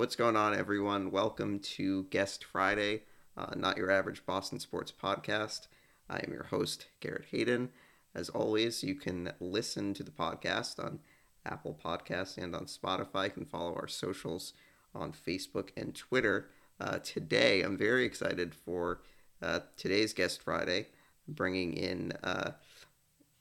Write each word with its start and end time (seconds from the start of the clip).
What's 0.00 0.16
going 0.16 0.34
on, 0.34 0.54
everyone? 0.54 1.10
Welcome 1.10 1.58
to 1.58 2.04
Guest 2.04 2.42
Friday, 2.42 3.02
uh, 3.36 3.52
not 3.54 3.76
your 3.76 3.90
average 3.90 4.24
Boston 4.24 4.58
sports 4.58 4.90
podcast. 4.90 5.66
I 6.08 6.20
am 6.20 6.32
your 6.32 6.44
host, 6.44 6.86
Garrett 7.00 7.26
Hayden. 7.32 7.68
As 8.14 8.30
always, 8.30 8.82
you 8.82 8.94
can 8.94 9.34
listen 9.40 9.92
to 9.92 10.02
the 10.02 10.10
podcast 10.10 10.82
on 10.82 11.00
Apple 11.44 11.78
Podcasts 11.84 12.38
and 12.38 12.56
on 12.56 12.64
Spotify. 12.64 13.24
You 13.24 13.30
can 13.32 13.44
follow 13.44 13.74
our 13.74 13.86
socials 13.86 14.54
on 14.94 15.12
Facebook 15.12 15.68
and 15.76 15.94
Twitter. 15.94 16.48
Uh, 16.80 17.00
today, 17.00 17.60
I'm 17.60 17.76
very 17.76 18.06
excited 18.06 18.54
for 18.54 19.02
uh, 19.42 19.60
today's 19.76 20.14
Guest 20.14 20.42
Friday, 20.42 20.86
bringing 21.28 21.74
in 21.74 22.12
uh, 22.24 22.52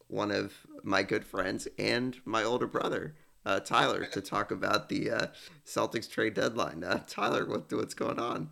one 0.10 0.30
of 0.30 0.68
my 0.84 1.04
good 1.04 1.24
friends 1.24 1.70
and 1.78 2.18
my 2.26 2.44
older 2.44 2.68
brother 2.68 3.16
uh, 3.50 3.60
Tyler 3.60 4.06
to 4.06 4.22
talk 4.22 4.52
about 4.52 4.90
the 4.90 5.10
uh, 5.10 5.28
Celtics 5.66 6.10
trade 6.10 6.36
deadline. 6.36 6.84
Uh, 6.84 7.02
Tyler, 7.08 7.46
what, 7.46 7.72
what's 7.74 7.96
going 7.96 8.20
on? 8.20 8.50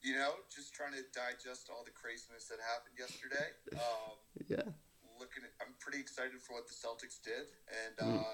You 0.00 0.14
know, 0.14 0.30
just 0.54 0.74
trying 0.74 0.92
to 0.92 1.02
digest 1.12 1.68
all 1.70 1.82
the 1.84 1.90
craziness 1.90 2.46
that 2.46 2.58
happened 2.62 2.94
yesterday. 2.98 3.50
Um, 3.74 4.14
yeah. 4.48 4.72
Looking 5.18 5.42
at, 5.42 5.50
I'm 5.60 5.74
pretty 5.80 5.98
excited 5.98 6.40
for 6.40 6.54
what 6.54 6.66
the 6.68 6.74
Celtics 6.74 7.22
did 7.22 7.50
and 7.70 8.14
mm. 8.14 8.24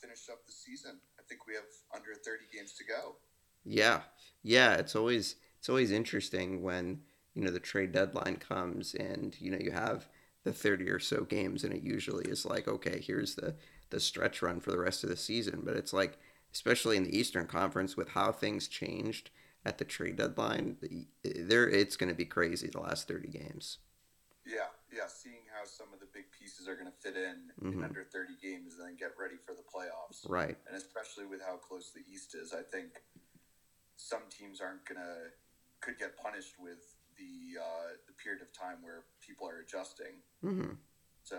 finish 0.00 0.28
up 0.30 0.44
the 0.46 0.52
season. 0.52 0.98
I 1.18 1.22
think 1.28 1.46
we 1.46 1.54
have 1.54 1.68
under 1.94 2.14
30 2.14 2.44
games 2.52 2.74
to 2.74 2.84
go. 2.84 3.16
Yeah, 3.64 4.00
yeah. 4.42 4.74
It's 4.74 4.96
always 4.96 5.36
it's 5.58 5.68
always 5.68 5.90
interesting 5.90 6.62
when 6.62 7.00
you 7.34 7.42
know 7.42 7.50
the 7.50 7.60
trade 7.60 7.92
deadline 7.92 8.36
comes 8.36 8.94
and 8.94 9.36
you 9.38 9.50
know 9.50 9.58
you 9.60 9.72
have 9.72 10.08
the 10.44 10.52
30 10.52 10.88
or 10.88 10.98
so 10.98 11.24
games 11.24 11.64
and 11.64 11.74
it 11.74 11.82
usually 11.82 12.24
is 12.24 12.46
like 12.46 12.68
okay 12.68 13.02
here's 13.04 13.34
the 13.34 13.54
the 13.90 14.00
stretch 14.00 14.42
run 14.42 14.60
for 14.60 14.70
the 14.70 14.78
rest 14.78 15.02
of 15.04 15.10
the 15.10 15.16
season. 15.16 15.62
But 15.64 15.76
it's 15.76 15.92
like, 15.92 16.18
especially 16.52 16.96
in 16.96 17.04
the 17.04 17.16
Eastern 17.16 17.46
Conference, 17.46 17.96
with 17.96 18.10
how 18.10 18.32
things 18.32 18.68
changed 18.68 19.30
at 19.64 19.78
the 19.78 19.84
trade 19.84 20.16
deadline, 20.16 20.76
there 21.24 21.68
it's 21.68 21.96
going 21.96 22.08
to 22.08 22.14
be 22.14 22.24
crazy 22.24 22.68
the 22.68 22.80
last 22.80 23.08
thirty 23.08 23.28
games. 23.28 23.78
Yeah, 24.46 24.70
yeah. 24.92 25.08
Seeing 25.08 25.44
how 25.52 25.66
some 25.66 25.88
of 25.92 26.00
the 26.00 26.06
big 26.12 26.24
pieces 26.38 26.68
are 26.68 26.74
going 26.74 26.90
to 26.90 26.98
fit 27.02 27.16
in 27.16 27.50
mm-hmm. 27.60 27.78
in 27.78 27.84
under 27.84 28.04
thirty 28.04 28.34
games, 28.42 28.74
and 28.78 28.88
then 28.88 28.96
get 28.96 29.12
ready 29.20 29.36
for 29.44 29.54
the 29.54 29.62
playoffs. 29.62 30.28
Right. 30.28 30.56
And 30.66 30.76
especially 30.76 31.26
with 31.26 31.40
how 31.40 31.56
close 31.56 31.92
the 31.92 32.02
East 32.10 32.34
is, 32.34 32.52
I 32.52 32.62
think 32.62 33.02
some 33.96 34.22
teams 34.30 34.60
aren't 34.60 34.84
going 34.86 35.00
to 35.00 35.32
could 35.80 35.98
get 35.98 36.16
punished 36.16 36.54
with 36.58 36.97
the 37.18 37.60
uh, 37.60 37.88
the 38.06 38.12
period 38.14 38.42
of 38.42 38.52
time 38.52 38.76
where 38.82 39.04
people 39.20 39.48
are 39.48 39.60
adjusting. 39.60 40.22
Mm-hmm. 40.44 40.74
So 41.24 41.38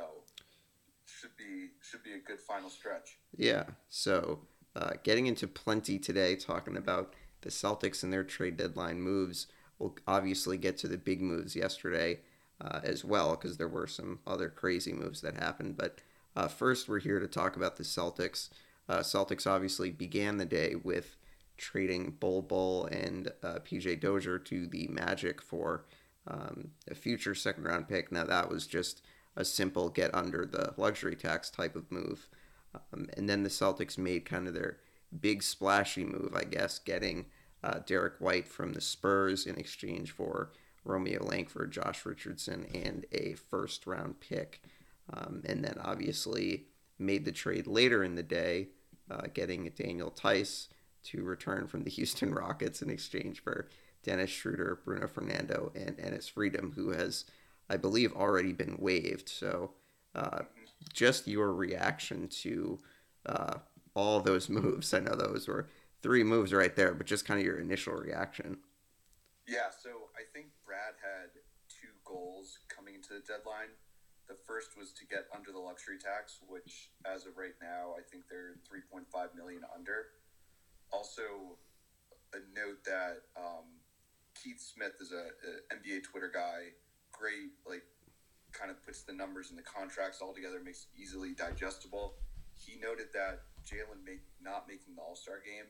should 1.06 1.36
be 1.38 1.70
should 1.82 2.04
be 2.04 2.14
a 2.14 2.20
good 2.20 2.40
final 2.40 2.70
stretch. 2.70 3.18
Yeah. 3.36 3.64
So 3.88 4.42
uh, 4.76 4.92
getting 5.04 5.28
into 5.28 5.48
plenty 5.48 5.98
today, 5.98 6.36
talking 6.36 6.78
about 6.78 7.14
the 7.42 7.50
Celtics 7.50 8.04
and 8.04 8.12
their 8.12 8.24
trade 8.24 8.58
deadline 8.58 9.02
moves. 9.02 9.48
We'll 9.78 9.96
obviously 10.08 10.58
get 10.58 10.78
to 10.80 10.88
the 10.88 10.98
big 10.98 11.22
moves 11.22 11.56
yesterday 11.56 12.20
uh, 12.60 12.82
as 12.84 13.06
well 13.06 13.32
because 13.32 13.58
there 13.58 13.68
were 13.68 13.88
some 13.88 14.20
other 14.28 14.50
crazy 14.50 14.94
moves 14.94 15.22
that 15.22 15.38
happened. 15.38 15.78
But 15.78 16.00
uh, 16.36 16.48
first, 16.48 16.90
we're 16.90 17.00
here 17.00 17.20
to 17.20 17.28
talk 17.28 17.56
about 17.56 17.78
the 17.78 17.84
Celtics. 17.84 18.50
Uh, 18.88 19.00
Celtics 19.00 19.48
obviously 19.48 19.92
began 19.92 20.38
the 20.38 20.46
day 20.46 20.76
with 20.76 21.16
trading 21.60 22.16
Bol 22.20 22.42
Bol 22.42 22.86
and 22.86 23.32
uh, 23.44 23.60
PJ 23.60 24.00
Dozier 24.00 24.40
to 24.40 24.68
the 24.68 24.88
Magic 24.88 25.42
for 25.42 25.86
um, 26.28 26.72
a 26.90 26.96
future 26.96 27.36
second 27.36 27.66
round 27.66 27.88
pick. 27.88 28.12
Now 28.12 28.24
that 28.24 28.50
was 28.50 28.66
just 28.66 29.02
a 29.36 29.46
simple 29.46 29.90
get 29.90 30.14
under 30.14 30.46
the 30.46 30.74
luxury 30.78 31.16
tax 31.16 31.50
type 31.50 31.76
of 31.76 31.92
move. 31.92 32.28
Um, 32.76 33.08
and 33.16 33.30
then 33.30 33.44
the 33.44 33.50
Celtics 33.50 33.98
made 33.98 34.26
kind 34.26 34.48
of 34.48 34.54
their 34.54 34.78
big 35.22 35.42
splashy 35.44 36.04
move, 36.04 36.34
I 36.36 36.44
guess, 36.44 36.80
getting 36.80 37.26
uh, 37.64 37.80
Derrick 37.86 38.16
White 38.20 38.48
from 38.48 38.74
the 38.74 38.82
Spurs 38.82 39.46
in 39.46 39.58
exchange 39.58 40.12
for 40.12 40.52
Romeo 40.84 41.24
Langford, 41.24 41.72
Josh 41.72 42.06
Richardson, 42.06 42.66
and 42.74 43.06
a 43.12 43.34
first 43.34 43.86
round 43.88 44.20
pick. 44.20 44.62
Um, 45.12 45.42
and 45.46 45.64
then 45.64 45.78
obviously 45.84 46.68
made 47.00 47.26
the 47.26 47.32
trade 47.32 47.66
later 47.66 48.04
in 48.04 48.16
the 48.16 48.24
day, 48.24 48.70
uh, 49.10 49.28
getting 49.34 49.72
Daniel 49.76 50.12
Theis 50.12 50.68
to 51.06 51.24
return 51.24 51.68
from 51.68 51.84
the 51.84 51.90
Houston 51.92 52.34
Rockets 52.34 52.82
in 52.82 52.90
exchange 52.90 53.42
for 53.42 53.70
Dennis 54.04 54.30
Schroeder, 54.30 54.80
Bruno 54.84 55.08
Fernando, 55.08 55.72
and 55.76 55.98
Enes 55.98 56.30
Freedom, 56.30 56.72
who 56.76 56.92
has 56.92 57.26
I 57.70 57.78
believe, 57.78 58.14
already 58.14 58.52
been 58.52 58.78
waived. 58.80 59.30
So, 59.30 59.72
uh, 60.16 60.40
just 60.92 61.28
your 61.28 61.54
reaction 61.54 62.28
to 62.42 62.80
uh, 63.26 63.56
all 63.94 64.20
those 64.20 64.50
moves. 64.50 64.94
I 64.94 65.00
know 65.00 65.16
those 65.16 65.48
were 65.48 65.70
three 66.02 66.24
moves 66.24 66.54
right 66.54 66.76
there, 66.76 66.94
but 66.94 67.06
just 67.06 67.26
kind 67.26 67.40
of 67.40 67.46
your 67.46 67.60
initial 67.60 67.94
reaction. 67.94 68.58
Yeah, 69.48 69.70
so 69.78 69.90
I 70.16 70.26
think 70.34 70.48
Brad 70.66 70.98
had 71.02 71.30
two 71.70 71.94
goals 72.06 72.60
coming 72.68 72.96
into 72.96 73.10
the 73.10 73.22
deadline. 73.22 73.74
The 74.28 74.38
first 74.46 74.78
was 74.78 74.92
to 74.94 75.06
get 75.06 75.26
under 75.34 75.52
the 75.52 75.58
luxury 75.58 75.98
tax, 75.98 76.38
which, 76.48 76.92
as 77.06 77.26
of 77.26 77.38
right 77.38 77.58
now, 77.62 77.98
I 77.98 78.02
think 78.06 78.26
they're 78.30 78.62
3.5 78.70 79.10
million 79.36 79.62
under. 79.74 80.14
Also, 80.92 81.58
a 82.34 82.40
note 82.54 82.84
that 82.86 83.24
um, 83.38 83.66
Keith 84.36 84.62
Smith 84.62 84.94
is 85.00 85.12
a, 85.12 85.34
a 85.46 85.76
NBA 85.76 86.04
Twitter 86.04 86.32
guy 86.34 86.74
great, 87.12 87.52
like 87.68 87.84
kind 88.52 88.72
of 88.72 88.84
puts 88.84 89.04
the 89.04 89.14
numbers 89.14 89.50
and 89.50 89.58
the 89.58 89.64
contracts 89.64 90.22
all 90.22 90.34
together, 90.34 90.60
makes 90.64 90.88
it 90.88 91.02
easily 91.02 91.34
digestible. 91.34 92.16
He 92.56 92.80
noted 92.80 93.08
that 93.14 93.42
Jaylen 93.66 94.04
make, 94.06 94.22
not 94.42 94.68
making 94.68 94.96
the 94.96 95.02
All 95.02 95.16
Star 95.16 95.40
game 95.46 95.70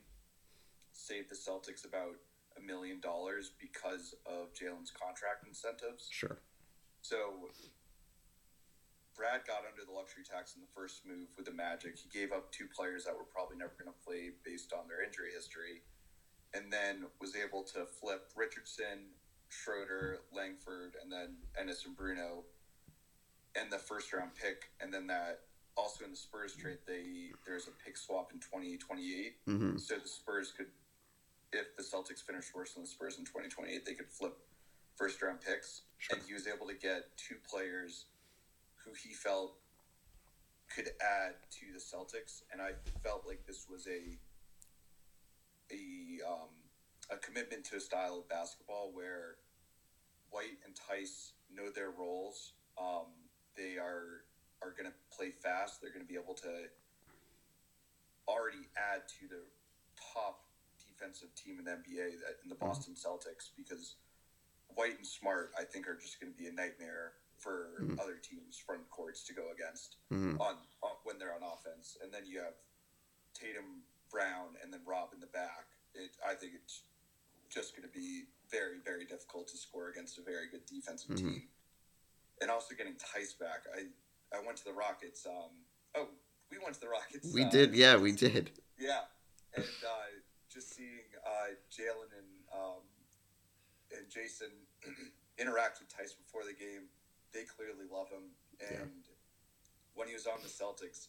saved 0.93 1.29
the 1.29 1.35
Celtics 1.35 1.85
about 1.85 2.15
a 2.57 2.61
million 2.61 2.99
dollars 2.99 3.51
because 3.59 4.15
of 4.25 4.53
Jaylen's 4.53 4.91
contract 4.91 5.45
incentives. 5.47 6.07
Sure. 6.09 6.39
So 7.01 7.49
Brad 9.19 9.43
got 9.43 9.67
under 9.67 9.83
the 9.83 9.91
luxury 9.91 10.23
tax 10.23 10.55
in 10.55 10.63
the 10.63 10.71
first 10.71 11.03
move 11.03 11.27
with 11.35 11.43
the 11.43 11.51
Magic. 11.51 11.99
He 11.99 12.07
gave 12.07 12.31
up 12.31 12.55
two 12.55 12.71
players 12.71 13.03
that 13.03 13.11
were 13.11 13.27
probably 13.27 13.59
never 13.59 13.75
going 13.75 13.91
to 13.91 13.99
play 13.99 14.31
based 14.47 14.71
on 14.71 14.87
their 14.87 15.03
injury 15.03 15.35
history, 15.35 15.83
and 16.55 16.71
then 16.71 17.03
was 17.19 17.35
able 17.35 17.67
to 17.75 17.83
flip 17.99 18.31
Richardson 18.31 19.11
Schroeder, 19.51 20.23
Langford, 20.31 20.95
and 21.03 21.11
then 21.11 21.35
Enes 21.59 21.83
and 21.83 21.99
Bruno, 21.99 22.47
and 23.59 23.67
the 23.67 23.77
first 23.77 24.13
round 24.15 24.31
pick, 24.39 24.71
and 24.79 24.87
then 24.87 25.05
that 25.11 25.43
also 25.75 26.05
in 26.05 26.11
the 26.11 26.17
Spurs 26.17 26.55
trade, 26.55 26.79
they 26.87 27.35
there's 27.45 27.67
a 27.67 27.75
pick 27.83 27.97
swap 27.97 28.31
in 28.31 28.39
2028. 28.39 29.35
Mm-hmm. 29.47 29.77
So 29.77 29.95
the 29.99 30.07
Spurs 30.07 30.53
could, 30.55 30.71
if 31.51 31.75
the 31.75 31.83
Celtics 31.83 32.23
finish 32.23 32.55
worse 32.55 32.73
than 32.73 32.83
the 32.83 32.89
Spurs 32.89 33.19
in 33.19 33.25
2028, 33.25 33.85
they 33.85 33.93
could 33.95 34.09
flip 34.09 34.37
first 34.95 35.21
round 35.21 35.39
picks. 35.41 35.81
Sure. 35.97 36.15
And 36.15 36.25
he 36.25 36.33
was 36.33 36.47
able 36.47 36.67
to 36.67 36.75
get 36.75 37.17
two 37.17 37.35
players 37.49 38.05
who 38.83 38.91
he 38.93 39.13
felt 39.13 39.55
could 40.73 40.89
add 41.01 41.33
to 41.51 41.65
the 41.73 41.79
Celtics, 41.79 42.43
and 42.51 42.61
I 42.61 42.71
felt 43.03 43.25
like 43.27 43.45
this 43.45 43.65
was 43.69 43.87
a 43.87 44.17
a 45.73 46.25
um, 46.27 46.49
a 47.11 47.17
commitment 47.17 47.63
to 47.65 47.77
a 47.77 47.79
style 47.79 48.19
of 48.19 48.29
basketball 48.29 48.91
where 48.93 49.35
White 50.29 50.57
and 50.65 50.75
Theis 50.75 51.33
know 51.53 51.69
their 51.69 51.91
roles. 51.91 52.53
Um, 52.79 53.07
they 53.57 53.77
are 53.77 54.25
are 54.61 54.71
going 54.71 54.89
to 54.89 55.15
play 55.15 55.31
fast. 55.31 55.81
They're 55.81 55.91
going 55.91 56.05
to 56.05 56.11
be 56.11 56.19
able 56.19 56.35
to 56.35 56.69
already 58.27 58.69
add 58.77 59.07
to 59.19 59.27
the 59.27 59.41
top 60.13 60.45
defensive 60.77 61.33
team 61.33 61.57
in 61.57 61.65
the 61.65 61.71
NBA 61.71 62.21
that 62.21 62.37
in 62.43 62.49
the 62.49 62.55
mm-hmm. 62.55 62.67
Boston. 62.67 62.93
Celtics 62.93 63.49
because 63.57 63.95
White 64.75 64.97
and 64.97 65.07
Smart 65.07 65.51
I 65.57 65.63
think 65.63 65.87
are 65.87 65.95
just 65.95 66.21
going 66.21 66.31
to 66.31 66.37
be 66.37 66.47
a 66.47 66.53
nightmare 66.53 67.13
for 67.39 67.81
mm-hmm. 67.81 67.99
other 67.99 68.19
teams 68.21 68.59
front 68.59 68.87
courts 68.89 69.23
to 69.27 69.33
go 69.33 69.51
against 69.55 69.97
mm-hmm. 70.11 70.39
on, 70.39 70.55
on, 70.83 70.95
when 71.03 71.17
they're 71.17 71.33
on 71.33 71.41
offense. 71.41 71.97
And 72.03 72.13
then 72.13 72.23
you 72.27 72.39
have 72.39 72.59
Tatum, 73.33 73.87
Brown, 74.11 74.59
and 74.63 74.71
then 74.71 74.81
Rob 74.85 75.09
in 75.13 75.19
the 75.19 75.31
back. 75.31 75.71
It, 75.95 76.11
I 76.19 76.35
think 76.35 76.53
it's 76.55 76.83
just 77.49 77.75
going 77.75 77.87
to 77.87 77.93
be 77.93 78.29
very, 78.51 78.77
very 78.83 79.05
difficult 79.05 79.47
to 79.49 79.57
score 79.57 79.89
against 79.89 80.19
a 80.19 80.21
very 80.21 80.47
good 80.51 80.65
defensive 80.65 81.15
mm-hmm. 81.15 81.27
team. 81.27 81.43
And 82.41 82.51
also 82.51 82.75
getting 82.75 82.95
Theis 82.95 83.33
back. 83.33 83.65
I, 83.75 83.87
I 84.35 84.45
went 84.45 84.57
to 84.59 84.65
the 84.65 84.73
Rockets. 84.73 85.25
Um, 85.25 85.51
oh, 85.95 86.07
we 86.51 86.57
went 86.61 86.75
to 86.75 86.81
the 86.81 86.89
Rockets. 86.89 87.33
We 87.33 87.43
uh, 87.43 87.49
did, 87.49 87.75
yeah, 87.75 87.97
we 87.97 88.11
did. 88.11 88.51
Yeah, 88.77 89.03
and 89.55 89.65
uh, 89.65 90.09
just 90.51 90.75
seeing 90.75 91.03
uh, 91.25 91.53
Jaylen 91.69 92.09
and 92.15 92.31
um, 92.55 92.83
and 93.91 94.07
Jayson 94.09 94.51
interact 95.37 95.79
with 95.79 95.89
Theis 95.89 96.13
before 96.13 96.43
the 96.43 96.53
game, 96.53 96.87
they 97.33 97.43
clearly 97.43 97.85
love 97.91 98.09
him. 98.09 98.35
And 98.59 99.03
yeah. 99.05 99.15
when 99.95 100.07
he 100.07 100.13
was 100.13 100.27
on 100.27 100.39
the 100.43 100.49
Celtics, 100.49 101.07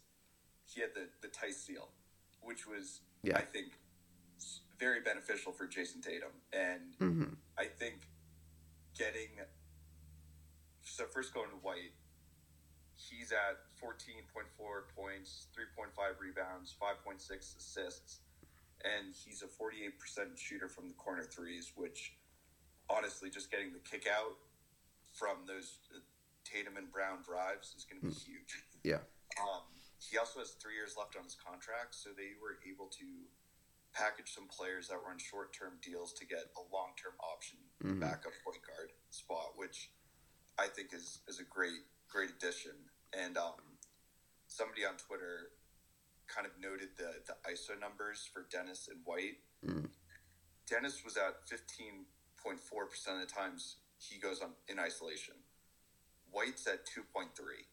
he 0.66 0.80
had 0.80 0.90
the 0.94 1.08
the 1.20 1.28
Theis 1.28 1.56
seal, 1.56 1.88
which 2.42 2.66
was 2.66 3.00
yeah. 3.22 3.36
I 3.36 3.42
think 3.42 3.72
very 4.78 5.00
beneficial 5.00 5.52
for 5.52 5.66
Jayson 5.66 6.00
Tatum. 6.00 6.32
And 6.52 6.96
mm-hmm. 6.98 7.34
I 7.58 7.66
think 7.66 8.08
getting 8.96 9.28
so 10.82 11.04
first 11.04 11.34
going 11.34 11.50
to 11.50 11.56
White, 11.56 11.92
he's 12.96 13.30
at 13.30 13.60
14.4 13.76 14.48
points, 14.96 15.46
3.5 15.54 16.20
rebounds, 16.20 16.74
5.6 16.80 17.56
assists. 17.58 18.20
and 18.82 19.14
he's 19.14 19.42
a 19.42 19.62
48% 19.62 20.38
shooter 20.38 20.68
from 20.68 20.88
the 20.88 20.94
corner 20.94 21.24
threes, 21.24 21.72
which 21.76 22.14
honestly, 22.88 23.28
just 23.28 23.50
getting 23.50 23.72
the 23.72 23.78
kick 23.78 24.06
out 24.08 24.36
from 25.12 25.36
those 25.46 25.78
Tatum 26.50 26.76
and 26.76 26.90
Brown 26.90 27.22
drives 27.22 27.74
is 27.78 27.86
going 27.86 28.02
to 28.02 28.06
be 28.10 28.14
mm. 28.14 28.26
huge. 28.26 28.64
Yeah. 28.82 29.04
Um, 29.36 29.68
he 30.00 30.16
also 30.16 30.40
has 30.40 30.56
three 30.56 30.72
years 30.72 30.96
left 30.96 31.12
on 31.12 31.28
his 31.28 31.36
contract, 31.36 31.92
so 31.94 32.16
they 32.16 32.32
were 32.40 32.56
able 32.64 32.88
to 32.96 33.04
package 33.92 34.32
some 34.32 34.48
players 34.48 34.88
that 34.88 34.96
were 34.96 35.10
on 35.10 35.18
short 35.18 35.52
term 35.52 35.76
deals 35.82 36.12
to 36.14 36.24
get 36.24 36.48
a 36.56 36.62
long 36.72 36.96
term 36.96 37.12
option 37.20 37.58
mm-hmm. 37.82 38.00
backup 38.00 38.32
point 38.40 38.62
guard 38.64 38.90
spot, 39.10 39.54
which 39.56 39.90
I 40.58 40.66
think 40.66 40.94
is 40.94 41.20
is 41.28 41.40
a 41.40 41.44
great 41.44 41.84
great 42.08 42.30
addition. 42.30 42.72
And 43.12 43.36
um, 43.36 43.78
somebody 44.46 44.84
on 44.84 44.94
Twitter 44.96 45.52
kind 46.26 46.46
of 46.46 46.52
noted 46.56 46.96
the 46.96 47.20
the 47.26 47.36
ISO 47.44 47.78
numbers 47.78 48.28
for 48.32 48.46
Dennis 48.50 48.88
and 48.88 49.00
White. 49.04 49.44
Mm. 49.60 49.90
Dennis 50.68 51.04
was 51.04 51.16
at 51.16 51.44
fifteen 51.46 52.06
point 52.40 52.60
four 52.60 52.86
percent 52.86 53.20
of 53.20 53.28
the 53.28 53.32
times 53.32 53.76
he 53.98 54.18
goes 54.18 54.40
on 54.40 54.56
in 54.68 54.78
isolation. 54.78 55.34
White's 56.32 56.66
at 56.66 56.86
two 56.86 57.02
point 57.14 57.34
three. 57.36 57.66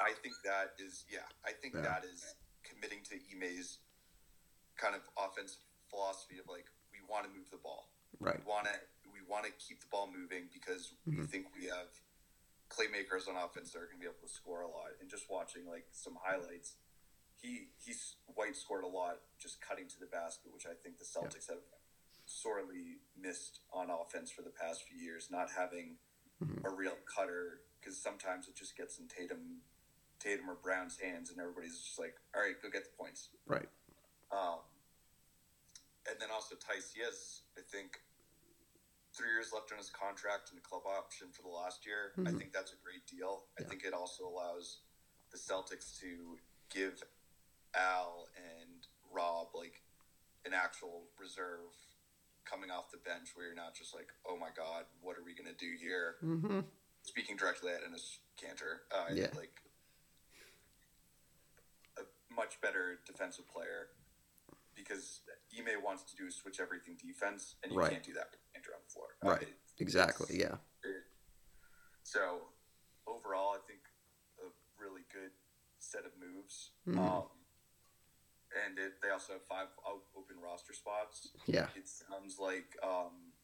I 0.00 0.12
think 0.22 0.34
that 0.44 0.74
is 0.78 1.04
yeah. 1.10 1.28
I 1.44 1.52
think 1.52 1.74
yeah. 1.74 1.82
that 1.82 2.04
is 2.04 2.24
committing 2.64 3.00
to 3.10 3.16
Ime's 3.30 3.78
kind 4.76 4.94
of 4.94 5.02
offensive 5.18 5.60
philosophy 5.88 6.40
of 6.40 6.48
like 6.48 6.66
we 6.88 7.04
want 7.04 7.28
to 7.28 7.30
move 7.30 7.50
the 7.50 7.60
ball. 7.60 7.90
Right. 8.18 8.38
We 8.40 8.48
want 8.48 8.66
to 8.66 8.76
we 9.12 9.20
want 9.26 9.44
to 9.44 9.52
keep 9.60 9.80
the 9.80 9.90
ball 9.90 10.08
moving 10.08 10.48
because 10.52 10.96
mm-hmm. 11.04 11.20
we 11.20 11.26
think 11.26 11.52
we 11.52 11.68
have 11.68 11.92
playmakers 12.70 13.26
on 13.26 13.34
offense 13.36 13.74
that 13.74 13.82
are 13.82 13.90
going 13.90 13.98
to 13.98 14.04
be 14.06 14.10
able 14.10 14.22
to 14.22 14.30
score 14.30 14.62
a 14.62 14.70
lot. 14.70 14.94
And 15.02 15.10
just 15.10 15.26
watching 15.28 15.66
like 15.66 15.90
some 15.92 16.16
highlights, 16.16 16.78
he 17.36 17.68
he's 17.76 18.16
White 18.32 18.56
scored 18.56 18.84
a 18.84 18.90
lot 18.90 19.20
just 19.36 19.60
cutting 19.60 19.90
to 19.90 19.98
the 20.00 20.08
basket, 20.08 20.54
which 20.54 20.64
I 20.64 20.74
think 20.80 20.96
the 20.96 21.08
Celtics 21.08 21.50
yeah. 21.50 21.60
have 21.60 21.64
sorely 22.24 23.02
missed 23.18 23.60
on 23.74 23.90
offense 23.90 24.30
for 24.30 24.42
the 24.42 24.54
past 24.54 24.86
few 24.86 24.96
years, 24.96 25.28
not 25.30 25.50
having 25.50 25.98
mm-hmm. 26.42 26.66
a 26.66 26.70
real 26.70 26.96
cutter 27.06 27.60
because 27.78 27.96
sometimes 27.96 28.48
it 28.48 28.56
just 28.56 28.76
gets 28.76 28.98
in 28.98 29.06
Tatum 29.06 29.62
Tatum 30.18 30.50
or 30.50 30.56
Brown's 30.62 30.98
hands, 30.98 31.30
and 31.30 31.40
everybody's 31.40 31.80
just 31.80 31.98
like, 31.98 32.16
"All 32.34 32.42
right, 32.42 32.54
go 32.60 32.68
get 32.68 32.84
the 32.84 32.96
points." 32.96 33.30
Right. 33.46 33.68
Um, 34.30 34.60
and 36.08 36.16
then 36.20 36.28
also 36.32 36.54
he 36.94 37.00
has, 37.02 37.42
I 37.58 37.62
think, 37.70 38.00
three 39.12 39.28
years 39.28 39.50
left 39.52 39.72
on 39.72 39.78
his 39.78 39.90
contract 39.90 40.50
and 40.50 40.58
a 40.58 40.62
club 40.62 40.82
option 40.86 41.28
for 41.32 41.42
the 41.42 41.48
last 41.48 41.84
year. 41.84 42.12
Mm-hmm. 42.16 42.28
I 42.28 42.32
think 42.38 42.52
that's 42.52 42.72
a 42.72 42.80
great 42.84 43.04
deal. 43.06 43.44
Yeah. 43.58 43.66
I 43.66 43.68
think 43.68 43.84
it 43.84 43.92
also 43.92 44.28
allows 44.28 44.80
the 45.32 45.38
Celtics 45.38 45.98
to 46.00 46.38
give 46.72 47.02
Al 47.74 48.28
and 48.36 48.86
Rob 49.12 49.48
like 49.54 49.82
an 50.44 50.52
actual 50.54 51.04
reserve 51.18 51.74
coming 52.50 52.70
off 52.70 52.90
the 52.90 52.98
bench 52.98 53.30
where 53.34 53.46
you're 53.46 53.54
not 53.54 53.74
just 53.74 53.94
like, 53.94 54.10
oh 54.26 54.36
my 54.36 54.50
god, 54.56 54.84
what 55.00 55.16
are 55.16 55.24
we 55.24 55.34
gonna 55.34 55.56
do 55.56 55.70
here? 55.78 56.18
Mm-hmm. 56.24 56.60
Speaking 57.02 57.36
directly 57.36 57.70
at 57.70 57.80
Enes 57.86 58.18
Kanter, 58.36 58.84
uh, 58.90 59.14
yeah. 59.14 59.30
like 59.38 59.54
a 61.96 62.02
much 62.34 62.60
better 62.60 62.98
defensive 63.06 63.48
player 63.48 63.94
because 64.74 65.20
Ime 65.56 65.82
wants 65.82 66.02
to 66.10 66.16
do 66.16 66.26
is 66.26 66.36
switch 66.36 66.60
everything 66.60 66.96
defense, 67.00 67.56
and 67.62 67.72
you 67.72 67.78
right. 67.78 67.90
can't 67.90 68.02
do 68.02 68.12
that 68.14 68.28
with 68.30 68.40
Andrew 68.54 68.74
on 68.74 68.80
the 68.84 68.92
floor. 68.92 69.08
Right. 69.22 69.48
Uh, 69.48 69.78
exactly. 69.78 70.38
Yeah. 70.38 70.60
It, 70.82 71.04
so 72.02 72.50
overall, 73.06 73.54
I 73.54 73.60
think 73.66 73.80
a 74.40 74.48
really 74.82 75.02
good 75.12 75.30
set 75.78 76.04
of 76.04 76.12
moves. 76.18 76.72
Mm-hmm. 76.88 76.98
Um, 76.98 77.24
and 78.52 78.78
it, 78.78 78.98
they 79.02 79.10
also 79.10 79.34
have 79.34 79.46
five 79.46 79.68
open 79.86 80.36
roster 80.42 80.74
spots. 80.74 81.30
Yeah. 81.46 81.70
It 81.76 81.88
sounds 81.88 82.38
like 82.38 82.74
um, 82.82 83.34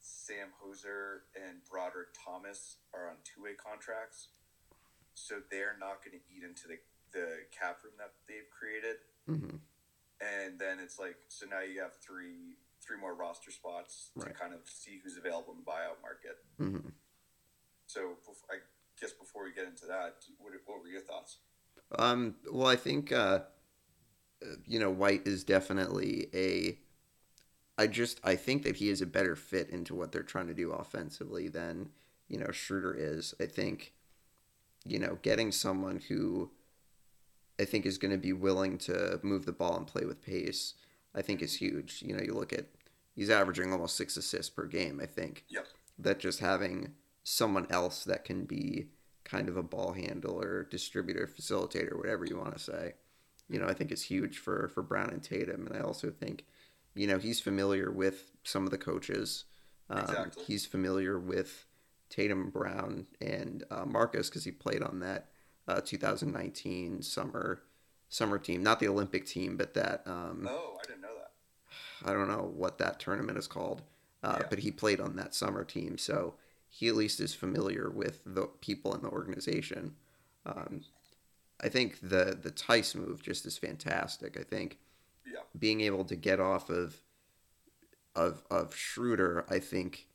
Sam 0.00 0.50
Hauser 0.58 1.28
and 1.36 1.62
Brodric 1.66 2.10
Thomas 2.14 2.78
are 2.94 3.08
on 3.08 3.16
two 3.22 3.42
way 3.42 3.54
contracts. 3.54 4.28
So 5.14 5.42
they're 5.50 5.74
not 5.78 6.02
going 6.02 6.14
to 6.14 6.24
eat 6.30 6.46
into 6.46 6.70
the, 6.70 6.78
the 7.10 7.46
cap 7.50 7.82
room 7.82 7.94
that 7.98 8.14
they've 8.26 8.50
created. 8.50 9.02
Mm-hmm 9.28 9.56
and 10.20 10.58
then 10.58 10.78
it's 10.80 10.98
like 10.98 11.16
so 11.28 11.46
now 11.46 11.60
you 11.60 11.80
have 11.80 11.94
three 12.02 12.56
three 12.82 12.98
more 12.98 13.14
roster 13.14 13.50
spots 13.50 14.10
right. 14.14 14.28
to 14.28 14.34
kind 14.34 14.54
of 14.54 14.60
see 14.64 15.00
who's 15.02 15.16
available 15.16 15.52
in 15.52 15.58
the 15.58 15.64
buyout 15.64 16.00
market. 16.02 16.36
Mm-hmm. 16.60 16.88
So 17.86 18.16
I 18.50 18.56
guess 19.00 19.12
before 19.12 19.44
we 19.44 19.52
get 19.52 19.66
into 19.66 19.86
that, 19.86 20.16
what, 20.38 20.52
what 20.66 20.82
were 20.82 20.88
your 20.88 21.00
thoughts? 21.00 21.38
Um, 21.98 22.36
well, 22.52 22.68
I 22.68 22.76
think 22.76 23.12
uh, 23.12 23.40
you 24.66 24.78
know 24.78 24.90
White 24.90 25.26
is 25.26 25.44
definitely 25.44 26.28
a. 26.34 26.78
I 27.80 27.86
just 27.86 28.20
I 28.24 28.36
think 28.36 28.64
that 28.64 28.76
he 28.76 28.88
is 28.88 29.00
a 29.00 29.06
better 29.06 29.36
fit 29.36 29.70
into 29.70 29.94
what 29.94 30.12
they're 30.12 30.22
trying 30.22 30.48
to 30.48 30.54
do 30.54 30.72
offensively 30.72 31.48
than 31.48 31.90
you 32.28 32.38
know 32.38 32.50
Schroeder 32.50 32.94
is. 32.94 33.34
I 33.40 33.46
think 33.46 33.92
you 34.84 34.98
know 34.98 35.18
getting 35.22 35.52
someone 35.52 36.02
who 36.08 36.50
I 37.60 37.64
think 37.64 37.86
is 37.86 37.98
going 37.98 38.12
to 38.12 38.18
be 38.18 38.32
willing 38.32 38.78
to 38.78 39.20
move 39.22 39.46
the 39.46 39.52
ball 39.52 39.76
and 39.76 39.86
play 39.86 40.04
with 40.04 40.22
pace. 40.22 40.74
I 41.14 41.22
think 41.22 41.42
is 41.42 41.56
huge. 41.56 42.02
You 42.04 42.16
know, 42.16 42.22
you 42.22 42.34
look 42.34 42.52
at 42.52 42.66
he's 43.14 43.30
averaging 43.30 43.72
almost 43.72 43.96
six 43.96 44.16
assists 44.16 44.50
per 44.50 44.66
game. 44.66 45.00
I 45.02 45.06
think. 45.06 45.44
Yep. 45.48 45.66
That 46.00 46.20
just 46.20 46.38
having 46.38 46.92
someone 47.24 47.66
else 47.70 48.04
that 48.04 48.24
can 48.24 48.44
be 48.44 48.86
kind 49.24 49.48
of 49.48 49.56
a 49.56 49.62
ball 49.62 49.92
handler, 49.92 50.66
distributor, 50.70 51.28
facilitator, 51.28 51.96
whatever 51.96 52.24
you 52.24 52.38
want 52.38 52.56
to 52.56 52.62
say. 52.62 52.94
You 53.48 53.58
know, 53.58 53.66
I 53.66 53.74
think 53.74 53.92
is 53.92 54.02
huge 54.02 54.38
for 54.38 54.68
for 54.68 54.82
Brown 54.82 55.10
and 55.10 55.22
Tatum, 55.22 55.66
and 55.66 55.76
I 55.76 55.80
also 55.80 56.10
think, 56.10 56.44
you 56.94 57.06
know, 57.06 57.18
he's 57.18 57.40
familiar 57.40 57.90
with 57.90 58.30
some 58.44 58.64
of 58.64 58.70
the 58.70 58.78
coaches. 58.78 59.44
Um, 59.90 60.00
exactly. 60.00 60.44
He's 60.46 60.66
familiar 60.66 61.18
with 61.18 61.66
Tatum, 62.10 62.50
Brown, 62.50 63.06
and 63.20 63.64
uh, 63.70 63.84
Marcus 63.86 64.28
because 64.28 64.44
he 64.44 64.50
played 64.50 64.82
on 64.82 65.00
that 65.00 65.28
uh, 65.66 65.80
2019 65.80 67.02
summer 67.02 67.62
summer 68.08 68.38
team, 68.38 68.62
not 68.62 68.80
the 68.80 68.88
Olympic 68.88 69.26
team, 69.26 69.56
but 69.56 69.74
that. 69.74 70.02
Um, 70.06 70.46
oh, 70.48 70.78
I 70.82 70.86
didn't 70.86 71.02
know 71.02 71.14
that. 71.16 72.08
I 72.08 72.12
don't 72.12 72.28
know 72.28 72.50
what 72.54 72.78
that 72.78 73.00
tournament 73.00 73.38
is 73.38 73.46
called, 73.46 73.82
uh, 74.22 74.38
yeah. 74.40 74.46
but 74.48 74.60
he 74.60 74.70
played 74.70 75.00
on 75.00 75.16
that 75.16 75.34
summer 75.34 75.64
team, 75.64 75.98
so 75.98 76.34
he 76.68 76.88
at 76.88 76.96
least 76.96 77.20
is 77.20 77.34
familiar 77.34 77.90
with 77.90 78.22
the 78.24 78.46
people 78.60 78.94
in 78.94 79.02
the 79.02 79.08
organization. 79.08 79.94
Um, 80.46 80.82
I 81.60 81.68
think 81.68 82.00
the 82.00 82.38
the 82.40 82.50
Theis 82.50 82.94
move 82.94 83.22
just 83.22 83.46
is 83.46 83.58
fantastic. 83.58 84.38
I 84.38 84.44
think 84.44 84.78
yeah. 85.26 85.40
being 85.58 85.80
able 85.80 86.04
to 86.04 86.16
get 86.16 86.40
off 86.40 86.70
of 86.70 87.02
of 88.14 88.42
of 88.50 88.74
Schroeder, 88.74 89.44
I 89.48 89.58
think, 89.58 90.08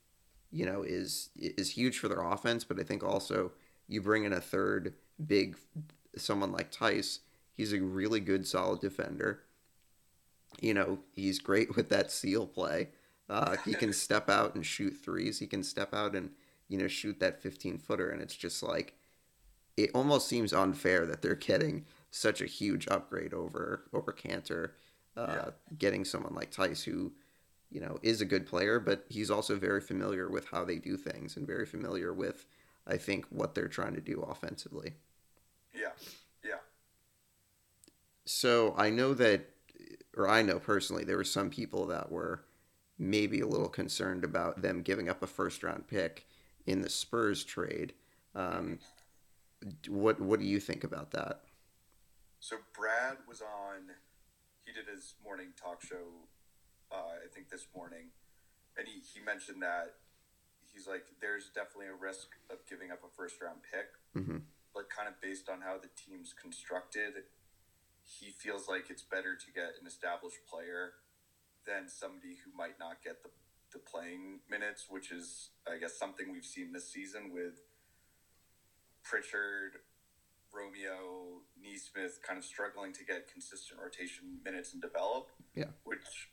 you 0.52 0.66
know, 0.66 0.84
is 0.84 1.30
is 1.36 1.72
huge 1.72 2.00
for 2.00 2.08
their 2.08 2.24
offense. 2.24 2.64
But 2.64 2.80
I 2.80 2.84
think 2.84 3.04
also 3.04 3.52
you 3.88 4.02
bring 4.02 4.24
in 4.24 4.34
a 4.34 4.42
third 4.42 4.94
big 5.26 5.58
someone 6.16 6.52
like 6.52 6.72
Theis. 6.72 7.20
he's 7.56 7.74
a 7.74 7.82
really 7.82 8.20
good, 8.20 8.48
solid 8.48 8.80
defender. 8.80 9.42
You 10.62 10.74
know, 10.74 11.00
he's 11.14 11.40
great 11.40 11.76
with 11.76 11.90
that 11.90 12.12
seal 12.12 12.46
play. 12.48 12.90
Uh, 13.30 13.58
he 13.66 13.74
can 13.74 13.92
step 14.06 14.30
out 14.30 14.56
and 14.56 14.66
shoot 14.66 14.96
threes. 15.04 15.40
He 15.40 15.48
can 15.48 15.64
step 15.64 15.94
out 15.94 16.16
and 16.16 16.32
you 16.70 16.78
know 16.78 16.88
shoot 16.88 17.20
that 17.20 17.42
15 17.42 17.80
footer, 17.80 18.10
and 18.10 18.22
it's 18.22 18.36
just 18.36 18.64
like 18.64 18.96
it 19.78 19.92
almost 19.94 20.28
seems 20.28 20.54
unfair 20.54 21.06
that 21.06 21.22
they're 21.22 21.36
getting 21.36 21.86
such 22.12 22.42
a 22.42 22.46
huge 22.46 22.88
upgrade 22.88 23.34
over 23.34 23.86
over 23.94 24.12
Kanter, 24.12 24.72
uh, 25.18 25.28
yeah. 25.30 25.50
getting 25.78 26.06
someone 26.06 26.36
like 26.36 26.52
Theis 26.52 26.84
who 26.84 27.12
you 27.72 27.82
know 27.82 27.98
is 28.02 28.22
a 28.22 28.26
good 28.26 28.46
player, 28.46 28.80
but 28.80 29.06
he's 29.10 29.32
also 29.32 29.56
very 29.56 29.82
familiar 29.82 30.30
with 30.30 30.48
how 30.50 30.64
they 30.64 30.78
do 30.78 30.98
things 30.98 31.38
and 31.38 31.48
very 31.48 31.66
familiar 31.66 32.14
with 32.14 32.46
I 32.86 32.98
think 32.98 33.26
what 33.30 33.56
they're 33.56 33.68
trying 33.68 33.96
to 33.96 34.02
do 34.02 34.22
offensively. 34.22 34.94
Yeah. 35.74 35.92
Yeah. 36.44 36.60
So 38.26 38.74
I 38.78 38.90
know 38.90 39.14
that, 39.14 39.50
or 40.16 40.30
I 40.30 40.42
know 40.42 40.60
personally, 40.60 41.04
there 41.04 41.18
were 41.18 41.24
some 41.24 41.50
people 41.50 41.86
that 41.88 42.12
were 42.12 42.44
maybe 43.00 43.40
a 43.40 43.48
little 43.48 43.70
concerned 43.70 44.24
about 44.24 44.62
them 44.62 44.82
giving 44.82 45.10
up 45.10 45.24
a 45.24 45.28
first 45.28 45.64
round 45.64 45.88
pick 45.88 46.28
in 46.66 46.82
the 46.82 46.90
Spurs 46.90 47.44
trade. 47.44 47.94
Um, 48.36 48.80
what 49.88 50.20
what 50.20 50.40
do 50.40 50.46
you 50.46 50.60
think 50.60 50.84
about 50.84 51.12
that? 51.12 51.42
So 52.40 52.58
Brad 52.76 53.18
was 53.28 53.42
on. 53.42 53.96
He 54.66 54.72
did 54.72 54.88
his 54.88 55.16
morning 55.24 55.54
talk 55.62 55.82
show. 55.82 56.28
Uh, 56.92 57.26
I 57.26 57.28
think 57.34 57.50
this 57.50 57.68
morning, 57.76 58.14
and 58.78 58.88
he, 58.88 59.02
he 59.02 59.24
mentioned 59.26 59.64
that 59.64 59.96
he's 60.72 60.88
like, 60.88 61.06
there's 61.22 61.50
definitely 61.50 61.88
a 61.88 61.98
risk 61.98 62.28
of 62.52 62.58
giving 62.70 62.92
up 62.92 63.00
a 63.04 63.10
first 63.18 63.42
round 63.42 63.60
pick. 63.66 63.90
Mm-hmm 64.16 64.46
but 64.74 64.90
kind 64.90 65.08
of 65.08 65.22
based 65.22 65.48
on 65.48 65.62
how 65.62 65.78
the 65.78 65.90
team's 65.94 66.34
constructed, 66.34 67.30
he 68.04 68.32
feels 68.34 68.68
like 68.68 68.90
it's 68.90 69.04
better 69.06 69.38
to 69.38 69.50
get 69.54 69.78
an 69.80 69.88
established 69.88 70.42
player 70.50 70.98
than 71.66 71.88
somebody 71.88 72.42
who 72.44 72.52
might 72.58 72.82
not 72.82 72.98
get 73.04 73.22
the, 73.24 73.30
the 73.72 73.80
playing 73.80 74.42
minutes, 74.50 74.88
which 74.90 75.12
is, 75.12 75.50
I 75.70 75.78
guess, 75.78 75.98
something 75.98 76.34
we've 76.34 76.44
seen 76.44 76.74
this 76.74 76.92
season 76.92 77.32
with 77.32 77.62
Pritchard, 79.04 79.82
Romeo, 80.54 81.42
Nesmith 81.62 82.20
kind 82.26 82.38
of 82.38 82.46
struggling 82.46 82.94
to 82.94 83.04
get 83.04 83.28
consistent 83.32 83.80
rotation 83.82 84.40
minutes 84.44 84.74
and 84.74 84.82
develop. 84.82 85.30
Yeah. 85.56 85.72
Which 85.84 86.30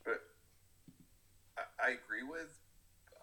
I 1.82 1.90
agree 1.96 2.22
with. 2.22 2.58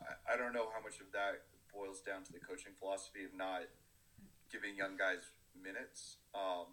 I, 0.01 0.33
I 0.33 0.37
don't 0.37 0.53
know 0.53 0.69
how 0.73 0.81
much 0.81 0.99
of 0.99 1.11
that 1.13 1.45
boils 1.73 2.01
down 2.01 2.23
to 2.25 2.31
the 2.33 2.39
coaching 2.39 2.73
philosophy 2.77 3.23
of 3.23 3.33
not 3.35 3.61
giving 4.51 4.75
young 4.75 4.97
guys 4.97 5.29
minutes, 5.61 6.17
um, 6.33 6.67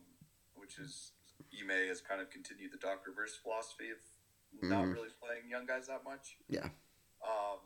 which 0.57 0.79
is 0.79 1.13
Ime 1.53 1.89
has 1.89 2.01
kind 2.01 2.21
of 2.21 2.31
continued 2.31 2.73
the 2.73 2.79
Doc 2.79 3.05
Rivers 3.07 3.35
philosophy 3.37 3.91
of 3.91 3.99
not 4.63 4.85
Mhm. 4.87 4.95
really 4.95 5.11
playing 5.21 5.49
young 5.51 5.67
guys 5.67 5.87
that 5.89 6.05
much. 6.05 6.37
Yeah. 6.49 6.69
Um, 7.23 7.61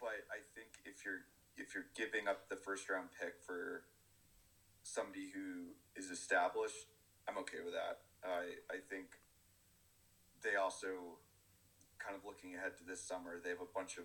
but 0.00 0.24
I 0.30 0.40
think 0.54 0.80
if 0.84 1.04
you're 1.04 1.24
if 1.60 1.74
you're 1.74 1.90
giving 1.94 2.26
up 2.26 2.48
the 2.48 2.56
first 2.56 2.88
round 2.88 3.08
pick 3.20 3.34
for 3.46 3.84
somebody 4.82 5.30
who 5.34 5.76
is 5.94 6.10
established, 6.10 6.88
I'm 7.28 7.36
okay 7.38 7.58
with 7.64 7.74
that. 7.74 8.00
I 8.24 8.56
I 8.72 8.78
think 8.88 9.06
they 10.42 10.56
also 10.56 11.18
kind 11.98 12.16
of 12.16 12.24
looking 12.24 12.56
ahead 12.56 12.76
to 12.78 12.84
this 12.84 13.02
summer, 13.02 13.38
they 13.42 13.50
have 13.50 13.60
a 13.60 13.72
bunch 13.74 13.98
of 13.98 14.04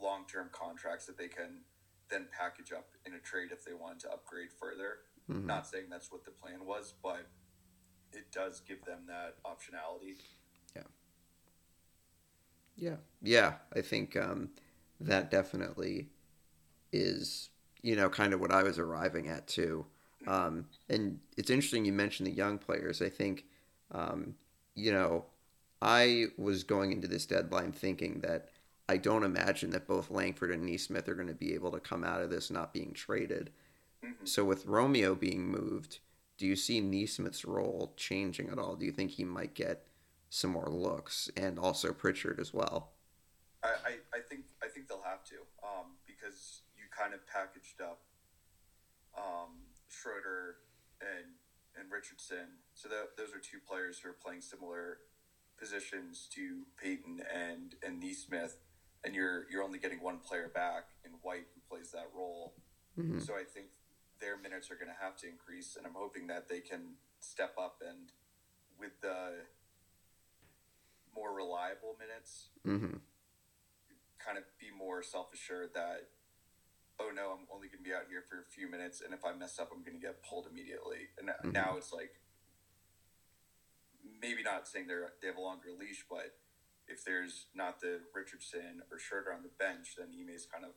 long 0.00 0.26
term 0.30 0.50
contracts 0.52 1.06
that 1.06 1.16
they 1.16 1.28
can 1.28 1.62
then 2.10 2.26
package 2.30 2.70
up 2.72 2.88
in 3.06 3.14
a 3.14 3.18
trade 3.18 3.48
if 3.50 3.64
they 3.64 3.72
want 3.72 3.98
to 4.00 4.12
upgrade 4.12 4.52
further. 4.52 5.00
Mhm. 5.28 5.44
Not 5.44 5.66
saying 5.66 5.88
that's 5.88 6.12
what 6.12 6.24
the 6.24 6.30
plan 6.30 6.64
was, 6.66 6.92
but 7.02 7.26
it 8.12 8.30
does 8.30 8.60
give 8.60 8.84
them 8.84 9.06
that 9.06 9.42
optionality. 9.42 10.20
Yeah. 10.76 10.82
Yeah, 12.76 12.96
yeah. 13.22 13.58
I 13.74 13.80
think 13.80 14.16
um, 14.16 14.50
that 15.00 15.30
definitely 15.30 16.10
is, 16.96 17.50
you 17.82 17.96
know, 17.96 18.08
kind 18.08 18.32
of 18.32 18.40
what 18.40 18.52
I 18.52 18.62
was 18.62 18.78
arriving 18.78 19.28
at 19.28 19.46
too. 19.46 19.86
Um, 20.26 20.66
and 20.88 21.20
it's 21.36 21.50
interesting 21.50 21.84
you 21.84 21.92
mentioned 21.92 22.26
the 22.26 22.32
young 22.32 22.58
players. 22.58 23.00
I 23.00 23.08
think, 23.08 23.44
um, 23.92 24.34
you 24.74 24.92
know, 24.92 25.26
I 25.80 26.26
was 26.36 26.64
going 26.64 26.92
into 26.92 27.06
this 27.06 27.26
deadline 27.26 27.72
thinking 27.72 28.20
that 28.20 28.48
I 28.88 28.96
don't 28.96 29.24
imagine 29.24 29.70
that 29.70 29.86
both 29.86 30.10
Langford 30.10 30.50
and 30.50 30.64
Nesmith 30.64 31.08
are 31.08 31.14
going 31.14 31.28
to 31.28 31.34
be 31.34 31.54
able 31.54 31.72
to 31.72 31.80
come 31.80 32.04
out 32.04 32.22
of 32.22 32.30
this 32.30 32.50
not 32.50 32.72
being 32.72 32.92
traded. 32.92 33.50
Mhm. 34.02 34.26
So 34.26 34.44
with 34.44 34.66
Romeo 34.66 35.14
being 35.14 35.46
moved, 35.46 35.98
do 36.38 36.46
you 36.46 36.56
see 36.56 36.80
Nesmith's 36.80 37.44
role 37.44 37.94
changing 37.96 38.48
at 38.48 38.58
all? 38.58 38.76
Do 38.76 38.86
you 38.86 38.92
think 38.92 39.12
he 39.12 39.24
might 39.24 39.54
get 39.54 39.86
some 40.28 40.50
more 40.50 40.68
looks, 40.68 41.30
and 41.36 41.58
also 41.58 41.92
Pritchard 41.92 42.38
as 42.38 42.52
well? 42.52 42.92
I, 43.62 43.68
I, 43.68 43.92
I 44.14 44.20
think 44.20 44.44
I 44.62 44.68
think 44.68 44.88
they'll 44.88 45.02
have 45.02 45.24
to 45.24 45.36
um, 45.62 45.96
because 46.06 46.62
kind 46.96 47.12
of 47.14 47.26
packaged 47.26 47.80
up 47.80 48.00
um, 49.16 49.68
Schroeder 49.88 50.56
and 51.00 51.36
and 51.78 51.92
Richardson. 51.92 52.64
So 52.74 52.88
that, 52.88 53.16
those 53.18 53.34
are 53.34 53.38
two 53.38 53.58
players 53.68 53.98
who 53.98 54.08
are 54.08 54.16
playing 54.16 54.40
similar 54.40 54.98
positions 55.58 56.28
to 56.34 56.64
Peyton 56.82 57.20
and 57.32 57.74
and 57.84 58.00
Nesmith, 58.00 58.56
and 59.04 59.14
you're 59.14 59.44
you're 59.50 59.62
only 59.62 59.78
getting 59.78 60.02
one 60.02 60.18
player 60.18 60.50
back 60.52 60.88
in 61.04 61.12
White 61.22 61.46
who 61.54 61.60
plays 61.68 61.92
that 61.92 62.08
role. 62.14 62.54
Mhm. 62.98 63.20
So 63.24 63.34
I 63.34 63.44
think 63.44 63.66
their 64.20 64.38
minutes 64.38 64.70
are 64.70 64.76
going 64.76 64.88
to 64.88 64.96
have 65.04 65.16
to 65.18 65.28
increase, 65.28 65.76
and 65.76 65.86
I'm 65.86 65.94
hoping 65.94 66.26
that 66.28 66.48
they 66.48 66.60
can 66.60 66.96
step 67.20 67.54
up 67.58 67.82
and 67.86 68.12
with 68.78 69.00
the 69.00 69.44
more 71.14 71.32
reliable 71.34 71.96
minutes 71.98 72.50
hmm 72.62 72.96
kind 74.18 74.38
of 74.38 74.44
be 74.58 74.66
more 74.76 75.02
self 75.02 75.32
assured 75.32 75.70
that, 75.74 76.08
oh 76.98 77.10
no, 77.14 77.32
I'm 77.36 77.46
only 77.52 77.68
going 77.68 77.82
to 77.84 77.88
be 77.88 77.94
out 77.94 78.08
here 78.08 78.24
for 78.28 78.40
a 78.40 78.48
few 78.48 78.70
minutes, 78.70 79.00
and 79.04 79.12
if 79.12 79.24
I 79.24 79.32
mess 79.34 79.58
up, 79.58 79.70
I'm 79.72 79.82
going 79.84 79.98
to 79.98 80.02
get 80.04 80.22
pulled 80.22 80.46
immediately. 80.46 81.08
And 81.18 81.28
Mhm. 81.28 81.52
now 81.52 81.76
it's 81.76 81.92
like, 81.92 82.20
maybe 84.20 84.42
not 84.42 84.66
saying 84.68 84.86
they're 84.86 85.12
they 85.20 85.26
have 85.28 85.36
a 85.36 85.40
longer 85.40 85.72
leash, 85.72 86.06
but 86.08 86.38
if 86.88 87.04
there's 87.04 87.48
not 87.54 87.80
the 87.80 88.00
Richardson 88.14 88.82
or 88.90 88.98
Schroeder 88.98 89.32
on 89.32 89.42
the 89.42 89.48
bench, 89.48 89.96
then 89.96 90.14
Ime 90.14 90.30
is 90.30 90.46
kind 90.46 90.64
of 90.64 90.72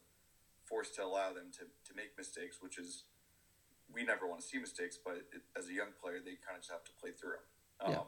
forced 0.66 0.96
to 0.96 1.04
allow 1.04 1.34
them 1.34 1.52
to, 1.54 1.66
to 1.86 1.96
make 1.96 2.18
mistakes, 2.18 2.62
which 2.62 2.78
is 2.78 3.06
we 3.92 4.04
never 4.04 4.28
want 4.28 4.42
to 4.42 4.48
see 4.48 4.58
mistakes, 4.60 4.98
but 4.98 5.18
it, 5.32 5.42
as 5.56 5.68
a 5.68 5.74
young 5.74 5.94
player, 6.02 6.20
they 6.20 6.36
kind 6.36 6.58
of 6.58 6.62
just 6.62 6.72
have 6.72 6.84
to 6.84 6.92
play 7.00 7.12
through 7.12 7.32
them. 7.32 7.46
Um, 7.82 7.92
Yeah. 7.92 8.04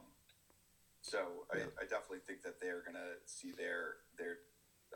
So 1.02 1.48
Yeah. 1.56 1.66
I, 1.80 1.82
I 1.82 1.86
definitely 1.86 2.20
think 2.20 2.44
that 2.44 2.60
they're 2.60 2.82
going 2.82 2.98
to 2.98 3.18
see 3.26 3.52
their 3.52 3.98
their 4.18 4.40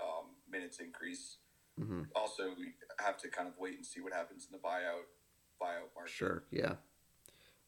um, 0.02 0.36
minutes 0.50 0.80
increase. 0.80 1.38
Hmm 1.78 2.04
Also, 2.16 2.50
we 2.58 2.74
have 3.00 3.18
to 3.18 3.28
kind 3.30 3.48
of 3.48 3.54
wait 3.60 3.76
and 3.76 3.86
see 3.86 4.02
what 4.02 4.14
happens 4.14 4.48
in 4.50 4.58
the 4.58 4.62
buyout 4.62 5.06
buyout 5.62 5.94
market. 5.96 6.12
Sure, 6.12 6.44
yeah. 6.52 6.76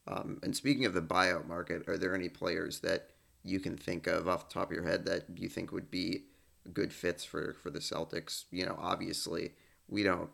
Um, 0.06 0.38
and 0.42 0.56
speaking 0.56 0.86
of 0.86 0.94
the 0.94 1.02
buyout 1.02 1.46
market, 1.46 1.86
are 1.88 1.98
there 1.98 2.14
any 2.14 2.28
players 2.28 2.80
that 2.80 3.10
you 3.44 3.60
can 3.60 3.76
think 3.76 4.06
of 4.06 4.28
off 4.28 4.48
the 4.48 4.54
top 4.54 4.70
of 4.70 4.74
your 4.74 4.86
head 4.86 5.04
that 5.04 5.24
you 5.36 5.48
think 5.48 5.70
would 5.70 5.90
be 5.90 6.24
good 6.72 6.92
fits 6.92 7.24
for, 7.24 7.54
for 7.62 7.70
the 7.70 7.78
Celtics? 7.78 8.44
You 8.50 8.66
know, 8.66 8.76
obviously, 8.80 9.52
we 9.88 10.02
don't. 10.02 10.30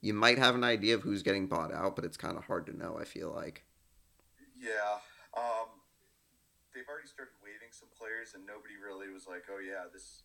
You 0.00 0.14
might 0.14 0.38
have 0.38 0.54
an 0.54 0.62
idea 0.62 0.94
of 0.94 1.02
who's 1.02 1.22
getting 1.22 1.48
bought 1.48 1.72
out, 1.72 1.96
but 1.96 2.04
it's 2.04 2.16
kind 2.16 2.36
of 2.36 2.44
hard 2.44 2.66
to 2.66 2.76
know, 2.76 2.96
I 3.00 3.04
feel 3.04 3.32
like. 3.34 3.64
Yeah. 4.54 5.00
Um, 5.36 5.82
they've 6.74 6.86
already 6.88 7.08
started 7.08 7.34
waiving 7.42 7.72
some 7.72 7.88
players, 7.96 8.34
and 8.34 8.46
nobody 8.46 8.76
really 8.76 9.10
was 9.12 9.26
like, 9.26 9.44
"Oh 9.50 9.58
yeah, 9.58 9.90
this 9.92 10.22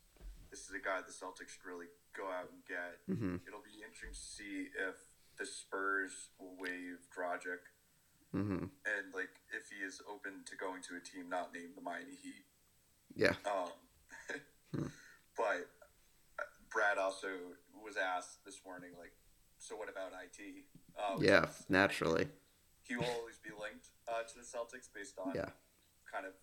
this 0.51 0.67
is 0.67 0.75
a 0.75 0.83
guy 0.83 0.99
the 1.01 1.11
Celtics 1.15 1.55
should 1.55 1.65
really 1.65 1.87
go 2.15 2.27
out 2.29 2.51
and 2.51 2.61
get." 2.67 2.99
hmm 3.07 3.37
It'll 3.47 3.63
be 3.63 3.81
interesting 3.81 4.11
to 4.13 4.19
see 4.37 4.67
if 4.75 4.95
the 5.39 5.45
Spurs 5.45 6.29
will 6.37 6.55
waive 6.59 7.07
Dragic 7.15 7.63
hmm 8.31 8.65
and 8.85 9.13
like 9.13 9.29
if 9.51 9.67
he 9.69 9.83
is 9.83 10.01
open 10.09 10.43
to 10.45 10.55
going 10.55 10.81
to 10.83 10.95
a 10.95 11.01
team 11.01 11.29
not 11.29 11.53
named 11.53 11.75
the 11.75 11.81
Miami 11.81 12.15
Heat. 12.21 12.45
Yeah. 13.15 13.35
Um, 13.45 13.71
Hmm. 14.73 14.87
But 15.35 15.67
uh, 16.39 16.47
Brad 16.71 16.97
also 16.97 17.27
was 17.83 17.97
asked 17.97 18.45
this 18.45 18.61
morning, 18.65 18.91
like, 18.97 19.11
so 19.59 19.75
what 19.75 19.89
about 19.89 20.13
IT? 20.15 20.39
Which 21.17 21.27
Yeah, 21.27 21.47
naturally. 21.67 22.27
He 22.83 22.95
will 22.95 23.03
always 23.19 23.37
be 23.43 23.49
linked 23.51 23.89
uh, 24.07 24.23
to 24.23 24.33
the 24.39 24.45
Celtics 24.45 24.87
based 24.93 25.19
on 25.19 25.35
Yeah. 25.35 25.49
kind 26.09 26.25
of 26.25 26.33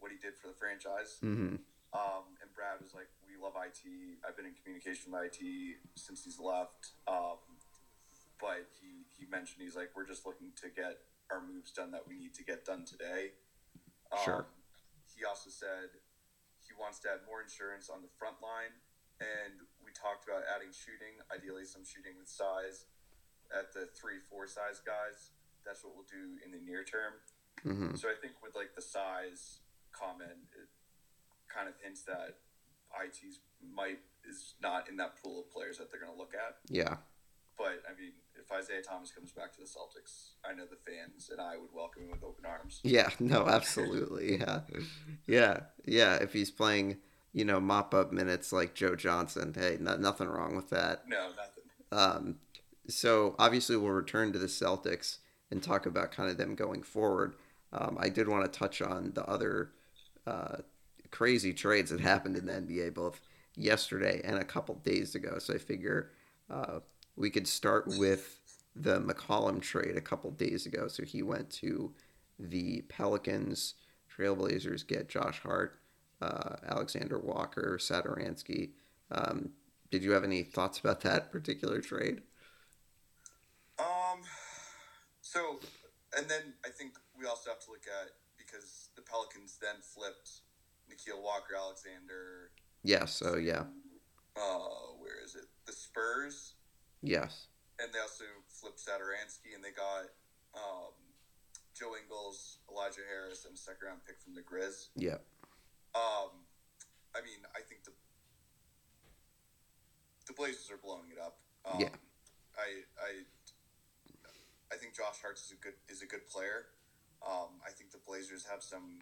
what 0.00 0.10
he 0.10 0.18
did 0.18 0.34
for 0.36 0.48
the 0.48 0.54
franchise. 0.54 1.18
hmm 1.20 1.56
Um, 1.92 2.36
and 2.44 2.52
Brad 2.52 2.80
was 2.82 2.92
like, 2.92 3.08
"We 3.24 3.40
love 3.40 3.56
IT. 3.56 3.80
I've 4.26 4.36
been 4.36 4.44
in 4.46 4.54
communication 4.54 5.12
with 5.12 5.32
IT 5.32 5.40
since 5.96 6.24
he's 6.24 6.38
left." 6.38 6.92
Um, 7.08 7.40
but 8.40 8.68
he 8.80 9.08
he 9.16 9.24
mentioned 9.26 9.62
he's 9.62 9.76
like, 9.76 9.96
"We're 9.96 10.06
just 10.06 10.26
looking 10.26 10.52
to 10.60 10.68
get 10.68 11.00
our 11.30 11.40
moves 11.40 11.72
done 11.72 11.90
that 11.92 12.06
we 12.06 12.14
need 12.16 12.34
to 12.34 12.44
get 12.44 12.64
done 12.64 12.84
today." 12.84 13.32
Um, 14.12 14.18
Sure. 14.24 14.46
He 15.16 15.24
also 15.24 15.50
said 15.50 15.96
he 16.60 16.74
wants 16.78 17.00
to 17.00 17.10
add 17.10 17.24
more 17.26 17.40
insurance 17.42 17.88
on 17.88 18.02
the 18.02 18.12
front 18.20 18.36
line, 18.44 18.76
and 19.18 19.64
we 19.82 19.90
talked 19.96 20.28
about 20.28 20.44
adding 20.46 20.70
shooting, 20.70 21.18
ideally 21.32 21.64
some 21.64 21.82
shooting 21.84 22.14
with 22.20 22.28
size 22.28 22.84
at 23.50 23.72
the 23.72 23.88
three 23.96 24.20
four 24.28 24.46
size 24.46 24.78
guys. 24.84 25.32
That's 25.64 25.82
what 25.82 25.96
we'll 25.96 26.08
do 26.08 26.36
in 26.44 26.52
the 26.52 26.60
near 26.60 26.84
term. 26.84 27.14
hmm 27.64 27.96
So 27.96 28.08
I 28.08 28.14
think 28.20 28.38
with 28.44 28.54
like 28.54 28.76
the 28.76 28.82
size 28.84 29.64
comment, 29.92 30.52
it 30.54 30.68
kind 31.48 31.68
of 31.68 31.74
hints 31.82 32.02
that 32.02 32.36
IT's 33.04 33.40
might 33.74 33.98
is 34.28 34.54
not 34.62 34.88
in 34.88 34.96
that 34.96 35.20
pool 35.22 35.40
of 35.40 35.50
players 35.50 35.78
that 35.78 35.90
they're 35.90 36.00
going 36.00 36.12
to 36.12 36.18
look 36.18 36.34
at. 36.34 36.56
Yeah. 36.68 36.96
But 37.56 37.82
I 37.88 37.98
mean, 38.00 38.12
if 38.38 38.50
Isaiah 38.52 38.82
Thomas 38.82 39.10
comes 39.10 39.32
back 39.32 39.52
to 39.54 39.60
the 39.60 39.66
Celtics, 39.66 40.34
I 40.44 40.54
know 40.54 40.64
the 40.64 40.76
fans 40.76 41.28
and 41.30 41.40
I 41.40 41.56
would 41.56 41.70
welcome 41.74 42.04
him 42.04 42.10
with 42.12 42.22
open 42.22 42.44
arms. 42.46 42.80
Yeah, 42.84 43.10
no, 43.18 43.46
absolutely. 43.46 44.38
Yeah. 44.38 44.60
Yeah. 45.26 45.60
Yeah. 45.84 46.14
If 46.16 46.32
he's 46.32 46.50
playing, 46.50 46.98
you 47.32 47.44
know, 47.44 47.60
mop 47.60 47.94
up 47.94 48.12
minutes 48.12 48.52
like 48.52 48.74
Joe 48.74 48.94
Johnson, 48.94 49.54
hey, 49.56 49.76
no, 49.80 49.96
nothing 49.96 50.28
wrong 50.28 50.54
with 50.54 50.70
that. 50.70 51.08
No, 51.08 51.28
nothing. 51.30 51.64
Um, 51.90 52.36
so 52.88 53.34
obviously 53.38 53.76
we'll 53.76 53.92
return 53.92 54.32
to 54.32 54.38
the 54.38 54.46
Celtics 54.46 55.18
and 55.50 55.62
talk 55.62 55.86
about 55.86 56.12
kind 56.12 56.30
of 56.30 56.36
them 56.36 56.54
going 56.54 56.82
forward. 56.82 57.34
Um, 57.72 57.98
I 58.00 58.08
did 58.08 58.28
want 58.28 58.50
to 58.50 58.58
touch 58.58 58.80
on 58.80 59.12
the 59.14 59.24
other 59.24 59.72
uh, 60.26 60.58
crazy 61.10 61.52
trades 61.52 61.90
that 61.90 62.00
happened 62.00 62.36
in 62.36 62.46
the 62.46 62.52
NBA 62.52 62.94
both 62.94 63.20
yesterday 63.56 64.20
and 64.24 64.38
a 64.38 64.44
couple 64.44 64.76
days 64.76 65.14
ago. 65.14 65.38
So 65.38 65.54
I 65.54 65.58
figure 65.58 66.10
uh, 66.50 66.80
we 67.16 67.30
could 67.30 67.46
start 67.46 67.86
with 67.98 68.40
the 68.74 69.00
McCollum 69.00 69.60
trade 69.60 69.96
a 69.96 70.00
couple 70.00 70.30
days 70.30 70.66
ago. 70.66 70.88
So 70.88 71.02
he 71.02 71.22
went 71.22 71.50
to 71.50 71.92
the 72.38 72.82
Pelicans. 72.88 73.74
Trailblazers 74.16 74.86
get 74.86 75.08
Josh 75.08 75.40
Hart, 75.40 75.78
uh, 76.20 76.56
Alexander 76.66 77.18
Walker, 77.18 77.78
Satoransky. 77.80 78.70
Um, 79.10 79.50
did 79.90 80.02
you 80.02 80.12
have 80.12 80.24
any 80.24 80.42
thoughts 80.42 80.78
about 80.78 81.00
that 81.02 81.32
particular 81.32 81.80
trade? 81.80 82.22
Um, 83.78 84.20
so, 85.20 85.60
and 86.16 86.28
then 86.28 86.54
I 86.64 86.68
think 86.68 86.94
we 87.18 87.26
also 87.26 87.50
have 87.50 87.60
to 87.60 87.70
look 87.70 87.86
at 87.86 88.10
because 88.36 88.90
the 88.96 89.02
Pelicans 89.02 89.58
then 89.60 89.76
flipped 89.82 90.40
Nickeil 90.98 91.22
Walker 91.22 91.54
Alexander. 91.56 92.50
Yes. 92.82 93.22
Oh, 93.24 93.36
yeah. 93.36 93.64
Uh, 94.36 94.94
where 94.98 95.22
is 95.24 95.34
it? 95.34 95.44
The 95.66 95.72
Spurs. 95.72 96.54
Yes. 97.02 97.46
and 97.80 97.92
they 97.94 98.00
also 98.00 98.24
flipped 98.48 98.78
Satoransky, 98.80 99.54
and 99.54 99.62
they 99.62 99.70
got 99.70 100.10
um, 100.54 100.90
Joe 101.78 101.94
Ingles, 101.94 102.58
Elijah 102.70 103.02
Harris, 103.08 103.44
and 103.46 103.54
a 103.54 103.58
second 103.58 103.86
round 103.86 104.00
pick 104.04 104.18
from 104.20 104.34
the 104.34 104.42
Grizz. 104.42 104.88
Yeah. 104.96 105.22
Um, 105.94 106.42
I 107.14 107.20
mean, 107.22 107.38
I 107.54 107.60
think 107.62 107.84
the 107.84 107.92
the 110.26 110.32
Blazers 110.34 110.70
are 110.70 110.76
blowing 110.76 111.08
it 111.10 111.18
up. 111.22 111.38
Um, 111.64 111.80
Yeah. 111.80 111.94
I 112.58 112.82
I 112.98 113.10
I 114.72 114.76
think 114.76 114.94
Josh 114.94 115.22
Hart 115.22 115.38
is 115.38 115.52
a 115.52 115.56
good 115.62 115.74
is 115.88 116.02
a 116.02 116.06
good 116.06 116.26
player. 116.26 116.66
Um, 117.22 117.62
I 117.66 117.70
think 117.70 117.90
the 117.92 118.02
Blazers 118.06 118.44
have 118.50 118.62
some 118.62 118.98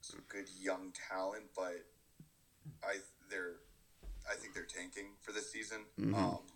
some 0.00 0.22
good 0.28 0.48
young 0.60 0.92
talent, 0.92 1.44
but 1.54 1.84
I 2.82 2.96
they're 3.30 3.56
I 4.30 4.34
think 4.34 4.54
they're 4.54 4.64
tanking 4.64 5.16
for 5.22 5.32
this 5.32 5.50
season. 5.50 5.84
Mhm. 5.98 6.14
Um, 6.14 6.46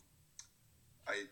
I 1.06 1.26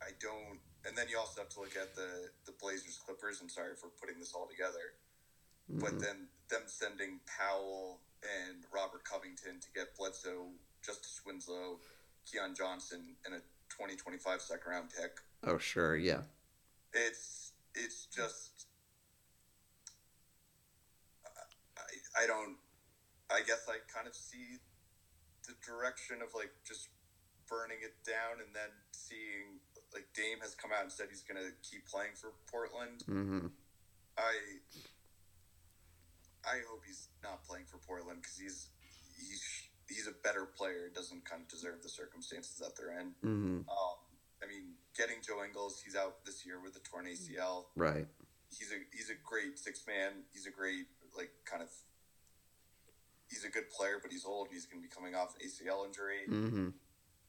I 0.00 0.10
don't, 0.18 0.58
and 0.84 0.96
then 0.98 1.08
you 1.08 1.18
also 1.18 1.40
have 1.40 1.50
to 1.50 1.60
look 1.60 1.76
at 1.76 1.94
the 1.94 2.30
the 2.44 2.52
Blazers 2.52 2.98
Clippers. 3.04 3.40
I'm 3.40 3.48
sorry 3.48 3.76
for 3.76 3.88
putting 3.88 4.18
this 4.18 4.34
all 4.34 4.46
together, 4.48 4.94
but 5.68 5.92
Mhm. 5.94 6.00
then 6.00 6.28
them 6.48 6.68
sending 6.68 7.20
Powell 7.20 8.02
and 8.22 8.66
Robert 8.70 9.04
Covington 9.04 9.60
to 9.60 9.70
get 9.72 9.94
Bledsoe, 9.96 10.52
Justice 10.82 11.24
Winslow, 11.24 11.80
Keon 12.26 12.54
Johnson, 12.54 13.16
and 13.24 13.34
a 13.34 13.42
2025 13.68 14.42
second 14.42 14.70
round 14.70 14.90
pick. 14.90 15.20
Oh, 15.44 15.58
sure. 15.58 15.96
Yeah. 15.96 16.24
It's 16.92 17.52
it's 17.74 18.06
just 18.06 18.66
I, 22.16 22.26
don't 22.26 22.56
I 23.30 23.40
guess 23.46 23.64
I 23.68 23.80
kind 23.88 24.06
of 24.06 24.14
see 24.14 24.60
the 25.48 25.54
direction 25.64 26.22
of 26.22 26.34
like 26.34 26.52
just 26.66 26.88
burning 27.48 27.82
it 27.82 27.96
down 28.06 28.40
and 28.40 28.54
then 28.54 28.70
seeing 28.92 29.60
like 29.92 30.08
Dame 30.16 30.40
has 30.40 30.54
come 30.54 30.72
out 30.72 30.82
and 30.82 30.92
said 30.92 31.08
he's 31.10 31.22
gonna 31.24 31.52
keep 31.60 31.84
playing 31.84 32.16
for 32.16 32.32
Portland. 32.48 33.04
Mm-hmm. 33.08 33.52
I 34.16 34.34
I 36.44 36.64
hope 36.68 36.82
he's 36.86 37.08
not 37.22 37.44
playing 37.44 37.66
for 37.66 37.78
Portland 37.78 38.22
because 38.22 38.36
he's 38.38 38.68
he's 39.16 39.42
he's 39.88 40.06
a 40.08 40.16
better 40.24 40.46
player. 40.46 40.88
Doesn't 40.94 41.24
kind 41.24 41.42
of 41.42 41.48
deserve 41.48 41.82
the 41.82 41.88
circumstances 41.92 42.56
that 42.58 42.76
they're 42.76 42.98
in. 42.98 43.12
hmm 43.20 43.68
Um, 43.68 43.98
I 44.42 44.48
mean, 44.48 44.74
getting 44.96 45.22
Joe 45.22 45.44
Ingles, 45.44 45.80
he's 45.84 45.94
out 45.94 46.24
this 46.24 46.44
year 46.44 46.58
with 46.58 46.74
a 46.76 46.82
torn 46.82 47.06
ACL. 47.06 47.66
Right. 47.76 48.06
He's 48.50 48.72
a 48.72 48.80
he's 48.92 49.08
a 49.10 49.18
great 49.24 49.58
six 49.58 49.84
man. 49.86 50.24
He's 50.32 50.46
a 50.46 50.50
great 50.50 50.86
like 51.16 51.30
kind 51.44 51.62
of. 51.62 51.68
He's 53.32 53.44
a 53.44 53.48
good 53.48 53.70
player, 53.72 53.96
but 53.96 54.12
he's 54.12 54.26
old. 54.28 54.48
He's 54.52 54.66
going 54.68 54.82
to 54.82 54.86
be 54.86 54.92
coming 54.92 55.14
off 55.16 55.32
an 55.40 55.48
ACL 55.48 55.86
injury. 55.88 56.28
hmm 56.28 56.76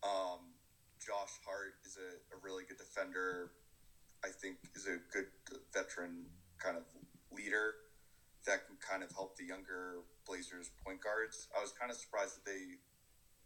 Um, 0.03 0.51
Josh 0.99 1.39
Hart 1.47 1.79
is 1.87 1.95
a, 1.95 2.35
a 2.35 2.37
really 2.43 2.67
good 2.67 2.77
defender. 2.77 3.55
I 4.23 4.27
think 4.35 4.57
is 4.75 4.87
a 4.87 4.99
good 5.11 5.27
veteran 5.73 6.27
kind 6.59 6.75
of 6.75 6.83
leader 7.31 7.75
that 8.45 8.67
can 8.67 8.75
kind 8.83 9.03
of 9.03 9.11
help 9.11 9.37
the 9.37 9.45
younger 9.45 10.03
Blazers 10.27 10.71
point 10.83 10.99
guards. 11.01 11.47
I 11.57 11.61
was 11.61 11.71
kind 11.71 11.91
of 11.91 11.95
surprised 11.97 12.35
that 12.39 12.45
they 12.45 12.79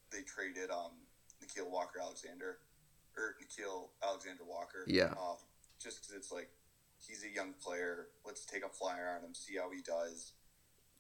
they 0.10 0.24
traded 0.26 0.70
um, 0.72 0.98
Nickeil 1.42 1.70
Walker 1.70 2.00
Alexander 2.02 2.58
or 3.18 3.36
Nickeil 3.42 3.90
Alexander 4.02 4.46
Walker. 4.46 4.86
Yeah. 4.88 5.14
Um, 5.14 5.38
just 5.82 6.02
because 6.02 6.16
it's 6.16 6.32
like 6.32 6.50
he's 6.98 7.24
a 7.24 7.30
young 7.30 7.54
player. 7.54 8.10
Let's 8.26 8.46
take 8.46 8.66
a 8.66 8.70
flyer 8.70 9.18
on 9.18 9.26
him, 9.26 9.34
see 9.34 9.58
how 9.58 9.70
he 9.70 9.82
does. 9.82 10.34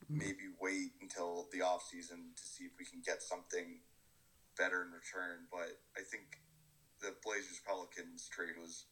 Maybe 0.09 0.47
wait 0.61 0.93
until 1.01 1.49
the 1.51 1.61
off 1.61 1.83
season 1.83 2.31
to 2.35 2.43
see 2.43 2.63
if 2.63 2.71
we 2.79 2.85
can 2.85 3.01
get 3.05 3.21
something 3.21 3.81
better 4.57 4.81
in 4.83 4.91
return. 4.91 5.47
But 5.51 5.81
I 5.97 6.01
think 6.01 6.39
the 7.01 7.13
Blazers 7.23 7.59
Pelicans 7.65 8.27
trade 8.29 8.55
was 8.57 8.85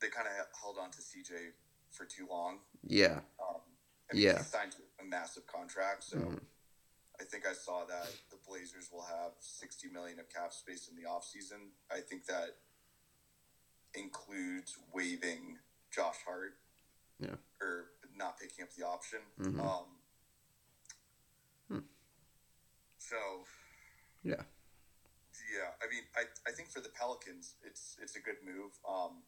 they 0.00 0.08
kind 0.08 0.26
of 0.26 0.34
held 0.60 0.76
on 0.80 0.90
to 0.90 0.98
CJ 0.98 1.52
for 1.90 2.04
too 2.06 2.26
long. 2.28 2.60
Yeah. 2.82 3.20
Um, 3.38 3.60
I 4.10 4.14
mean, 4.14 4.22
Yeah. 4.22 4.38
he 4.38 4.44
signed 4.44 4.74
a 5.00 5.04
massive 5.04 5.46
contract, 5.46 6.04
so 6.04 6.16
Mhm. 6.18 6.46
I 7.20 7.24
think 7.24 7.46
I 7.46 7.52
saw 7.52 7.84
that 7.84 8.10
the 8.30 8.36
Blazers 8.38 8.90
will 8.90 9.04
have 9.04 9.34
sixty 9.40 9.88
million 9.88 10.18
of 10.18 10.28
cap 10.28 10.52
space 10.52 10.88
in 10.88 10.96
the 10.96 11.02
offseason. 11.04 11.72
I 11.90 12.00
think 12.00 12.24
that 12.26 12.58
includes 13.94 14.76
waiving 14.92 15.58
Josh 15.90 16.18
Hart, 16.24 16.58
Yeah. 17.18 17.36
or 17.60 17.93
not 18.16 18.38
picking 18.38 18.62
up 18.64 18.72
the 18.74 18.84
option. 18.86 19.20
Mhm. 19.38 19.60
Um, 19.60 20.00
Hmm. 21.68 21.80
So 22.98 23.46
Yeah. 24.22 24.44
yeah, 25.50 25.74
I 25.82 25.86
mean, 25.88 26.04
I, 26.16 26.24
I 26.46 26.52
think 26.52 26.70
for 26.70 26.80
the 26.80 26.88
Pelicans, 26.90 27.54
it's 27.62 27.96
it's 28.00 28.16
a 28.16 28.20
good 28.20 28.42
move. 28.44 28.72
Um, 28.86 29.22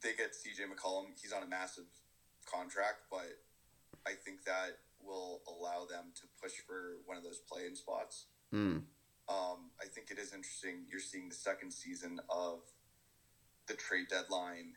they 0.00 0.14
get 0.14 0.32
CJ 0.32 0.66
McCollum. 0.72 1.18
He's 1.20 1.32
on 1.32 1.42
a 1.42 1.46
massive 1.46 1.86
contract, 2.46 3.04
but 3.10 3.44
I 4.06 4.14
think 4.14 4.44
that 4.44 4.78
will 5.00 5.42
allow 5.46 5.84
them 5.86 6.12
to 6.14 6.26
push 6.40 6.58
for 6.66 6.96
one 7.06 7.16
of 7.16 7.22
those 7.24 7.38
play-in 7.40 7.74
spots. 7.76 8.26
Mm. 8.52 8.86
Um, 9.28 9.70
I 9.80 9.86
think 9.86 10.10
it 10.10 10.18
is 10.18 10.32
interesting. 10.32 10.86
You're 10.90 11.00
seeing 11.00 11.28
the 11.28 11.34
second 11.34 11.72
season 11.72 12.20
of 12.28 12.62
the 13.66 13.74
trade 13.74 14.08
deadline 14.08 14.76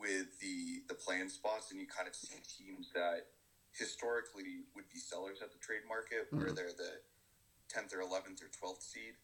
with 0.00 0.40
the 0.40 0.82
the 0.88 0.94
play-in 0.94 1.28
spots, 1.28 1.70
and 1.70 1.80
you 1.80 1.86
kind 1.86 2.08
of 2.08 2.14
see 2.14 2.40
teams 2.40 2.90
that 2.94 3.28
historically 3.76 4.64
would 4.74 4.88
be 4.88 4.98
sellers 4.98 5.38
at 5.42 5.52
the 5.52 5.58
trade 5.58 5.84
market, 5.86 6.26
where 6.32 6.48
Mhm. 6.50 6.56
they're 6.56 6.72
the 6.72 7.02
tenth 7.68 7.92
or 7.94 8.00
eleventh 8.00 8.42
or 8.42 8.48
twelfth 8.48 8.82
seed, 8.82 9.14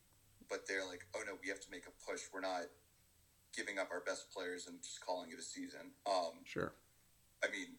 but 0.48 0.66
they're 0.66 0.84
like, 0.84 1.04
oh 1.14 1.22
no, 1.24 1.34
we 1.42 1.48
have 1.48 1.60
to 1.60 1.70
make 1.70 1.86
a 1.86 1.90
push. 2.06 2.22
We're 2.32 2.40
not 2.40 2.68
giving 3.52 3.78
up 3.78 3.90
our 3.90 4.00
best 4.00 4.30
players 4.30 4.66
and 4.68 4.80
just 4.82 5.00
calling 5.00 5.32
it 5.32 5.38
a 5.38 5.42
season. 5.42 5.94
Um, 6.04 6.44
Sure. 6.44 6.74
I 7.42 7.48
mean, 7.48 7.78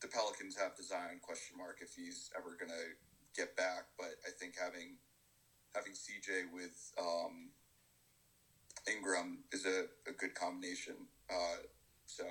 the 0.00 0.08
Pelicans 0.08 0.56
have 0.56 0.76
the 0.76 0.82
Zion 0.82 1.20
question 1.20 1.56
mark 1.56 1.80
if 1.82 1.94
he's 1.94 2.30
ever 2.36 2.56
going 2.56 2.70
to 2.70 2.96
get 3.34 3.54
back, 3.56 3.88
but 3.98 4.18
I 4.26 4.30
think 4.30 4.56
having 4.56 4.98
having 5.74 5.92
CJ 5.92 6.46
with 6.52 6.92
um, 6.98 7.52
Ingram 8.90 9.44
is 9.52 9.66
a, 9.66 9.88
a 10.06 10.12
good 10.12 10.34
combination. 10.34 11.08
Uh, 11.30 11.56
so 12.06 12.24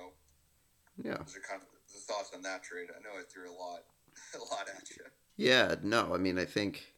Yeah. 1.02 1.18
those 1.24 1.36
are 1.36 1.40
kind 1.48 1.62
of 1.62 1.68
the 1.92 2.00
thoughts 2.00 2.30
on 2.34 2.42
that 2.42 2.62
trade. 2.62 2.88
I 2.90 3.00
know 3.02 3.18
I 3.18 3.22
threw 3.22 3.50
a 3.50 3.56
lot 3.56 3.80
a 4.34 4.44
lot 4.54 4.68
at 4.68 4.90
you. 4.90 5.04
Yeah, 5.36 5.76
no, 5.82 6.14
I 6.14 6.18
mean, 6.18 6.38
I 6.38 6.44
think, 6.44 6.94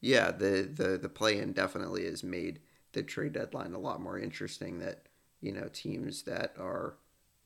yeah, 0.00 0.30
the 0.32 0.62
the 0.72 0.98
the 0.98 1.08
play-in 1.08 1.52
definitely 1.52 2.04
has 2.06 2.24
made 2.24 2.60
the 2.92 3.02
trade 3.02 3.32
deadline 3.34 3.74
a 3.74 3.78
lot 3.78 4.00
more 4.00 4.18
interesting. 4.18 4.78
That 4.80 5.08
you 5.40 5.52
know 5.52 5.68
teams 5.72 6.22
that 6.24 6.54
are, 6.58 6.96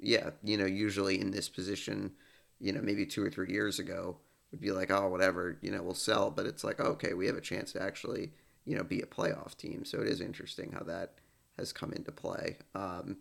yeah, 0.01 0.31
you 0.45 0.57
know, 0.59 0.67
usually 0.67 1.21
in 1.21 1.31
this 1.33 1.49
position, 1.49 2.13
you 2.61 2.73
know, 2.73 2.83
maybe 2.83 3.07
two 3.07 3.25
or 3.25 3.31
three 3.31 3.53
years 3.53 3.79
ago 3.79 4.19
would 4.53 4.61
be 4.61 4.73
like, 4.73 4.91
oh, 4.91 5.09
whatever, 5.09 5.59
you 5.63 5.71
know, 5.73 5.83
we'll 5.83 5.95
sell, 5.95 6.31
but 6.31 6.47
it's 6.47 6.65
like, 6.65 6.81
okay, 6.81 7.15
we 7.15 7.27
have 7.27 7.37
a 7.37 7.41
chance 7.43 7.73
to 7.73 7.83
actually, 7.83 8.33
you 8.67 8.77
know, 8.77 8.85
be 8.85 9.01
a 9.03 9.07
playoff 9.07 9.57
team. 9.57 9.85
So 9.85 10.01
it 10.01 10.09
is 10.09 10.21
interesting 10.21 10.73
how 10.73 10.85
that 10.85 11.15
has 11.59 11.73
come 11.73 11.93
into 11.93 12.13
play. 12.13 12.59
Um, 12.75 13.19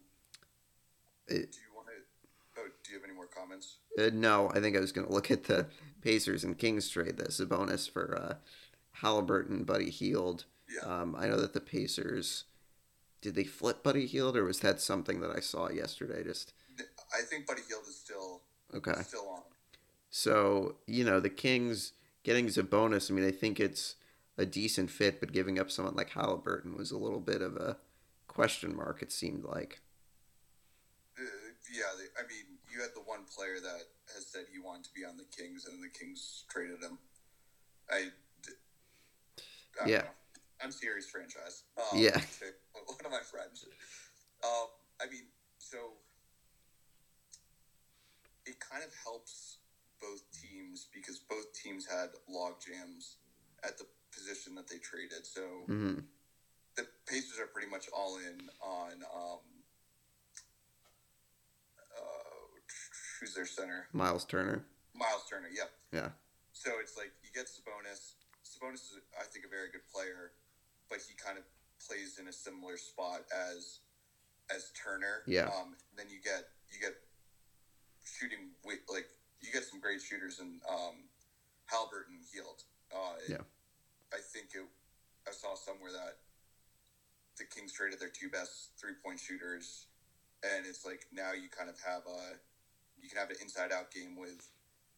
it, 1.27 1.51
Do 1.51 1.59
you 1.59 1.75
want 1.75 1.87
to? 1.87 2.61
Oh, 2.61 2.67
do 2.83 2.91
you 2.91 2.97
have 2.97 3.05
any 3.05 3.15
more 3.15 3.27
comments? 3.27 3.77
uh, 3.99 4.09
no, 4.13 4.51
I 4.53 4.59
think 4.59 4.75
I 4.75 4.79
was 4.79 4.91
going 4.91 5.07
to 5.07 5.13
look 5.13 5.31
at 5.31 5.45
the 5.45 5.67
Pacers 6.01 6.43
and 6.43 6.57
Kings 6.57 6.89
trade. 6.89 7.17
That's 7.17 7.39
a 7.39 7.45
bonus 7.45 7.87
for 7.87 8.17
uh, 8.17 8.33
Haliburton, 9.01 9.65
Buddy 9.65 9.89
Hield. 9.89 10.45
Yeah. 10.73 11.01
Um, 11.01 11.15
I 11.17 11.27
know 11.27 11.39
that 11.39 11.53
the 11.53 11.61
Pacers 11.61 12.45
did 13.21 13.33
they 13.33 13.43
flip 13.43 13.81
Buddy 13.81 14.05
Hield, 14.05 14.37
or 14.37 14.43
was 14.43 14.59
that 14.59 14.79
something 14.79 15.19
that 15.21 15.31
I 15.35 15.39
saw 15.39 15.69
yesterday? 15.69 16.23
Just 16.23 16.53
I 17.11 17.23
think 17.23 17.47
Buddy 17.47 17.61
Hield 17.67 17.83
is 17.87 17.95
still 17.95 18.41
okay. 18.73 19.01
still 19.01 19.27
on. 19.29 19.41
So 20.11 20.75
you 20.85 21.03
know 21.03 21.19
the 21.19 21.29
Kings 21.29 21.93
getting 22.23 22.47
Sabonis. 22.47 23.09
I 23.09 23.15
mean, 23.15 23.27
I 23.27 23.31
think 23.31 23.59
it's 23.59 23.95
a 24.37 24.45
decent 24.45 24.91
fit, 24.91 25.19
but 25.19 25.31
giving 25.31 25.57
up 25.57 25.71
someone 25.71 25.95
like 25.95 26.11
Haliburton 26.11 26.77
was 26.77 26.91
a 26.91 26.97
little 26.97 27.19
bit 27.19 27.41
of 27.41 27.55
a 27.55 27.77
question 28.27 28.75
mark. 28.75 29.01
It 29.01 29.11
seemed 29.11 29.43
like. 29.43 29.79
Yeah, 31.75 31.91
they, 31.97 32.07
I 32.15 32.23
mean, 32.23 32.55
you 32.71 32.79
had 32.79 32.91
the 32.95 33.03
one 33.03 33.25
player 33.27 33.59
that 33.59 33.83
has 34.15 34.25
said 34.25 34.45
he 34.47 34.59
wanted 34.59 34.85
to 34.85 34.93
be 34.95 35.03
on 35.03 35.17
the 35.17 35.27
Kings, 35.35 35.65
and 35.65 35.83
the 35.83 35.91
Kings 35.91 36.45
traded 36.49 36.81
him. 36.81 36.99
I, 37.91 38.07
don't 39.75 39.89
Yeah. 39.89 40.01
know. 40.07 40.15
I'm 40.63 40.71
serious 40.71 41.05
franchise. 41.05 41.63
Um, 41.77 41.99
Yeah. 41.99 42.15
one 42.73 43.03
of 43.03 43.11
my 43.11 43.19
friends. 43.19 43.65
Um, 44.43 44.67
I 45.01 45.07
mean, 45.07 45.27
so 45.59 45.99
it 48.45 48.55
kind 48.59 48.83
of 48.83 48.91
helps 49.03 49.57
both 49.99 50.21
teams 50.31 50.87
because 50.93 51.19
both 51.29 51.51
teams 51.51 51.85
had 51.85 52.09
log 52.27 52.53
jams 52.63 53.17
at 53.63 53.77
the 53.77 53.85
position 54.13 54.55
that 54.55 54.67
they 54.67 54.77
traded. 54.77 55.25
So 55.25 55.65
hmm 55.67 55.99
the 56.77 56.85
Pacers 57.07 57.39
are 57.39 57.47
pretty 57.47 57.67
much 57.69 57.87
all 57.93 58.17
in 58.17 58.49
on 58.61 59.03
um, 59.13 59.39
uh, 61.95 62.59
who's 63.25 63.33
their 63.33 63.45
center, 63.49 63.87
Miles 63.91 64.23
Turner. 64.23 64.61
Miles 64.93 65.25
Turner. 65.27 65.49
Yep. 65.51 65.69
Yeah. 65.91 66.09
So 66.53 66.69
it's 66.79 66.95
like 66.95 67.09
you 67.25 67.29
get 67.33 67.47
Sabonis. 67.49 68.13
Sabonis 68.45 68.85
is, 68.85 69.01
I 69.19 69.23
think, 69.25 69.45
a 69.45 69.49
very 69.49 69.71
good 69.73 69.81
player, 69.91 70.31
but 70.89 70.99
he 71.01 71.15
kind 71.17 71.39
of 71.39 71.43
plays 71.81 72.19
in 72.21 72.27
a 72.27 72.33
similar 72.33 72.77
spot 72.77 73.25
as 73.33 73.79
as 74.53 74.69
Turner. 74.77 75.25
Yeah. 75.25 75.49
Um, 75.49 75.73
then 75.97 76.05
you 76.09 76.21
get 76.21 76.45
you 76.69 76.79
get 76.79 76.93
shooting 78.05 78.53
like 78.63 79.09
you 79.41 79.51
get 79.51 79.63
some 79.63 79.81
great 79.81 80.01
shooters 80.01 80.39
in 80.39 80.61
um, 80.69 81.09
Haliburton 81.65 82.21
Hield. 82.31 82.61
Uh, 82.93 83.17
Yeah. 83.27 83.41
I 84.13 84.21
think 84.21 84.53
it. 84.53 84.61
I 85.27 85.31
saw 85.33 85.55
somewhere 85.55 85.91
that 85.91 86.21
the 87.39 87.45
Kings 87.49 87.73
traded 87.73 87.99
their 87.99 88.13
two 88.13 88.29
best 88.29 88.77
three 88.79 88.93
point 89.03 89.19
shooters, 89.19 89.87
and 90.45 90.67
it's 90.69 90.85
like 90.85 91.07
now 91.11 91.33
you 91.33 91.49
kind 91.49 91.69
of 91.71 91.75
have 91.81 92.03
a 92.05 92.37
you 93.05 93.09
can 93.09 93.19
have 93.21 93.29
an 93.29 93.37
inside 93.39 93.71
out 93.71 93.91
game 93.93 94.15
with 94.17 94.49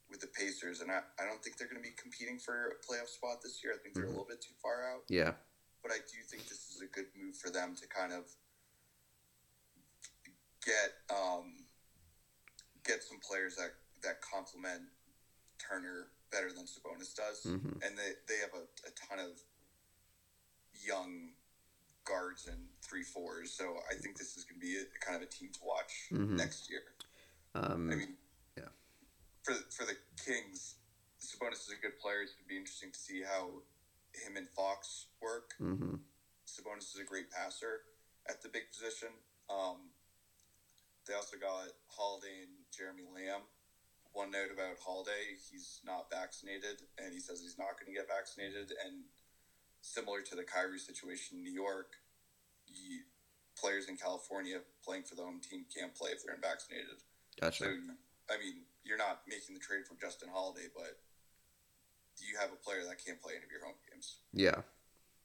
with 0.08 0.20
the 0.20 0.26
Pacers, 0.32 0.80
and 0.80 0.90
I, 0.90 1.00
I 1.20 1.26
don't 1.28 1.36
think 1.44 1.58
they're 1.58 1.68
going 1.68 1.76
to 1.76 1.84
be 1.84 1.92
competing 1.92 2.38
for 2.40 2.72
a 2.72 2.76
playoff 2.80 3.10
spot 3.12 3.42
this 3.44 3.60
year. 3.62 3.74
I 3.74 3.76
think 3.76 3.94
they're 3.94 4.04
Mhm. 4.08 4.16
a 4.16 4.16
little 4.16 4.24
bit 4.24 4.40
too 4.40 4.54
far 4.56 4.82
out, 4.82 5.04
Yeah. 5.06 5.32
but 5.82 5.92
I 5.92 5.98
do 5.98 6.24
think 6.24 6.48
this 6.48 6.70
is 6.72 6.80
a 6.80 6.86
good 6.86 7.04
move 7.14 7.36
for 7.36 7.50
them 7.50 7.74
to 7.76 7.86
kind 7.86 8.14
of 8.14 8.24
get 10.64 10.96
um, 11.12 11.66
get 12.84 13.02
some 13.02 13.18
players 13.20 13.56
that 13.56 13.72
that 14.00 14.22
complement 14.22 14.88
Turner 15.58 16.08
better 16.30 16.52
than 16.52 16.64
Sabonis 16.64 17.12
does 17.14 17.42
hmm 17.44 17.56
and 17.82 17.96
they, 17.98 18.12
they 18.26 18.38
have 18.38 18.54
a, 18.54 18.64
a 18.86 18.90
ton 18.92 19.18
of 19.18 19.42
young 20.72 21.32
guards 22.04 22.46
and 22.46 22.68
three 22.82 23.02
fours. 23.02 23.52
So 23.52 23.76
I 23.90 23.94
think 23.94 24.16
this 24.18 24.36
is 24.36 24.44
going 24.44 24.58
to 24.60 24.66
be 24.66 24.76
a, 24.78 24.84
kind 25.04 25.16
of 25.16 25.22
a 25.22 25.26
team 25.26 25.50
to 25.52 25.60
watch 25.62 26.08
Mhm. 26.12 26.36
next 26.36 26.70
year. 26.70 26.82
Um, 27.54 27.90
I 27.92 27.96
mean, 27.96 28.14
yeah. 28.56 28.70
For 29.44 29.54
for 29.70 29.84
the 29.84 29.96
Kings, 30.18 30.76
Sabonis 31.20 31.66
is 31.66 31.74
a 31.76 31.82
good 31.82 31.98
player. 31.98 32.22
It's 32.22 32.32
going 32.32 32.44
to 32.44 32.48
be 32.48 32.56
interesting 32.56 32.92
to 32.92 32.98
see 32.98 33.22
how 33.22 33.62
him 34.14 34.36
and 34.36 34.48
Fox 34.50 35.06
work. 35.22 35.54
hmm 35.58 35.96
Sabonis 36.46 36.94
is 36.94 37.00
a 37.00 37.04
great 37.04 37.30
passer 37.30 37.84
at 38.28 38.42
the 38.42 38.48
big 38.48 38.72
position. 38.72 39.08
Um, 39.48 39.92
they 41.06 41.14
also 41.14 41.36
got 41.36 41.72
Holiday 41.88 42.44
and 42.44 42.52
Jeremy 42.72 43.04
Lamb. 43.08 43.48
One 44.12 44.30
note 44.32 44.52
about 44.52 44.80
Holiday, 44.80 45.36
he's 45.36 45.80
not 45.84 46.10
vaccinated, 46.10 46.84
and 46.96 47.12
he 47.12 47.20
says 47.20 47.40
he's 47.40 47.60
not 47.60 47.76
going 47.76 47.92
to 47.92 47.96
get 47.96 48.08
vaccinated. 48.08 48.72
And 48.84 49.08
similar 49.80 50.20
to 50.22 50.34
the 50.34 50.44
Kyrie 50.44 50.80
situation 50.80 51.38
in 51.38 51.44
New 51.44 51.52
York, 51.52 52.00
you, 52.66 53.04
players 53.56 53.88
in 53.88 53.96
California 53.96 54.60
playing 54.84 55.04
for 55.04 55.14
the 55.14 55.22
home 55.22 55.40
team 55.40 55.64
can't 55.68 55.94
play 55.94 56.10
if 56.10 56.24
they're 56.24 56.34
unvaccinated. 56.34 57.04
Gotcha. 57.40 57.64
So, 57.64 57.70
I 58.30 58.38
mean, 58.38 58.62
you're 58.84 58.98
not 58.98 59.20
making 59.28 59.54
the 59.54 59.60
trade 59.60 59.86
for 59.86 59.94
Justin 60.00 60.28
Holiday, 60.32 60.66
but 60.74 60.98
you 62.18 62.36
have 62.38 62.50
a 62.52 62.56
player 62.56 62.80
that 62.88 63.04
can't 63.04 63.20
play 63.20 63.34
any 63.36 63.44
of 63.44 63.50
your 63.50 63.64
home 63.64 63.74
games. 63.90 64.16
yeah. 64.32 64.62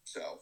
So, 0.06 0.42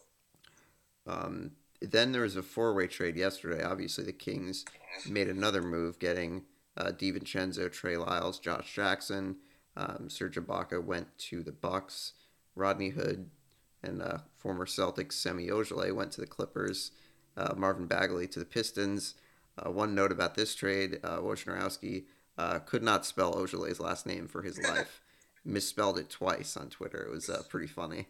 Um, 1.08 1.52
then 1.82 2.12
there 2.12 2.22
was 2.24 2.36
a 2.36 2.44
four-way 2.44 2.88
trade 2.88 3.16
yesterday. 3.16 3.64
Obviously, 3.64 4.04
the 4.04 4.14
Kings 4.14 4.66
made 5.10 5.28
another 5.30 5.62
move, 5.62 5.98
getting 6.00 6.44
uh, 6.78 6.92
DiVincenzo, 6.92 7.72
Trey 7.72 7.98
Lyles, 7.98 8.40
Josh 8.40 8.74
Jackson. 8.74 9.38
Um, 9.78 10.10
Serge 10.10 10.36
Ibaka 10.36 10.84
went 10.84 11.18
to 11.30 11.42
the 11.44 11.52
Bucks. 11.52 12.14
Rodney 12.56 12.90
Hood 12.90 13.30
and 13.82 14.02
uh, 14.02 14.20
former 14.38 14.66
Celtics 14.66 15.14
Semi 15.14 15.48
Ojeleye 15.48 15.96
went 15.96 16.12
to 16.14 16.22
the 16.22 16.28
Clippers. 16.28 16.92
Uh, 17.38 17.54
Marvin 17.56 17.88
Bagley 17.88 18.28
to 18.28 18.40
the 18.40 18.46
Pistons. 18.46 19.16
Uh, 19.58 19.70
one 19.72 19.94
note 19.96 20.12
about 20.12 20.36
this 20.36 20.56
trade: 20.56 21.00
uh, 21.04 21.18
Wojnarowski 21.18 22.06
uh, 22.38 22.60
could 22.60 22.84
not 22.84 23.06
spell 23.06 23.34
Ojele's 23.34 23.80
last 23.80 24.06
name 24.06 24.28
for 24.28 24.42
his 24.42 24.58
life. 24.64 25.02
Misspelled 25.44 25.98
it 25.98 26.10
twice 26.10 26.56
on 26.56 26.70
Twitter. 26.70 27.04
It 27.04 27.12
was 27.12 27.30
uh, 27.30 27.44
pretty 27.50 27.68
funny. 27.68 28.08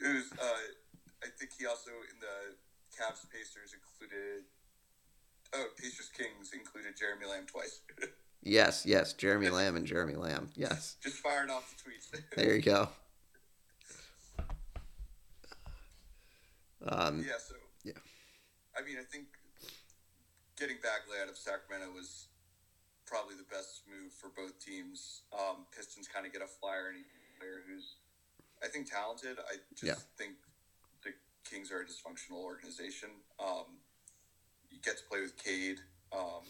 It 0.00 0.14
was. 0.14 0.32
Uh, 0.32 1.24
I 1.24 1.28
think 1.38 1.52
he 1.58 1.66
also 1.66 1.90
in 1.90 2.18
the 2.20 2.54
Cavs 2.96 3.28
Pacers 3.30 3.74
included. 3.74 4.44
Oh, 5.54 5.66
Pacers 5.76 6.10
Kings 6.16 6.52
included 6.54 6.94
Jeremy 6.98 7.26
Lamb 7.26 7.46
twice. 7.46 7.80
Yes, 8.44 8.84
yes, 8.84 9.12
Jeremy 9.12 9.50
Lamb 9.50 9.76
and 9.76 9.86
Jeremy 9.86 10.16
Lamb. 10.16 10.48
Yes. 10.56 10.96
Just 11.00 11.18
firing 11.18 11.48
off 11.48 11.72
the 11.76 11.90
tweets. 11.90 12.20
There 12.36 12.56
you 12.56 12.60
go. 12.60 12.88
Um, 16.84 17.24
yeah. 17.24 17.34
So. 17.38 17.54
Yeah. 17.84 17.92
I 18.76 18.84
mean, 18.84 18.96
I 18.98 19.04
think 19.04 19.26
getting 20.58 20.76
Bagley 20.82 21.18
out 21.22 21.28
of 21.28 21.36
Sacramento 21.36 21.92
was 21.92 22.28
probably 23.06 23.34
the 23.34 23.48
best 23.48 23.82
move 23.88 24.12
for 24.12 24.28
both 24.28 24.58
teams. 24.60 25.22
Um, 25.32 25.66
Pistons 25.74 26.08
kind 26.08 26.26
of 26.26 26.32
get 26.32 26.42
a 26.42 26.46
flyer 26.46 26.88
and 26.88 27.04
a 27.04 27.38
player 27.38 27.62
who's, 27.66 27.96
I 28.62 28.68
think, 28.68 28.90
talented. 28.90 29.38
I 29.38 29.56
just 29.74 29.82
Yeah. 29.82 29.98
think 30.16 30.36
the 31.02 31.14
Kings 31.44 31.70
are 31.70 31.80
a 31.80 31.86
dysfunctional 31.86 32.40
organization. 32.42 33.10
Um, 33.38 33.80
you 34.70 34.78
get 34.80 34.98
to 34.98 35.04
play 35.04 35.20
with 35.20 35.36
Cade. 35.36 35.80
Um, 36.12 36.44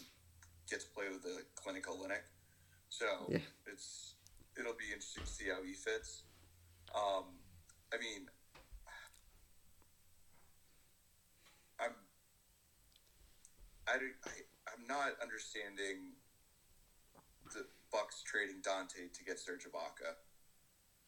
get 0.68 0.80
to 0.80 0.86
play 0.88 1.08
with 1.08 1.22
the 1.22 1.44
clinical 1.54 1.96
Linux. 1.98 2.22
So 2.88 3.28
Yeah. 3.30 3.38
it's 3.66 4.14
it'll 4.56 4.74
be 4.74 4.92
interesting 4.92 5.24
to 5.24 5.30
see 5.30 5.48
how 5.48 5.62
he 5.62 5.72
fits. 5.72 6.24
Um, 6.94 7.40
I 7.92 7.96
mean, 7.98 8.28
I'm 11.78 11.94
I, 13.92 13.96
I 14.28 14.30
I'm 14.72 14.86
not 14.86 15.12
understanding 15.22 16.12
the 17.52 17.66
Bucks 17.92 18.22
trading 18.24 18.56
Donte 18.62 19.12
to 19.12 19.24
get 19.24 19.38
Serge 19.38 19.64
Ibaka. 19.64 20.14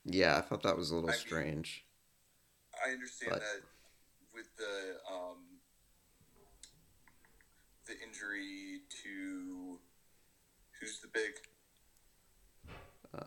yeah, 0.04 0.36
I 0.36 0.40
thought 0.42 0.62
that 0.64 0.76
was 0.76 0.90
a 0.90 0.94
little 0.94 1.08
I 1.10 1.12
mean- 1.12 1.20
strange. 1.20 1.84
I 2.84 2.90
understand 2.90 3.30
But- 3.32 3.40
that 3.40 3.62
with 4.34 4.48
the 4.56 4.96
um, 5.10 5.38
the 7.86 7.92
injury 8.02 8.80
to 9.02 9.78
who's 10.80 11.00
the 11.00 11.08
big 11.08 11.32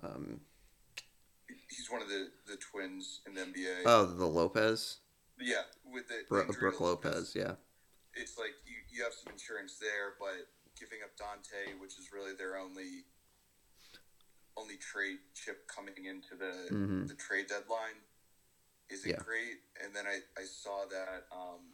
Um, 0.03 0.41
he's 1.69 1.89
one 1.89 2.01
of 2.01 2.09
the, 2.09 2.27
the 2.45 2.57
twins 2.57 3.21
in 3.25 3.33
the 3.35 3.41
NBA. 3.41 3.83
oh, 3.85 4.05
the 4.05 4.25
Lopez, 4.25 4.97
yeah, 5.39 5.61
with 5.89 6.09
the, 6.09 6.23
Bro- 6.27 6.47
Brook 6.59 6.81
Lopez. 6.81 7.33
Yeah, 7.35 7.53
It's 8.19 8.37
like 8.37 8.53
you, 8.65 8.75
you 8.89 9.03
have 9.03 9.13
some 9.13 9.31
insurance 9.31 9.77
there, 9.79 10.17
but 10.19 10.49
giving 10.79 10.99
up 11.03 11.13
Donte, 11.17 11.79
which 11.79 11.97
is 11.97 12.11
really 12.11 12.33
their 12.33 12.57
only 12.57 13.05
only 14.57 14.77
trade 14.77 15.19
chip 15.35 15.67
coming 15.67 16.05
into 16.05 16.35
the 16.35 16.73
Mhm. 16.73 17.07
the 17.07 17.13
trade 17.13 17.47
deadline, 17.47 18.01
isn't 18.89 19.09
Yeah. 19.09 19.17
great. 19.17 19.61
And 19.81 19.95
then 19.95 20.07
I, 20.07 20.21
I 20.35 20.45
saw 20.45 20.85
that 20.87 21.27
um, 21.31 21.73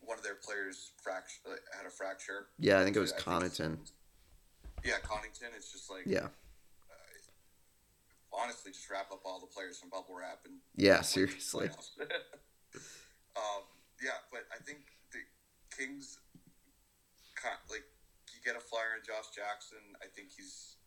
one 0.00 0.16
of 0.16 0.22
their 0.22 0.36
players 0.36 0.92
fracture, 1.02 1.60
had 1.76 1.86
a 1.86 1.90
fracture. 1.90 2.48
yeah. 2.58 2.78
I 2.80 2.84
think 2.84 2.96
it 2.96 3.00
was 3.00 3.12
I 3.12 3.16
think 3.16 3.26
Yeah, 4.84 5.00
Connaughton. 5.00 5.54
It's 5.56 5.72
just 5.72 5.90
like 5.90 6.06
Yeah, 6.06 6.28
honestly, 8.32 8.70
just 8.70 8.88
wrap 8.90 9.10
up 9.10 9.22
all 9.24 9.40
the 9.40 9.46
players 9.46 9.78
from 9.78 9.90
bubble 9.90 10.14
wrap 10.14 10.44
and 10.44 10.60
yeah. 10.76 11.00
Seriously. 11.00 11.68
um, 13.36 13.62
yeah, 14.02 14.18
but 14.30 14.46
I 14.54 14.58
think 14.62 14.86
the 15.10 15.22
Kings, 15.74 16.18
kind 17.34 17.58
like, 17.70 17.86
you 18.34 18.38
get 18.44 18.54
a 18.54 18.62
flyer 18.62 18.98
on 18.98 19.02
Josh 19.02 19.34
Jackson. 19.34 19.82
I 20.02 20.06
think 20.06 20.30
he's, 20.34 20.78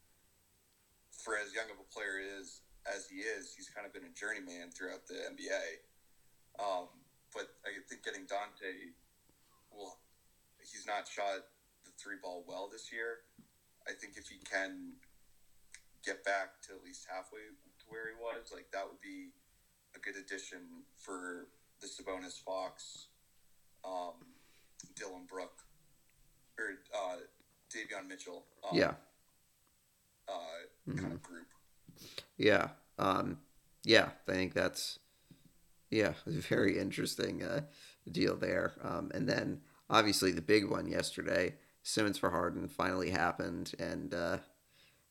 for 1.11 1.35
as 1.35 1.53
young 1.53 1.67
of 1.69 1.79
a 1.79 1.87
player 1.91 2.19
is 2.19 2.61
as 2.89 3.05
he 3.05 3.21
is, 3.21 3.53
he's 3.53 3.69
kind 3.69 3.85
of 3.85 3.93
been 3.93 4.07
a 4.07 4.13
journeyman 4.17 4.73
throughout 4.73 5.05
the 5.05 5.21
NBA. 5.29 5.85
Um, 6.57 6.89
but 7.33 7.47
I 7.65 7.77
think 7.85 8.03
getting 8.03 8.25
Donte, 8.25 8.95
well, 9.69 10.01
he's 10.59 10.85
not 10.85 11.07
shot 11.07 11.45
the 11.85 11.93
three 12.01 12.17
ball 12.21 12.43
well 12.47 12.69
this 12.71 12.91
year. 12.91 13.27
I 13.87 13.93
think 13.93 14.17
if 14.17 14.29
he 14.29 14.37
can 14.41 14.97
get 16.05 16.25
back 16.25 16.61
to 16.67 16.73
at 16.73 16.81
least 16.83 17.05
halfway 17.09 17.45
to 17.45 17.85
where 17.89 18.09
he 18.09 18.17
was, 18.17 18.49
like 18.53 18.69
that 18.73 18.85
would 18.85 19.01
be 19.01 19.33
a 19.95 19.99
good 19.99 20.17
addition 20.17 20.85
for 20.97 21.49
the 21.81 21.87
Sabonis 21.87 22.39
Fox, 22.39 23.07
um, 23.83 24.13
Dylan 24.95 25.27
Brook, 25.27 25.53
or 26.57 26.65
uh, 26.95 27.17
Davion 27.73 28.07
Mitchell. 28.07 28.45
Um, 28.69 28.77
Yeah, 28.77 28.93
Uh, 30.27 30.93
kind 30.95 31.13
of 31.13 31.21
group. 31.21 31.47
yeah, 32.37 32.69
um, 32.97 33.39
yeah. 33.83 34.09
I 34.27 34.31
think 34.31 34.53
that's 34.53 34.99
yeah, 35.89 36.13
very 36.25 36.77
interesting 36.79 37.43
uh, 37.43 37.61
deal 38.09 38.35
there. 38.37 38.73
Um, 38.81 39.11
and 39.13 39.27
then 39.27 39.61
obviously 39.89 40.31
the 40.31 40.41
big 40.41 40.69
one 40.69 40.87
yesterday, 40.87 41.55
Simmons 41.83 42.17
for 42.17 42.29
Harden 42.29 42.67
finally 42.67 43.09
happened, 43.09 43.73
and 43.79 44.13
uh, 44.13 44.37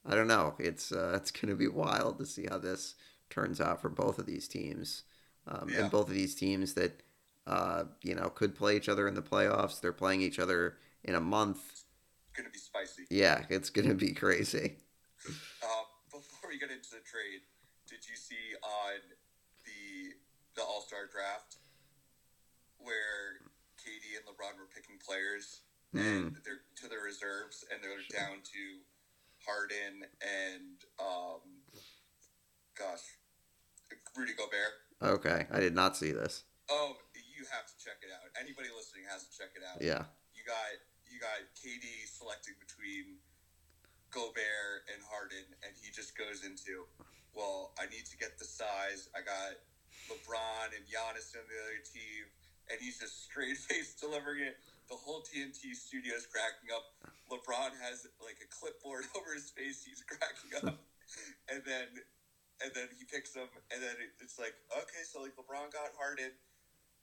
I 0.06 0.14
don't 0.14 0.28
know. 0.28 0.54
It's 0.58 0.92
uh, 0.92 1.12
it's 1.16 1.30
going 1.30 1.48
to 1.50 1.56
be 1.56 1.68
wild 1.68 2.18
to 2.18 2.26
see 2.26 2.46
how 2.48 2.58
this 2.58 2.94
turns 3.28 3.60
out 3.60 3.80
for 3.80 3.88
both 3.88 4.18
of 4.18 4.26
these 4.26 4.48
teams, 4.48 5.02
um, 5.46 5.68
Yeah. 5.68 5.82
and 5.82 5.90
both 5.90 6.08
of 6.08 6.14
these 6.14 6.34
teams 6.34 6.74
that 6.74 7.02
uh, 7.46 7.84
you 8.02 8.14
know 8.14 8.28
could 8.30 8.54
play 8.54 8.76
each 8.76 8.88
other 8.88 9.08
in 9.08 9.14
the 9.14 9.22
playoffs. 9.22 9.80
They're 9.80 9.92
playing 9.92 10.22
each 10.22 10.38
other 10.38 10.78
in 11.04 11.14
a 11.14 11.20
month. 11.20 11.84
Going 12.36 12.46
to 12.46 12.52
be 12.52 12.58
spicy. 12.58 13.04
Yeah, 13.10 13.44
it's 13.48 13.70
going 13.70 13.88
to 13.88 13.94
be 13.94 14.12
crazy. 14.12 14.76
Um, 15.26 15.84
before 16.10 16.48
we 16.50 16.58
get 16.58 16.70
into 16.70 16.90
the 16.90 17.02
trade, 17.04 17.42
did 17.88 18.06
you 18.08 18.16
see 18.16 18.54
on 18.62 19.00
the 19.64 20.14
the 20.54 20.62
All 20.62 20.80
Star 20.82 21.06
draft 21.10 21.56
where 22.78 23.44
KD 23.80 24.16
and 24.16 24.24
LeBron 24.28 24.58
were 24.58 24.68
picking 24.74 24.96
players 25.04 25.62
and 25.92 26.36
they're 26.44 26.62
to 26.76 26.88
their 26.88 27.02
reserves 27.02 27.64
and 27.72 27.82
they're 27.82 27.98
down 28.14 28.38
to 28.44 28.78
Harden 29.44 30.06
and 30.22 30.78
um, 31.00 31.40
gosh, 32.78 33.02
Rudy 34.16 34.32
Gobert. 34.38 34.76
Okay, 35.00 35.46
I 35.50 35.60
did 35.60 35.74
not 35.74 35.96
see 35.96 36.12
this. 36.12 36.44
Oh, 36.68 36.96
you 37.16 37.48
have 37.48 37.64
to 37.64 37.76
check 37.80 38.04
it 38.04 38.12
out. 38.12 38.28
Anybody 38.36 38.68
listening 38.68 39.08
has 39.08 39.24
to 39.24 39.32
check 39.32 39.56
it 39.56 39.64
out. 39.64 39.80
Yeah. 39.80 40.04
You 40.36 40.44
got 40.44 40.76
you 41.08 41.16
got 41.16 41.40
KD 41.56 42.04
selecting 42.04 42.54
between 42.60 43.16
Gobert 44.12 44.84
and 44.92 45.00
Harden, 45.08 45.48
and 45.64 45.72
he 45.72 45.88
just 45.88 46.12
goes 46.18 46.44
into, 46.44 46.84
well, 47.32 47.72
I 47.80 47.88
need 47.88 48.04
to 48.12 48.16
get 48.20 48.36
the 48.36 48.44
size. 48.44 49.08
I 49.16 49.24
got 49.24 49.56
LeBron 50.12 50.76
and 50.76 50.84
Giannis 50.84 51.32
on 51.32 51.48
the 51.48 51.58
other 51.64 51.80
team, 51.80 52.28
and 52.68 52.76
he's 52.76 53.00
just 53.00 53.24
straight 53.28 53.56
face 53.56 53.96
delivering 53.96 54.44
it. 54.44 54.60
The 54.92 54.98
whole 54.98 55.22
TNT 55.22 55.72
studio 55.72 56.12
is 56.12 56.26
cracking 56.26 56.74
up. 56.74 56.92
LeBron 57.30 57.72
has 57.78 58.04
like 58.20 58.42
a 58.42 58.48
clipboard 58.52 59.06
over 59.16 59.32
his 59.32 59.48
face. 59.48 59.80
He's 59.80 60.02
cracking 60.02 60.52
up, 60.60 60.76
and 61.50 61.62
then 61.64 61.88
and 62.62 62.70
then 62.74 62.88
he 62.96 63.04
picks 63.04 63.32
them, 63.32 63.48
and 63.72 63.82
then 63.82 63.96
it's 64.20 64.38
like, 64.38 64.54
okay, 64.72 65.02
so 65.04 65.22
like 65.22 65.34
LeBron 65.36 65.72
got 65.72 65.96
Harden, 65.96 66.32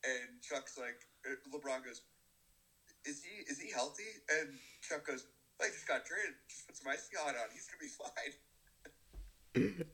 and 0.06 0.42
Chuck's 0.42 0.78
like, 0.78 1.08
uh, 1.26 1.36
LeBron 1.50 1.84
goes, 1.84 2.02
is 3.06 3.24
he 3.24 3.42
is 3.50 3.60
he 3.60 3.72
healthy? 3.72 4.22
And 4.30 4.58
Chuck 4.82 5.06
goes, 5.06 5.26
I 5.62 5.68
just 5.68 5.88
got 5.88 6.06
traded. 6.06 6.36
Just 6.50 6.68
put 6.68 6.78
some 6.78 6.92
ice 6.92 7.10
on 7.24 7.34
on. 7.34 7.50
He's 7.54 7.68
gonna 7.68 7.82
be 7.82 7.94
fine. 8.04 8.34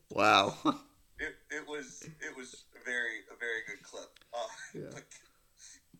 wow. 0.09 0.57
it, 1.19 1.35
it 1.51 1.67
was 1.67 2.03
it 2.03 2.35
was 2.35 2.65
a 2.75 2.83
very 2.83 3.23
a 3.31 3.37
very 3.37 3.61
good 3.67 3.83
clip. 3.83 4.19
Uh, 4.33 4.47
Yeah. 4.73 4.89
But 4.91 5.05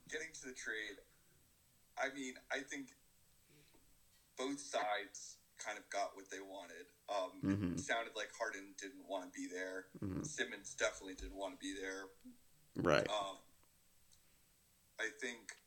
getting 0.10 0.34
to 0.42 0.48
the 0.50 0.58
trade, 0.58 0.98
I 1.98 2.10
mean, 2.14 2.34
I 2.52 2.60
think 2.60 2.88
both 4.38 4.60
sides 4.60 5.38
kind 5.64 5.78
of 5.78 5.90
got 5.90 6.16
what 6.16 6.30
they 6.30 6.40
wanted. 6.42 6.88
Um, 7.08 7.42
Mhm. 7.42 7.74
It 7.78 7.80
sounded 7.80 8.16
like 8.16 8.32
Harden 8.36 8.74
didn't 8.78 9.06
want 9.08 9.32
to 9.32 9.40
be 9.40 9.48
there. 9.48 9.88
Mhm. 10.00 10.26
Simmons 10.26 10.74
definitely 10.76 11.16
didn't 11.16 11.36
want 11.36 11.54
to 11.54 11.60
be 11.60 11.74
there. 11.80 12.10
Right. 12.76 13.08
Um, 13.10 13.38
I 15.00 15.10
think 15.10 15.58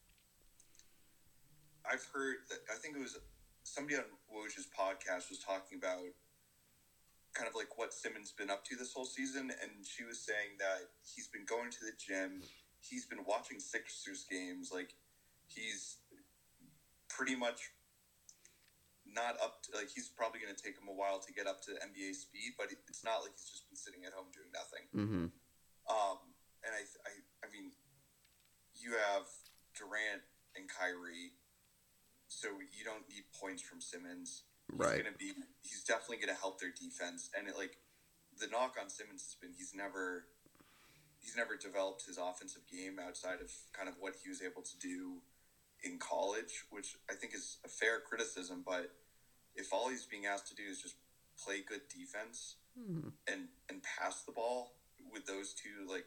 I've 1.85 2.05
heard 2.07 2.49
that 2.49 2.61
I 2.71 2.77
think 2.77 2.97
it 2.97 3.01
was 3.01 3.17
somebody 3.63 3.97
on 3.97 4.05
Woj's 4.33 4.67
podcast 4.67 5.31
was 5.31 5.39
talking 5.39 5.79
about 5.79 6.05
kind 7.33 7.49
of 7.49 7.55
like 7.55 7.77
what 7.77 7.93
Simmons 7.93 8.33
been 8.33 8.51
up 8.51 8.65
to 8.65 8.77
this 8.77 8.93
whole 8.93 9.05
season, 9.05 9.51
and 9.51 9.87
she 9.87 10.05
was 10.05 10.21
saying 10.21 10.57
that 10.59 10.91
he's 11.03 11.29
been 11.29 11.45
going 11.45 11.71
to 11.71 11.85
the 11.85 11.93
gym, 11.93 12.43
he's 12.81 13.07
been 13.07 13.25
watching 13.25 13.61
Sixers 13.61 14.25
games, 14.25 14.73
like 14.73 14.95
he's 15.47 15.99
pretty 17.09 17.37
much 17.37 17.71
not 19.17 19.41
up 19.41 19.65
to 19.65 19.73
like 19.73 19.89
he's 19.89 20.13
probably 20.13 20.45
going 20.45 20.53
to 20.53 20.61
take 20.61 20.77
him 20.77 20.87
a 20.87 20.95
while 20.95 21.17
to 21.25 21.33
get 21.33 21.49
up 21.49 21.65
to 21.65 21.73
NBA 21.81 22.13
speed, 22.13 22.53
but 22.61 22.69
it's 22.69 23.01
not 23.01 23.25
like 23.25 23.33
he's 23.33 23.49
just 23.49 23.65
been 23.67 23.81
sitting 23.81 24.05
at 24.05 24.13
home 24.13 24.29
doing 24.29 24.53
nothing. 24.53 24.85
Mm-hmm. 24.93 25.27
Um, 25.89 26.19
and 26.61 26.71
I, 26.77 26.85
I, 27.09 27.13
I 27.41 27.47
mean, 27.49 27.73
you 28.77 28.93
have 29.01 29.25
Durant 29.73 30.21
and 30.53 30.69
Kyrie, 30.69 31.33
so 32.29 32.61
you 32.61 32.85
don't 32.85 33.09
need 33.09 33.25
points 33.33 33.65
from 33.65 33.81
Simmons. 33.81 34.45
He's 34.69 34.77
Right. 34.77 34.99
gonna 34.99 35.17
be. 35.17 35.33
He's 35.63 35.85
definitely 35.87 36.19
gonna 36.19 36.37
help 36.39 36.61
their 36.61 36.75
defense. 36.75 37.31
And 37.39 37.47
it, 37.49 37.57
like, 37.57 37.79
the 38.37 38.49
knock 38.49 38.77
on 38.77 38.91
Simmons 38.91 39.23
has 39.23 39.35
been 39.41 39.55
he's 39.57 39.73
never, 39.75 40.27
he's 41.23 41.37
never 41.37 41.57
developed 41.57 42.05
his 42.05 42.19
offensive 42.19 42.67
game 42.67 42.99
outside 42.99 43.41
of 43.41 43.49
kind 43.73 43.89
of 43.89 43.95
what 44.01 44.17
he 44.23 44.29
was 44.29 44.43
able 44.43 44.63
to 44.63 44.77
do 44.79 45.23
in 45.85 45.99
college, 45.99 46.65
which 46.71 46.97
I 47.09 47.15
think 47.15 47.33
is 47.33 47.59
a 47.65 47.69
fair 47.69 48.01
criticism. 48.01 48.65
But 48.67 48.91
if 49.57 49.73
all 49.73 49.89
he's 49.89 50.05
being 50.07 50.27
asked 50.27 50.47
to 50.49 50.55
do 50.55 50.63
is 50.65 50.81
just 50.83 50.97
play 51.43 51.61
good 51.63 51.89
defense, 51.89 52.57
Mhm. 52.79 53.13
and 53.27 53.49
and 53.69 53.83
pass 53.83 54.23
the 54.25 54.33
ball 54.33 54.77
with 55.11 55.27
those 55.27 55.55
two 55.55 55.87
like 55.87 56.07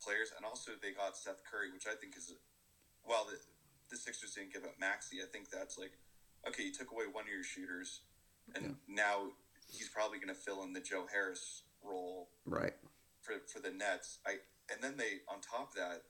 players, 0.00 0.32
and 0.36 0.44
also 0.44 0.74
they 0.76 0.92
got 0.92 1.16
Seth 1.16 1.44
Curry, 1.44 1.70
which 1.70 1.86
I 1.86 1.94
think 1.94 2.16
is 2.16 2.34
while 3.02 3.24
the 3.26 3.40
the 3.88 3.96
Sixers 3.96 4.34
didn't 4.34 4.52
give 4.52 4.64
up 4.64 4.78
Maxey, 4.78 5.22
I 5.22 5.26
think 5.26 5.50
that's 5.50 5.76
like 5.78 5.92
okay, 6.46 6.64
you 6.64 6.72
took 6.72 6.90
away 6.90 7.06
one 7.06 7.24
of 7.24 7.30
your 7.30 7.44
shooters, 7.44 8.00
and 8.54 8.64
Yeah. 8.64 8.74
now 8.86 9.36
he's 9.68 9.88
probably 9.90 10.18
going 10.18 10.28
to 10.34 10.40
fill 10.40 10.62
in 10.62 10.72
the 10.72 10.80
Joe 10.80 11.06
Harris 11.06 11.64
role 11.82 12.30
Right. 12.46 12.74
for 13.20 13.38
for 13.46 13.60
the 13.60 13.70
Nets. 13.70 14.18
I 14.24 14.40
and 14.70 14.82
then 14.82 14.96
they 14.96 15.22
on 15.28 15.40
top 15.42 15.70
of 15.70 15.74
that 15.74 16.04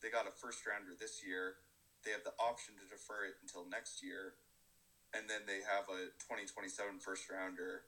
they 0.00 0.10
got 0.10 0.26
a 0.26 0.30
first 0.32 0.64
rounder 0.66 0.94
this 0.94 1.22
year. 1.24 1.58
They 2.02 2.10
have 2.12 2.22
the 2.22 2.36
option 2.38 2.76
to 2.78 2.84
defer 2.86 3.24
it 3.24 3.38
until 3.40 3.64
next 3.64 4.02
year, 4.02 4.36
and 5.14 5.28
then 5.28 5.46
they 5.46 5.60
have 5.66 5.86
a 5.88 6.10
2027 6.24 6.98
first 6.98 7.28
rounder, 7.30 7.82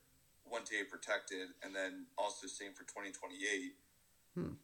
one 0.45 0.63
day 0.65 0.83
protected, 0.85 1.51
and 1.63 1.75
then 1.75 2.07
also 2.17 2.47
same 2.47 2.73
for 2.73 2.85
2028. 2.85 3.75
Hmm. 4.35 4.55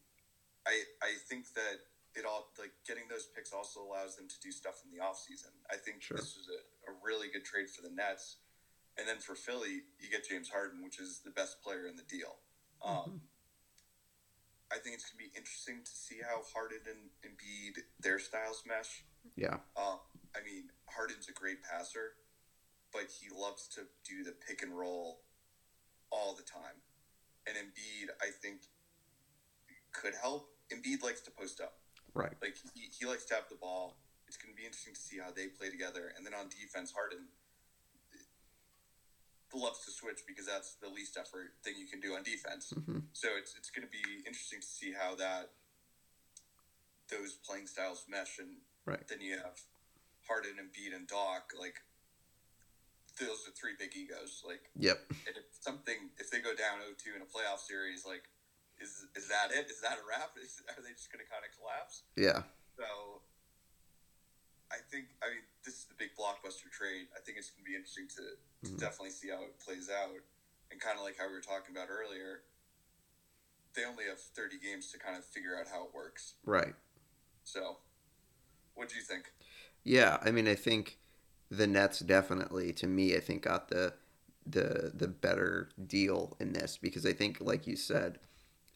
I 0.66 0.84
I 1.02 1.12
think 1.28 1.52
that 1.54 1.84
it 2.14 2.24
all 2.24 2.52
like 2.58 2.72
getting 2.86 3.04
those 3.10 3.26
picks 3.26 3.52
also 3.52 3.82
allows 3.82 4.16
them 4.16 4.28
to 4.28 4.38
do 4.40 4.52
stuff 4.52 4.82
in 4.86 4.90
the 4.96 5.02
offseason. 5.02 5.50
I 5.70 5.76
think 5.76 6.00
Sure. 6.02 6.16
this 6.16 6.36
was 6.38 6.46
a, 6.48 6.90
a 6.90 6.94
really 7.02 7.26
good 7.28 7.44
trade 7.44 7.68
for 7.68 7.82
the 7.82 7.90
Nets. 7.90 8.36
And 8.96 9.08
then 9.08 9.18
for 9.18 9.34
Philly, 9.34 9.82
you 9.98 10.08
get 10.08 10.22
James 10.28 10.48
Harden, 10.48 10.78
which 10.84 11.00
is 11.00 11.18
the 11.24 11.32
best 11.34 11.60
player 11.62 11.86
in 11.88 11.96
the 11.96 12.06
deal. 12.06 12.36
Um, 12.82 12.94
Mm-hmm. 12.94 13.16
I 14.72 14.78
think 14.82 14.96
it's 14.96 15.04
going 15.06 15.22
to 15.22 15.30
be 15.30 15.38
interesting 15.38 15.84
to 15.84 15.90
see 15.90 16.18
how 16.24 16.42
Harden 16.52 16.82
and 16.88 17.10
Embiid 17.22 17.78
their 18.00 18.18
styles 18.18 18.64
mesh. 18.66 19.04
Yeah. 19.36 19.62
Um, 19.76 20.00
I 20.34 20.42
mean, 20.42 20.70
Harden's 20.90 21.28
a 21.28 21.32
great 21.32 21.62
passer, 21.62 22.16
but 22.94 23.10
he 23.10 23.26
loves 23.34 23.66
to 23.74 23.82
do 24.06 24.22
the 24.22 24.30
pick 24.32 24.62
and 24.62 24.70
roll 24.72 25.20
all 26.10 26.32
the 26.38 26.46
time. 26.46 26.78
And 27.46 27.58
Embiid, 27.58 28.08
I 28.22 28.30
think, 28.30 28.62
could 29.92 30.14
help. 30.14 30.48
Embiid 30.72 31.02
likes 31.02 31.20
to 31.22 31.30
post 31.30 31.60
up. 31.60 31.74
Right. 32.14 32.32
Like 32.40 32.54
he, 32.72 32.88
he 32.96 33.04
likes 33.04 33.26
to 33.26 33.34
have 33.34 33.50
the 33.50 33.56
ball. 33.58 33.98
It's 34.28 34.38
going 34.38 34.54
to 34.54 34.56
be 34.56 34.64
interesting 34.64 34.94
to 34.94 35.00
see 35.00 35.18
how 35.18 35.34
they 35.34 35.48
play 35.48 35.68
together. 35.68 36.14
And 36.16 36.24
then 36.24 36.32
on 36.32 36.48
defense, 36.48 36.92
Harden 36.94 37.26
loves 39.54 39.84
to 39.86 39.92
switch 39.92 40.18
because 40.26 40.46
that's 40.46 40.74
the 40.82 40.88
least 40.88 41.16
effort 41.16 41.54
thing 41.62 41.74
you 41.78 41.86
can 41.86 42.00
do 42.00 42.14
on 42.16 42.24
defense. 42.24 42.72
Mhm. 42.74 43.02
So 43.12 43.28
it's 43.38 43.54
it's 43.54 43.70
going 43.70 43.86
to 43.86 43.90
be 43.92 44.02
interesting 44.26 44.60
to 44.60 44.66
see 44.66 44.90
how 44.92 45.14
that 45.14 45.50
those 47.08 47.34
playing 47.46 47.66
styles 47.68 48.06
mesh. 48.08 48.38
And 48.38 48.62
Right. 48.84 49.06
then 49.06 49.20
you 49.20 49.38
have 49.38 49.60
Harden 50.26 50.58
and 50.58 50.72
Embiid 50.72 50.92
and 50.94 51.06
Doc. 51.06 51.52
Like 51.56 51.82
those 53.18 53.46
are 53.46 53.54
three 53.54 53.74
big 53.78 53.94
egos. 53.96 54.42
Like 54.46 54.70
Yep. 54.76 54.98
and 55.26 55.36
if 55.36 55.46
something 55.60 56.10
if 56.18 56.30
they 56.30 56.40
go 56.40 56.54
down 56.54 56.80
0-2 56.82 57.14
in 57.16 57.22
a 57.22 57.28
playoff 57.28 57.60
series, 57.60 58.04
like 58.04 58.28
is 58.80 59.06
is 59.14 59.28
that 59.28 59.50
it? 59.54 59.70
Is 59.70 59.80
that 59.82 59.98
a 59.98 60.04
wrap? 60.08 60.34
Is, 60.42 60.60
are 60.66 60.82
they 60.82 60.90
just 60.92 61.10
going 61.12 61.22
to 61.24 61.30
kind 61.30 61.46
of 61.46 61.54
collapse? 61.54 62.02
Yeah. 62.16 62.42
So 62.76 63.22
I 64.72 64.82
think 64.90 65.14
I 65.22 65.30
mean 65.30 65.44
this 65.64 65.74
is 65.74 65.86
the 65.86 65.94
big 65.94 66.10
blockbuster 66.18 66.66
trade. 66.70 67.06
I 67.14 67.20
think 67.22 67.38
it's 67.38 67.50
going 67.50 67.62
to 67.64 67.70
be 67.70 67.76
interesting 67.76 68.08
to, 68.18 68.24
to 68.34 68.74
Mhm. 68.74 68.80
definitely 68.80 69.10
see 69.10 69.28
how 69.30 69.42
it 69.44 69.58
plays 69.60 69.88
out. 69.88 70.16
And 70.70 70.80
kind 70.80 70.98
of 70.98 71.04
like 71.04 71.16
how 71.18 71.28
we 71.28 71.34
were 71.34 71.40
talking 71.44 71.76
about 71.76 71.88
earlier, 71.88 72.42
they 73.74 73.84
only 73.84 74.04
have 74.04 74.18
30 74.18 74.58
games 74.58 74.90
to 74.90 74.98
kind 74.98 75.16
of 75.16 75.24
figure 75.24 75.56
out 75.58 75.68
how 75.68 75.84
it 75.84 75.94
works. 75.94 76.34
Right. 76.44 76.74
So, 77.44 77.78
what 78.74 78.88
do 78.88 78.96
you 78.96 79.02
think? 79.02 79.30
Yeah, 79.84 80.18
I 80.22 80.30
mean, 80.30 80.48
I 80.48 80.54
think 80.54 80.98
the 81.50 81.66
Nets 81.66 82.00
definitely, 82.00 82.72
to 82.74 82.86
me, 82.86 83.16
I 83.16 83.20
think 83.20 83.42
got 83.42 83.68
the 83.68 83.94
the 84.46 84.92
the 84.94 85.08
better 85.08 85.70
deal 85.86 86.36
in 86.38 86.52
this 86.52 86.76
because 86.76 87.06
I 87.06 87.12
think, 87.12 87.40
like 87.40 87.66
you 87.66 87.76
said, 87.76 88.18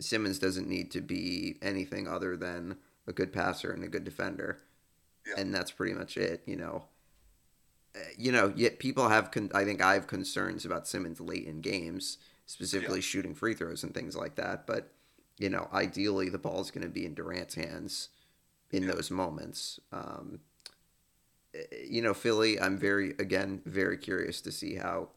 Simmons 0.00 0.38
doesn't 0.38 0.68
need 0.68 0.90
to 0.92 1.00
be 1.00 1.58
anything 1.62 2.08
other 2.08 2.36
than 2.36 2.78
a 3.06 3.12
good 3.12 3.32
passer 3.32 3.70
and 3.72 3.84
a 3.84 3.88
good 3.88 4.04
defender, 4.04 4.60
Yeah. 5.26 5.34
and 5.38 5.54
that's 5.54 5.70
pretty 5.72 5.94
much 5.94 6.16
it. 6.16 6.42
You 6.46 6.56
know, 6.56 6.84
Uh, 7.94 8.00
you 8.18 8.30
know, 8.30 8.52
yet 8.54 8.78
people 8.78 9.08
have. 9.08 9.30
Con- 9.30 9.50
I 9.54 9.64
think 9.64 9.80
I 9.82 9.94
have 9.94 10.06
concerns 10.06 10.64
about 10.66 10.86
Simmons 10.86 11.20
late 11.20 11.46
in 11.46 11.60
games, 11.62 12.18
specifically 12.46 13.00
shooting 13.00 13.34
free 13.34 13.54
throws 13.54 13.82
and 13.82 13.94
things 13.94 14.14
like 14.16 14.34
that. 14.36 14.66
But 14.66 14.92
you 15.38 15.48
know, 15.48 15.68
ideally, 15.72 16.28
the 16.28 16.38
ball 16.38 16.60
is 16.60 16.70
going 16.70 16.82
to 16.82 16.88
be 16.92 17.06
in 17.06 17.14
Durant's 17.14 17.54
hands 17.54 18.08
in 18.70 18.82
Yeah. 18.84 18.92
those 18.92 19.10
moments. 19.10 19.80
Um, 19.92 20.40
you 21.86 22.02
know, 22.02 22.14
Philly, 22.14 22.60
I'm 22.60 22.78
very, 22.78 23.10
again, 23.18 23.62
very 23.64 23.96
curious 23.96 24.40
to 24.42 24.52
see 24.52 24.76
how 24.76 25.08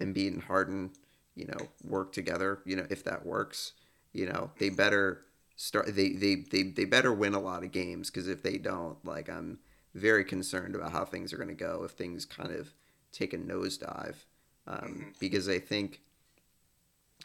Embiid 0.00 0.28
and 0.34 0.42
Harden, 0.42 0.90
you 1.34 1.46
know, 1.46 1.68
work 1.84 2.12
together. 2.12 2.60
You 2.64 2.76
know, 2.76 2.86
if 2.90 3.04
that 3.04 3.26
works, 3.26 3.72
you 4.12 4.26
know, 4.26 4.50
they 4.58 4.68
better 4.68 5.22
start, 5.56 5.94
they, 5.94 6.10
they, 6.10 6.36
they, 6.36 6.62
they 6.62 6.84
better 6.84 7.12
win 7.12 7.34
a 7.34 7.40
lot 7.40 7.64
of 7.64 7.72
games 7.72 8.10
because 8.10 8.28
if 8.28 8.42
they 8.42 8.58
don't, 8.58 9.04
like, 9.04 9.28
I'm 9.28 9.58
very 9.94 10.24
concerned 10.24 10.74
about 10.74 10.92
how 10.92 11.04
things 11.04 11.32
are 11.32 11.36
going 11.36 11.48
to 11.48 11.54
go 11.54 11.82
if 11.84 11.92
things 11.92 12.24
kind 12.24 12.52
of 12.52 12.72
take 13.12 13.32
a 13.32 13.38
nosedive. 13.38 14.16
Um, 14.66 14.80
Mhm. 15.14 15.18
Because 15.18 15.48
I 15.48 15.58
think, 15.58 16.00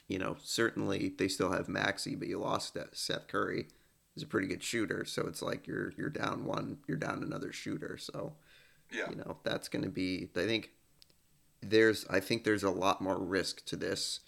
you 0.08 0.20
know, 0.20 0.38
certainly 0.44 1.14
they 1.18 1.28
still 1.28 1.52
have 1.52 1.68
Maxey, 1.68 2.16
but 2.16 2.28
you 2.28 2.40
lost 2.40 2.78
Seth 2.94 3.28
Curry. 3.28 3.68
He's 4.14 4.24
a 4.24 4.28
pretty 4.28 4.48
good 4.48 4.64
shooter, 4.64 5.04
so 5.06 5.26
it's 5.28 5.42
like 5.42 5.68
you're 5.68 5.92
you're 5.98 6.10
down 6.10 6.46
one, 6.46 6.78
you're 6.88 6.98
down 6.98 7.22
another 7.24 7.52
shooter. 7.52 7.98
So 7.98 8.34
Yeah. 8.92 9.10
you 9.10 9.16
know 9.16 9.38
that's 9.44 9.68
going 9.68 9.84
to 9.84 9.90
be 9.90 10.30
i 10.36 10.46
think 10.46 10.70
there's 11.62 12.06
I 12.10 12.20
think 12.20 12.44
there's 12.44 12.64
a 12.64 12.70
lot 12.70 13.02
more 13.02 13.18
risk 13.18 13.66
to 13.66 13.76
this 13.76 14.20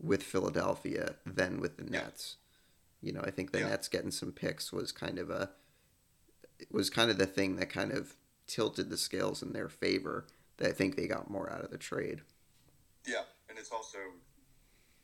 with 0.00 0.22
Philadelphia 0.22 1.14
than 1.24 1.60
with 1.60 1.76
the 1.76 1.84
Nets. 1.84 2.36
You 3.00 3.12
know, 3.12 3.20
I 3.22 3.30
think 3.30 3.52
the 3.52 3.60
Yeah. 3.60 3.68
Nets 3.68 3.88
getting 3.88 4.10
some 4.10 4.32
picks 4.32 4.72
was 4.72 4.90
kind 4.90 5.18
of 5.18 5.30
a 5.30 5.50
was 6.70 6.90
kind 6.90 7.10
of 7.10 7.18
the 7.18 7.26
thing 7.26 7.56
that 7.56 7.70
kind 7.70 7.92
of 7.92 8.16
tilted 8.46 8.90
the 8.90 8.96
scales 8.96 9.42
in 9.42 9.52
their 9.52 9.68
favor. 9.68 10.26
That 10.56 10.68
I 10.70 10.72
think 10.72 10.96
they 10.96 11.06
got 11.06 11.30
more 11.30 11.50
out 11.52 11.64
of 11.64 11.70
the 11.70 11.78
trade. 11.78 12.22
Yeah, 13.06 13.22
and 13.48 13.58
it's 13.58 13.70
also 13.70 13.98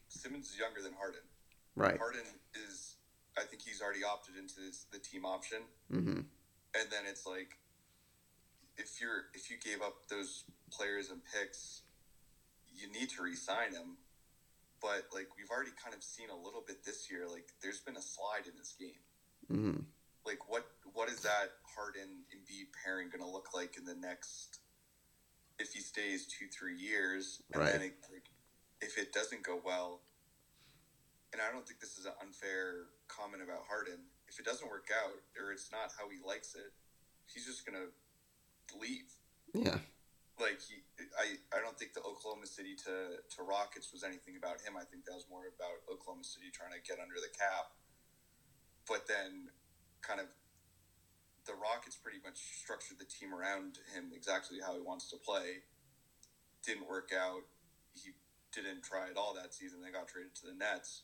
Simmons 0.08 0.50
is 0.50 0.58
younger 0.58 0.82
than 0.82 0.94
Harden. 0.94 1.20
Right. 1.76 1.98
Harden 1.98 2.26
is, 2.54 2.96
I 3.36 3.42
think 3.42 3.62
he's 3.62 3.80
already 3.80 4.02
opted 4.04 4.36
into 4.36 4.60
this, 4.60 4.86
the 4.90 4.98
team 4.98 5.24
option, 5.24 5.58
hmm 5.90 6.20
and 6.74 6.90
then 6.90 7.04
it's 7.08 7.24
like, 7.26 7.56
if 8.78 9.00
you're 9.00 9.24
if 9.34 9.50
you 9.50 9.56
gave 9.58 9.82
up 9.82 9.94
those 10.08 10.44
players 10.72 11.10
and 11.10 11.20
picks, 11.24 11.82
you 12.72 12.88
need 12.90 13.10
to 13.10 13.22
re-sign 13.22 13.72
him. 13.72 13.98
But 14.80 15.04
like 15.12 15.36
we've 15.36 15.50
already 15.50 15.72
kind 15.82 15.94
of 15.94 16.02
seen 16.02 16.30
a 16.30 16.36
little 16.36 16.62
bit 16.66 16.78
this 16.84 17.10
year, 17.10 17.26
like 17.28 17.46
there's 17.62 17.80
been 17.80 17.96
a 17.96 18.02
slide 18.02 18.46
in 18.46 18.56
this 18.56 18.74
game. 18.78 19.02
hmm 19.50 19.82
Like 20.24 20.48
what 20.48 20.64
what 20.92 21.08
is 21.10 21.20
that 21.20 21.50
Harden 21.76 22.24
Embiid 22.32 22.68
pairing 22.84 23.08
going 23.10 23.22
to 23.22 23.28
look 23.28 23.52
like 23.54 23.76
in 23.76 23.84
the 23.84 23.94
next? 23.94 24.60
If 25.58 25.72
he 25.72 25.80
stays 25.80 26.26
two 26.26 26.46
three 26.46 26.76
years, 26.76 27.42
and 27.52 27.62
Right. 27.62 27.72
then 27.72 27.82
it, 27.82 27.94
like, 28.12 28.30
if 28.80 28.96
it 28.96 29.12
doesn't 29.12 29.42
go 29.42 29.60
well, 29.64 30.02
and 31.32 31.42
I 31.42 31.50
don't 31.50 31.66
think 31.66 31.80
this 31.80 31.98
is 31.98 32.06
an 32.06 32.12
unfair 32.22 32.86
comment 33.08 33.42
about 33.42 33.66
Harden. 33.68 34.06
If 34.28 34.38
it 34.38 34.44
doesn't 34.44 34.68
work 34.68 34.88
out 34.94 35.18
or 35.36 35.50
it's 35.52 35.72
not 35.72 35.90
how 35.98 36.08
he 36.08 36.18
likes 36.24 36.54
it, 36.54 36.70
he's 37.26 37.44
just 37.44 37.66
gonna 37.66 37.90
leave. 38.76 39.08
Yeah. 39.54 39.78
Like 40.38 40.60
he, 40.62 40.84
I, 41.18 41.40
I 41.56 41.58
don't 41.60 41.74
think 41.78 41.94
the 41.94 42.04
Oklahoma 42.06 42.46
City 42.46 42.76
to 42.86 43.18
to 43.18 43.38
Rockets 43.42 43.90
was 43.92 44.04
anything 44.04 44.36
about 44.38 44.60
him. 44.62 44.76
I 44.78 44.84
think 44.86 45.04
that 45.06 45.14
was 45.18 45.26
more 45.26 45.50
about 45.50 45.82
Oklahoma 45.90 46.22
City 46.22 46.50
trying 46.54 46.70
to 46.76 46.82
get 46.84 47.02
under 47.02 47.18
the 47.18 47.30
cap. 47.34 47.74
But 48.86 49.04
then, 49.10 49.50
kind 50.00 50.20
of, 50.22 50.30
the 51.44 51.52
Rockets 51.58 51.96
pretty 51.98 52.22
much 52.24 52.38
structured 52.38 52.96
the 53.02 53.04
team 53.04 53.34
around 53.34 53.82
him 53.92 54.12
exactly 54.14 54.58
how 54.64 54.72
he 54.78 54.80
wants 54.80 55.10
to 55.10 55.18
play. 55.18 55.66
Didn't 56.64 56.88
work 56.88 57.10
out. 57.12 57.42
He 57.98 58.14
didn't 58.54 58.82
try 58.86 59.10
at 59.10 59.18
all 59.18 59.34
that 59.34 59.52
season. 59.52 59.82
They 59.82 59.90
got 59.90 60.06
traded 60.08 60.34
to 60.40 60.46
the 60.46 60.54
Nets, 60.54 61.02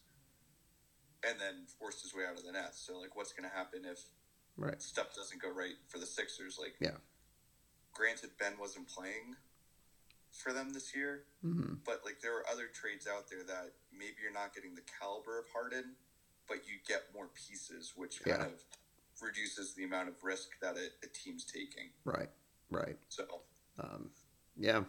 and 1.27 1.37
then 1.41 1.67
forced 1.79 2.03
his 2.07 2.15
way 2.15 2.23
out 2.25 2.39
of 2.39 2.45
the 2.47 2.53
Nets. 2.53 2.81
So, 2.87 2.97
like, 3.03 3.17
what's 3.17 3.33
going 3.35 3.49
to 3.49 3.55
happen 3.55 3.85
if 3.85 3.99
Right. 4.57 4.81
stuff 4.81 5.13
doesn't 5.15 5.43
go 5.43 5.51
right 5.51 5.75
for 5.89 5.99
the 5.99 6.07
Sixers? 6.07 6.57
Like, 6.59 6.77
Yeah. 6.81 6.97
Granted, 7.95 8.31
Ben 8.39 8.55
wasn't 8.61 8.89
playing 8.89 9.37
for 10.33 10.53
them 10.53 10.73
this 10.73 10.95
year, 10.95 11.23
hmm 11.43 11.75
but 11.87 12.01
like 12.05 12.21
there 12.21 12.37
are 12.37 12.45
other 12.51 12.67
trades 12.73 13.07
out 13.07 13.29
there 13.31 13.45
that 13.45 13.73
maybe 13.97 14.15
you're 14.23 14.33
not 14.33 14.55
getting 14.55 14.75
the 14.75 14.83
caliber 15.01 15.39
of 15.39 15.45
Harden, 15.55 15.95
but 16.49 16.59
you 16.67 16.75
get 16.89 17.03
more 17.15 17.29
pieces, 17.49 17.93
which 17.97 18.21
kind 18.23 18.39
Yeah. 18.41 18.47
of 18.47 18.53
reduces 19.23 19.75
the 19.75 19.85
amount 19.85 20.09
of 20.09 20.15
risk 20.25 20.59
that 20.61 20.77
a, 20.77 20.87
a 21.05 21.09
team's 21.13 21.45
taking. 21.45 21.91
Right. 22.05 22.31
Right. 22.71 22.99
So, 23.09 23.43
Um, 23.79 24.11
yeah. 24.57 24.83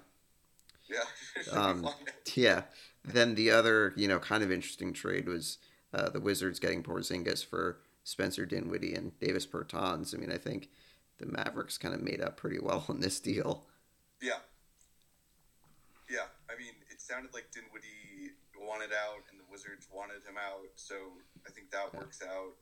yeah, 0.89 0.97
it 1.35 1.43
should 1.45 1.51
be 1.53 1.57
Um. 1.57 1.87
Yeah. 2.33 2.63
Then 3.03 3.35
the 3.35 3.51
other, 3.51 3.93
you 3.95 4.07
know, 4.07 4.17
kind 4.19 4.43
of 4.43 4.51
interesting 4.51 4.93
trade 4.93 5.27
was 5.27 5.59
uh, 5.93 6.09
the 6.09 6.19
Wizards 6.19 6.59
getting 6.59 6.81
Porzingis 6.81 7.45
for 7.45 7.81
Spencer 8.03 8.45
Dinwiddie 8.47 8.95
and 8.95 9.17
Davis 9.19 9.45
Bertans. 9.45 10.15
I 10.15 10.17
mean, 10.17 10.31
I 10.31 10.37
think 10.37 10.69
the 11.17 11.25
Mavericks 11.25 11.77
kind 11.77 11.93
of 11.93 12.01
made 12.01 12.21
up 12.21 12.37
pretty 12.37 12.59
well 12.59 12.85
on 12.89 12.99
this 12.99 13.19
deal. 13.19 13.65
yeah, 14.21 14.39
yeah. 16.09 16.27
I 16.49 16.57
mean, 16.57 16.73
it 16.91 17.01
sounded 17.01 17.33
like 17.33 17.51
Dinwiddie 17.51 18.33
wanted 18.59 18.91
out, 18.93 19.23
and 19.31 19.39
the 19.39 19.43
Wizards 19.49 19.87
wanted 19.91 20.23
him 20.27 20.37
out. 20.37 20.67
So 20.75 20.95
I 21.47 21.51
think 21.51 21.71
that 21.71 21.89
Yeah. 21.93 21.99
works 21.99 22.21
out. 22.21 22.55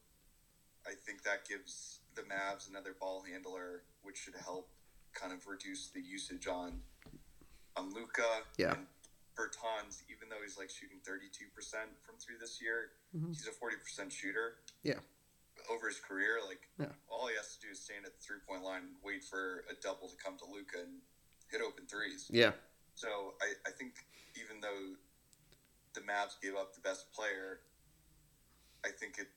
I 0.85 0.95
think 0.95 1.23
that 1.23 1.47
gives 1.47 2.01
the 2.15 2.23
Mavs 2.23 2.67
another 2.69 2.93
ball 2.93 3.21
handler, 3.21 3.83
which 4.01 4.17
should 4.17 4.35
help 4.35 4.69
kind 5.13 5.31
of 5.31 5.47
reduce 5.47 5.89
the 5.89 6.01
usage 6.01 6.47
on 6.47 6.83
on 7.75 7.91
Luka. 7.93 8.45
Yeah. 8.57 8.73
And 8.75 8.87
Bertans, 9.35 10.03
even 10.09 10.29
though 10.29 10.41
he's 10.43 10.57
like 10.57 10.69
shooting 10.69 10.99
thirty 11.01 11.29
two 11.29 11.47
percent 11.55 11.89
from 12.03 12.17
three 12.19 12.35
this 12.37 12.61
year, 12.61 12.91
Mhm. 13.15 13.29
he's 13.29 13.47
a 13.47 13.51
forty 13.51 13.77
percent 13.77 14.11
shooter. 14.11 14.59
Yeah. 14.83 14.99
Over 15.69 15.87
his 15.87 15.99
career, 15.99 16.39
like 16.45 16.67
Yeah. 16.79 16.91
all 17.07 17.27
he 17.27 17.35
has 17.35 17.55
to 17.55 17.59
do 17.59 17.71
is 17.71 17.79
stand 17.79 18.05
at 18.05 18.11
the 18.13 18.21
three 18.21 18.39
point 18.47 18.63
line 18.63 18.83
and 18.83 18.95
wait 19.03 19.23
for 19.23 19.63
a 19.69 19.75
double 19.81 20.09
to 20.09 20.15
come 20.17 20.37
to 20.39 20.45
Luka 20.45 20.81
and 20.81 21.01
hit 21.51 21.61
open 21.61 21.85
threes. 21.87 22.27
Yeah. 22.29 22.51
So 22.95 23.35
I, 23.41 23.53
I 23.67 23.71
think 23.71 23.95
even 24.35 24.61
though 24.61 24.95
the 25.93 26.01
Mavs 26.01 26.35
gave 26.41 26.55
up 26.55 26.73
the 26.73 26.81
best 26.81 27.11
player, 27.13 27.61
I 28.85 28.89
think 28.89 29.17
it 29.17 29.27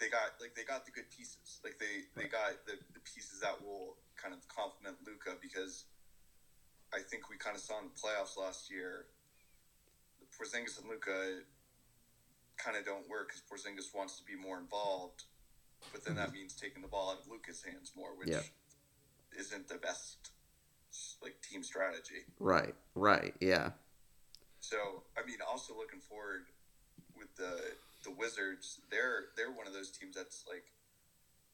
they 0.00 0.08
got 0.08 0.34
like 0.40 0.54
they 0.54 0.64
got 0.64 0.84
the 0.84 0.90
good 0.90 1.08
pieces. 1.10 1.60
Like 1.62 1.78
they 1.78 2.10
they 2.16 2.26
got 2.28 2.58
the, 2.66 2.74
the 2.92 3.00
pieces 3.06 3.40
that 3.40 3.62
will 3.62 3.96
kind 4.16 4.34
of 4.34 4.42
complement 4.48 4.96
Luka 5.06 5.36
because 5.40 5.84
I 6.92 6.98
think 7.00 7.30
we 7.30 7.36
kind 7.36 7.54
of 7.56 7.62
saw 7.62 7.78
in 7.78 7.86
the 7.86 7.94
playoffs 7.94 8.36
last 8.36 8.70
year. 8.70 9.06
The 10.18 10.26
Porzingis 10.34 10.78
and 10.80 10.88
Luka 10.88 11.42
kind 12.56 12.76
of 12.76 12.84
don't 12.84 13.08
work 13.08 13.28
because 13.30 13.42
Porzingis 13.46 13.94
wants 13.94 14.16
to 14.18 14.24
be 14.24 14.34
more 14.36 14.58
involved, 14.58 15.24
but 15.92 16.04
then 16.04 16.16
that 16.16 16.32
means 16.32 16.54
taking 16.54 16.82
the 16.82 16.88
ball 16.88 17.10
out 17.10 17.20
of 17.20 17.28
Luka's 17.28 17.62
hands 17.62 17.92
more, 17.96 18.14
which 18.16 18.28
Yeah. 18.28 18.42
isn't 19.38 19.68
the 19.68 19.76
best 19.76 20.30
like 21.22 21.40
team 21.42 21.62
strategy. 21.62 22.24
Right. 22.38 22.74
Right. 22.94 23.34
Yeah. 23.40 23.72
So 24.60 25.04
I 25.16 25.24
mean, 25.26 25.38
also 25.48 25.76
looking 25.76 26.00
forward 26.00 26.46
with 27.16 27.34
the 27.36 27.76
the 28.04 28.10
Wizards, 28.10 28.80
they're 28.90 29.26
they're 29.36 29.50
one 29.50 29.66
of 29.66 29.72
those 29.72 29.90
teams 29.90 30.14
that's 30.16 30.44
like 30.48 30.70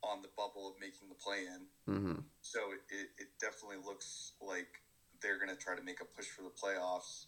on 0.03 0.23
the 0.23 0.29
bubble 0.37 0.69
of 0.69 0.75
making 0.81 1.09
the 1.09 1.15
play 1.15 1.45
in. 1.47 1.67
hmm 1.87 2.21
So 2.41 2.73
it, 2.73 3.11
it 3.19 3.29
definitely 3.41 3.77
looks 3.85 4.33
like 4.41 4.81
they're 5.21 5.37
going 5.37 5.51
to 5.55 5.57
try 5.63 5.77
to 5.77 5.83
make 5.83 6.01
a 6.01 6.07
push 6.07 6.27
for 6.27 6.43
the 6.43 6.51
playoffs 6.51 7.27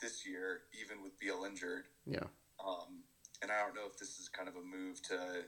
this 0.00 0.26
year, 0.26 0.62
even 0.72 1.02
with 1.02 1.18
Beal 1.18 1.44
injured. 1.44 1.84
Yeah. 2.06 2.24
Um, 2.64 3.04
and 3.42 3.50
I 3.52 3.60
don't 3.60 3.74
know 3.74 3.86
if 3.86 3.98
this 3.98 4.18
is 4.18 4.28
kind 4.28 4.48
of 4.48 4.56
a 4.56 4.62
move 4.62 5.02
to 5.02 5.44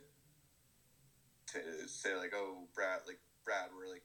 to 1.52 1.88
say 1.88 2.14
like, 2.16 2.32
oh, 2.34 2.68
Brad, 2.74 3.00
like 3.06 3.20
Brad, 3.44 3.70
we're 3.76 3.90
like 3.90 4.04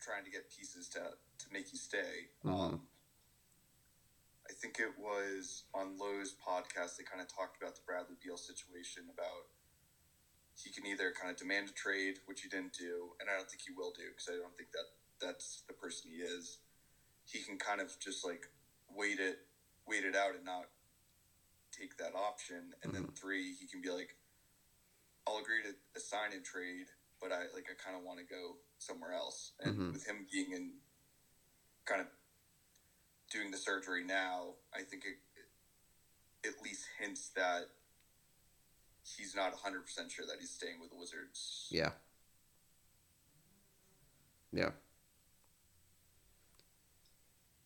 trying 0.00 0.24
to 0.24 0.30
get 0.30 0.50
pieces 0.50 0.88
to 0.90 1.00
to 1.00 1.46
make 1.52 1.72
you 1.72 1.78
stay. 1.78 2.28
Mhm. 2.44 2.50
Um, 2.52 2.88
I 4.48 4.52
think 4.52 4.80
it 4.80 4.98
was 4.98 5.64
on 5.72 5.96
Lowe's 5.96 6.34
podcast. 6.34 6.96
They 6.96 7.04
kind 7.04 7.22
of 7.22 7.28
talked 7.28 7.60
about 7.62 7.76
the 7.76 7.82
Bradley 7.86 8.16
Beal 8.22 8.36
situation 8.36 9.04
about 9.12 9.46
he 10.56 10.70
can 10.70 10.84
either 10.86 11.12
kind 11.12 11.30
of 11.30 11.38
demand 11.38 11.70
a 11.70 11.72
trade, 11.72 12.18
which 12.26 12.42
he 12.42 12.48
didn't 12.48 12.74
do, 12.74 13.14
and 13.20 13.30
I 13.30 13.36
don't 13.36 13.48
think 13.48 13.62
he 13.62 13.72
will 13.72 13.92
do 13.92 14.10
because 14.10 14.28
I 14.28 14.36
don't 14.36 14.54
think 14.56 14.72
that 14.72 14.90
that's 15.20 15.62
the 15.68 15.72
person 15.72 16.10
he 16.10 16.18
is. 16.18 16.58
He 17.24 17.40
can 17.40 17.58
kind 17.58 17.80
of 17.80 17.98
just 18.00 18.24
like 18.24 18.48
wait 18.92 19.20
it, 19.20 19.38
wait 19.86 20.04
it 20.04 20.16
out, 20.16 20.34
and 20.34 20.44
not 20.44 20.68
take 21.70 21.96
that 21.98 22.14
option. 22.14 22.74
And 22.82 22.92
then 22.92 23.08
three, 23.14 23.54
he 23.54 23.66
can 23.66 23.80
be 23.80 23.90
like, 23.90 24.16
"I'll 25.26 25.38
agree 25.38 25.62
to 25.62 25.74
a 25.96 26.00
sign 26.00 26.32
and 26.32 26.44
trade, 26.44 26.86
but 27.20 27.32
I 27.32 27.46
like 27.54 27.66
I 27.70 27.74
kind 27.82 27.96
of 27.96 28.02
want 28.02 28.18
to 28.18 28.24
go 28.24 28.58
somewhere 28.78 29.12
else." 29.12 29.52
And 29.60 29.76
Mhm. 29.78 29.92
with 29.92 30.06
him 30.06 30.26
being 30.30 30.52
in, 30.52 30.80
kind 31.84 32.00
of 32.00 32.08
doing 33.30 33.50
the 33.50 33.58
surgery 33.58 34.04
now, 34.04 34.56
I 34.74 34.82
think 34.82 35.04
it, 35.04 35.18
it 35.36 36.48
at 36.48 36.62
least 36.62 36.86
hints 36.98 37.28
that 37.30 37.70
he's 39.16 39.34
not 39.34 39.52
100% 39.52 40.10
sure 40.10 40.26
that 40.26 40.38
he's 40.40 40.50
staying 40.50 40.80
with 40.80 40.90
the 40.90 40.96
Wizards. 40.96 41.68
Yeah. 41.70 41.92
Yeah. 44.52 44.70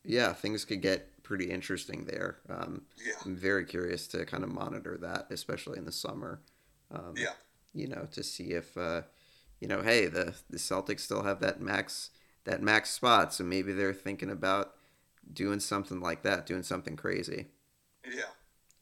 Yeah, 0.04 0.32
things 0.34 0.64
could 0.64 0.82
get 0.82 1.22
pretty 1.22 1.50
interesting 1.50 2.04
there. 2.04 2.40
Um, 2.48 2.86
Yeah. 2.96 3.14
I'm 3.24 3.36
very 3.36 3.64
curious 3.64 4.06
to 4.08 4.26
kind 4.26 4.44
of 4.44 4.50
monitor 4.52 4.98
that, 4.98 5.28
especially 5.30 5.78
in 5.78 5.86
the 5.86 5.92
summer. 5.92 6.40
Um, 6.94 7.14
Yeah. 7.16 7.34
You 7.74 7.88
know, 7.88 8.06
to 8.12 8.22
see 8.22 8.52
if, 8.52 8.76
uh, 8.76 9.02
you 9.60 9.68
know, 9.68 9.82
hey, 9.82 10.06
the 10.06 10.34
the 10.50 10.58
Celtics 10.58 11.00
still 11.00 11.22
have 11.24 11.40
that 11.40 11.60
max 11.60 12.10
that 12.44 12.62
max 12.62 12.90
spot, 12.90 13.34
so 13.34 13.44
maybe 13.44 13.72
they're 13.72 13.94
thinking 13.94 14.30
about 14.30 14.74
doing 15.32 15.60
something 15.60 16.00
like 16.00 16.22
that, 16.22 16.46
doing 16.46 16.62
something 16.62 16.96
crazy. 16.96 17.48
Yeah. 18.06 18.32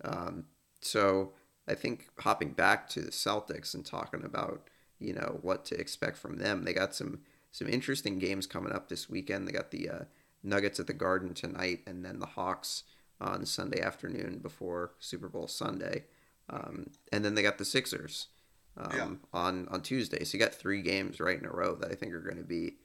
Um, 0.05 0.45
so 0.81 1.33
I 1.69 1.75
think 1.75 2.09
hopping 2.21 2.53
back 2.53 2.89
to 2.91 3.01
the 3.01 3.11
Celtics 3.11 3.75
and 3.75 3.85
talking 3.85 4.25
about 4.25 4.69
you 4.99 5.13
know 5.13 5.39
what 5.43 5.65
to 5.67 5.75
expect 5.81 6.17
from 6.19 6.39
them, 6.39 6.65
they 6.65 6.73
got 6.73 6.95
some 6.95 7.21
some 7.51 7.69
interesting 7.69 8.19
games 8.19 8.47
coming 8.47 8.73
up 8.73 8.89
this 8.89 9.09
weekend. 9.11 9.47
They 9.47 9.53
got 9.53 9.71
the 9.71 9.89
uh, 9.91 10.05
Nuggets 10.43 10.81
at 10.81 10.87
the 10.87 10.93
Garden 10.95 11.35
tonight, 11.35 11.81
and 11.87 12.05
then 12.05 12.19
the 12.19 12.27
Hawks 12.27 12.85
on 13.21 13.47
Sunday 13.47 13.81
afternoon 13.81 14.39
before 14.43 14.93
Super 14.99 15.29
Bowl 15.29 15.47
Sunday, 15.47 16.05
um, 16.51 16.91
and 17.13 17.25
then 17.25 17.35
they 17.35 17.43
got 17.43 17.59
the 17.59 17.65
Sixers 17.65 18.29
um, 18.77 18.91
Yeah. 18.95 19.09
on 19.33 19.69
on 19.69 19.83
Tuesday. 19.83 20.25
So 20.25 20.37
you 20.37 20.45
got 20.45 20.55
three 20.55 20.83
games 20.83 21.21
right 21.21 21.39
in 21.39 21.45
a 21.47 21.51
row 21.51 21.75
that 21.77 21.91
I 21.91 21.95
think 21.95 22.13
are 22.13 22.21
going 22.21 22.37
to 22.37 22.43
be 22.45 22.77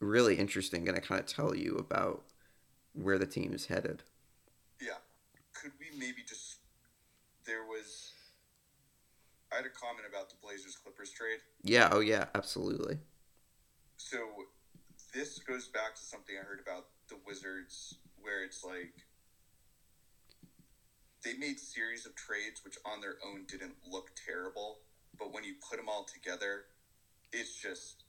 really 0.00 0.36
interesting. 0.36 0.84
Going 0.84 1.00
to 1.00 1.06
kind 1.06 1.20
of 1.20 1.26
tell 1.26 1.54
you 1.54 1.76
about 1.76 2.24
where 2.92 3.18
the 3.18 3.26
team 3.26 3.52
is 3.52 3.66
headed. 3.66 4.02
Yeah. 4.80 4.98
Could 5.52 5.72
we 5.78 5.86
maybe 5.98 6.22
just. 6.26 6.58
There 7.46 7.64
was. 7.64 8.12
I 9.52 9.56
had 9.56 9.66
a 9.66 9.68
comment 9.68 10.06
about 10.08 10.30
the 10.30 10.36
Blazers 10.42 10.76
Clippers 10.76 11.10
trade. 11.10 11.40
Yeah. 11.62 11.88
Oh 11.92 12.00
yeah. 12.00 12.26
Absolutely. 12.34 12.98
So 13.96 14.18
this 15.14 15.38
goes 15.38 15.68
back 15.68 15.94
to 15.94 16.02
something 16.02 16.34
I 16.40 16.44
heard 16.44 16.60
about 16.60 16.86
the 17.08 17.16
Wizards, 17.26 17.96
where 18.20 18.42
it's 18.44 18.64
like 18.64 18.94
they 21.24 21.34
made 21.34 21.58
series 21.58 22.04
of 22.06 22.14
trades 22.14 22.60
which 22.64 22.76
on 22.84 23.00
their 23.00 23.16
own 23.24 23.44
didn't 23.48 23.74
look 23.90 24.10
terrible, 24.26 24.78
but 25.18 25.32
when 25.32 25.42
you 25.44 25.54
put 25.68 25.78
them 25.78 25.88
all 25.88 26.04
together, 26.04 26.66
it's 27.32 27.54
just 27.60 28.04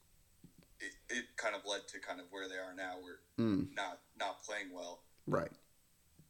it, 0.80 0.92
it 1.10 1.26
kind 1.38 1.56
of 1.56 1.62
led 1.66 1.88
to 1.88 2.00
kind 2.00 2.20
of 2.20 2.28
where 2.30 2.48
they 2.50 2.56
are 2.60 2.76
now, 2.76 3.00
where 3.02 3.20
Mm, 3.40 3.68
not 3.76 4.00
not 4.18 4.44
playing 4.44 4.72
well. 4.74 5.04
right. 5.28 5.52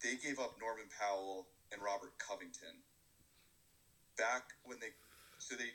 They 0.03 0.15
gave 0.15 0.39
up 0.39 0.55
Norman 0.59 0.85
Powell 0.99 1.47
and 1.71 1.81
Robert 1.81 2.17
Covington 2.17 2.81
back 4.17 4.43
when 4.63 4.79
they 4.79 4.89
so 5.37 5.55
they 5.55 5.69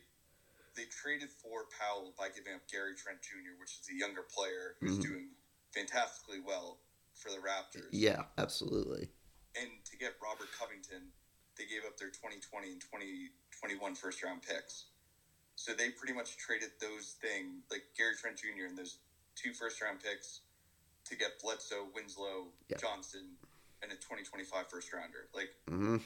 they 0.77 0.87
traded 0.91 1.31
for 1.31 1.67
Powell 1.79 2.15
by 2.19 2.29
giving 2.31 2.55
up 2.55 2.63
Gary 2.71 2.95
Trent 2.95 3.19
Jr., 3.23 3.59
which 3.61 3.79
is 3.83 3.89
a 3.91 3.95
younger 3.99 4.23
player 4.23 4.77
who's 4.81 4.99
Mhm. 4.99 5.03
doing 5.03 5.29
fantastically 5.75 6.41
well 6.41 6.79
for 7.15 7.31
the 7.31 7.39
Raptors. 7.39 7.91
Yeah. 7.93 8.25
Absolutely. 8.39 9.11
And 9.59 9.69
to 9.91 9.97
get 9.99 10.15
Robert 10.23 10.49
Covington, 10.55 11.11
they 11.59 11.65
gave 11.67 11.83
up 11.87 11.99
their 11.99 12.11
2020 12.15 12.71
and 12.71 12.81
2021 12.81 13.95
first 13.95 14.23
round 14.23 14.43
picks. 14.43 14.87
So 15.57 15.73
they 15.75 15.91
pretty 15.91 16.15
much 16.15 16.39
traded 16.39 16.71
those 16.81 17.17
things, 17.21 17.65
like 17.71 17.83
Gary 17.99 18.15
Trent 18.17 18.39
Jr. 18.39 18.65
and 18.71 18.79
those 18.79 18.99
two 19.37 19.53
first 19.53 19.81
round 19.83 20.01
picks, 20.01 20.41
to 21.05 21.17
get 21.17 21.41
Bledsoe, 21.43 21.89
Winslow, 21.95 22.49
Yeah. 22.69 22.77
Johnson, 22.79 23.37
and 23.83 23.91
a 23.91 23.97
2025 23.97 24.69
first 24.71 24.93
rounder. 24.93 25.29
Like, 25.35 25.51
hmm 25.69 25.99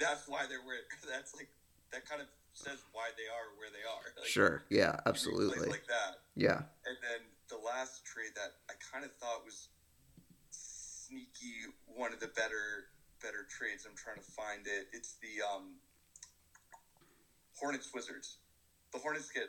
that's 0.00 0.26
why 0.26 0.46
they're 0.48 0.64
where, 0.64 0.82
that's 1.08 1.34
like, 1.36 1.48
that 1.92 2.08
kind 2.08 2.20
of 2.20 2.26
says 2.54 2.80
why 2.92 3.08
they 3.16 3.28
are 3.28 3.48
where 3.56 3.70
they 3.70 3.84
are. 3.86 4.12
Like, 4.18 4.26
Sure. 4.28 4.64
Yeah. 4.68 4.92
you 4.92 4.92
do 4.92 4.96
plays 4.96 5.06
Absolutely. 5.06 5.68
Like 5.70 5.86
that. 5.86 6.20
Yeah. 6.34 6.64
And 6.84 6.96
then 7.00 7.20
the 7.48 7.60
last 7.60 8.04
trade 8.04 8.32
that 8.36 8.56
I 8.68 8.74
kind 8.80 9.04
of 9.04 9.12
thought 9.16 9.44
was 9.44 9.68
sneaky, 11.16 11.68
one 11.84 12.12
of 12.12 12.20
the 12.20 12.28
better 12.28 12.84
better 13.20 13.44
trades. 13.48 13.84
I'm 13.86 13.94
trying 13.94 14.16
to 14.16 14.22
find 14.32 14.66
it. 14.66 14.86
It's 14.92 15.14
the 15.22 15.44
um, 15.44 15.76
Hornets 17.60 17.90
Wizards. 17.94 18.38
The 18.92 18.98
Hornets 18.98 19.30
get 19.30 19.48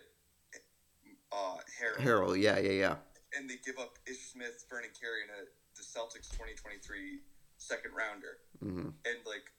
uh, 1.32 1.58
Harrell, 1.82 2.04
Harrell. 2.04 2.40
Yeah. 2.40 2.60
Yeah. 2.60 2.72
Yeah. 2.72 2.96
and 3.36 3.50
they 3.50 3.58
give 3.66 3.80
up 3.80 3.98
Ish 4.06 4.20
Smith, 4.32 4.64
Vernon 4.70 4.92
Carey, 5.00 5.24
and 5.24 5.32
a, 5.32 5.42
the 5.76 5.82
Celtics 5.84 6.30
2023 6.30 7.20
second 7.58 7.92
rounder. 7.98 8.38
hmm 8.62 8.94
And 9.08 9.20
like 9.26 9.50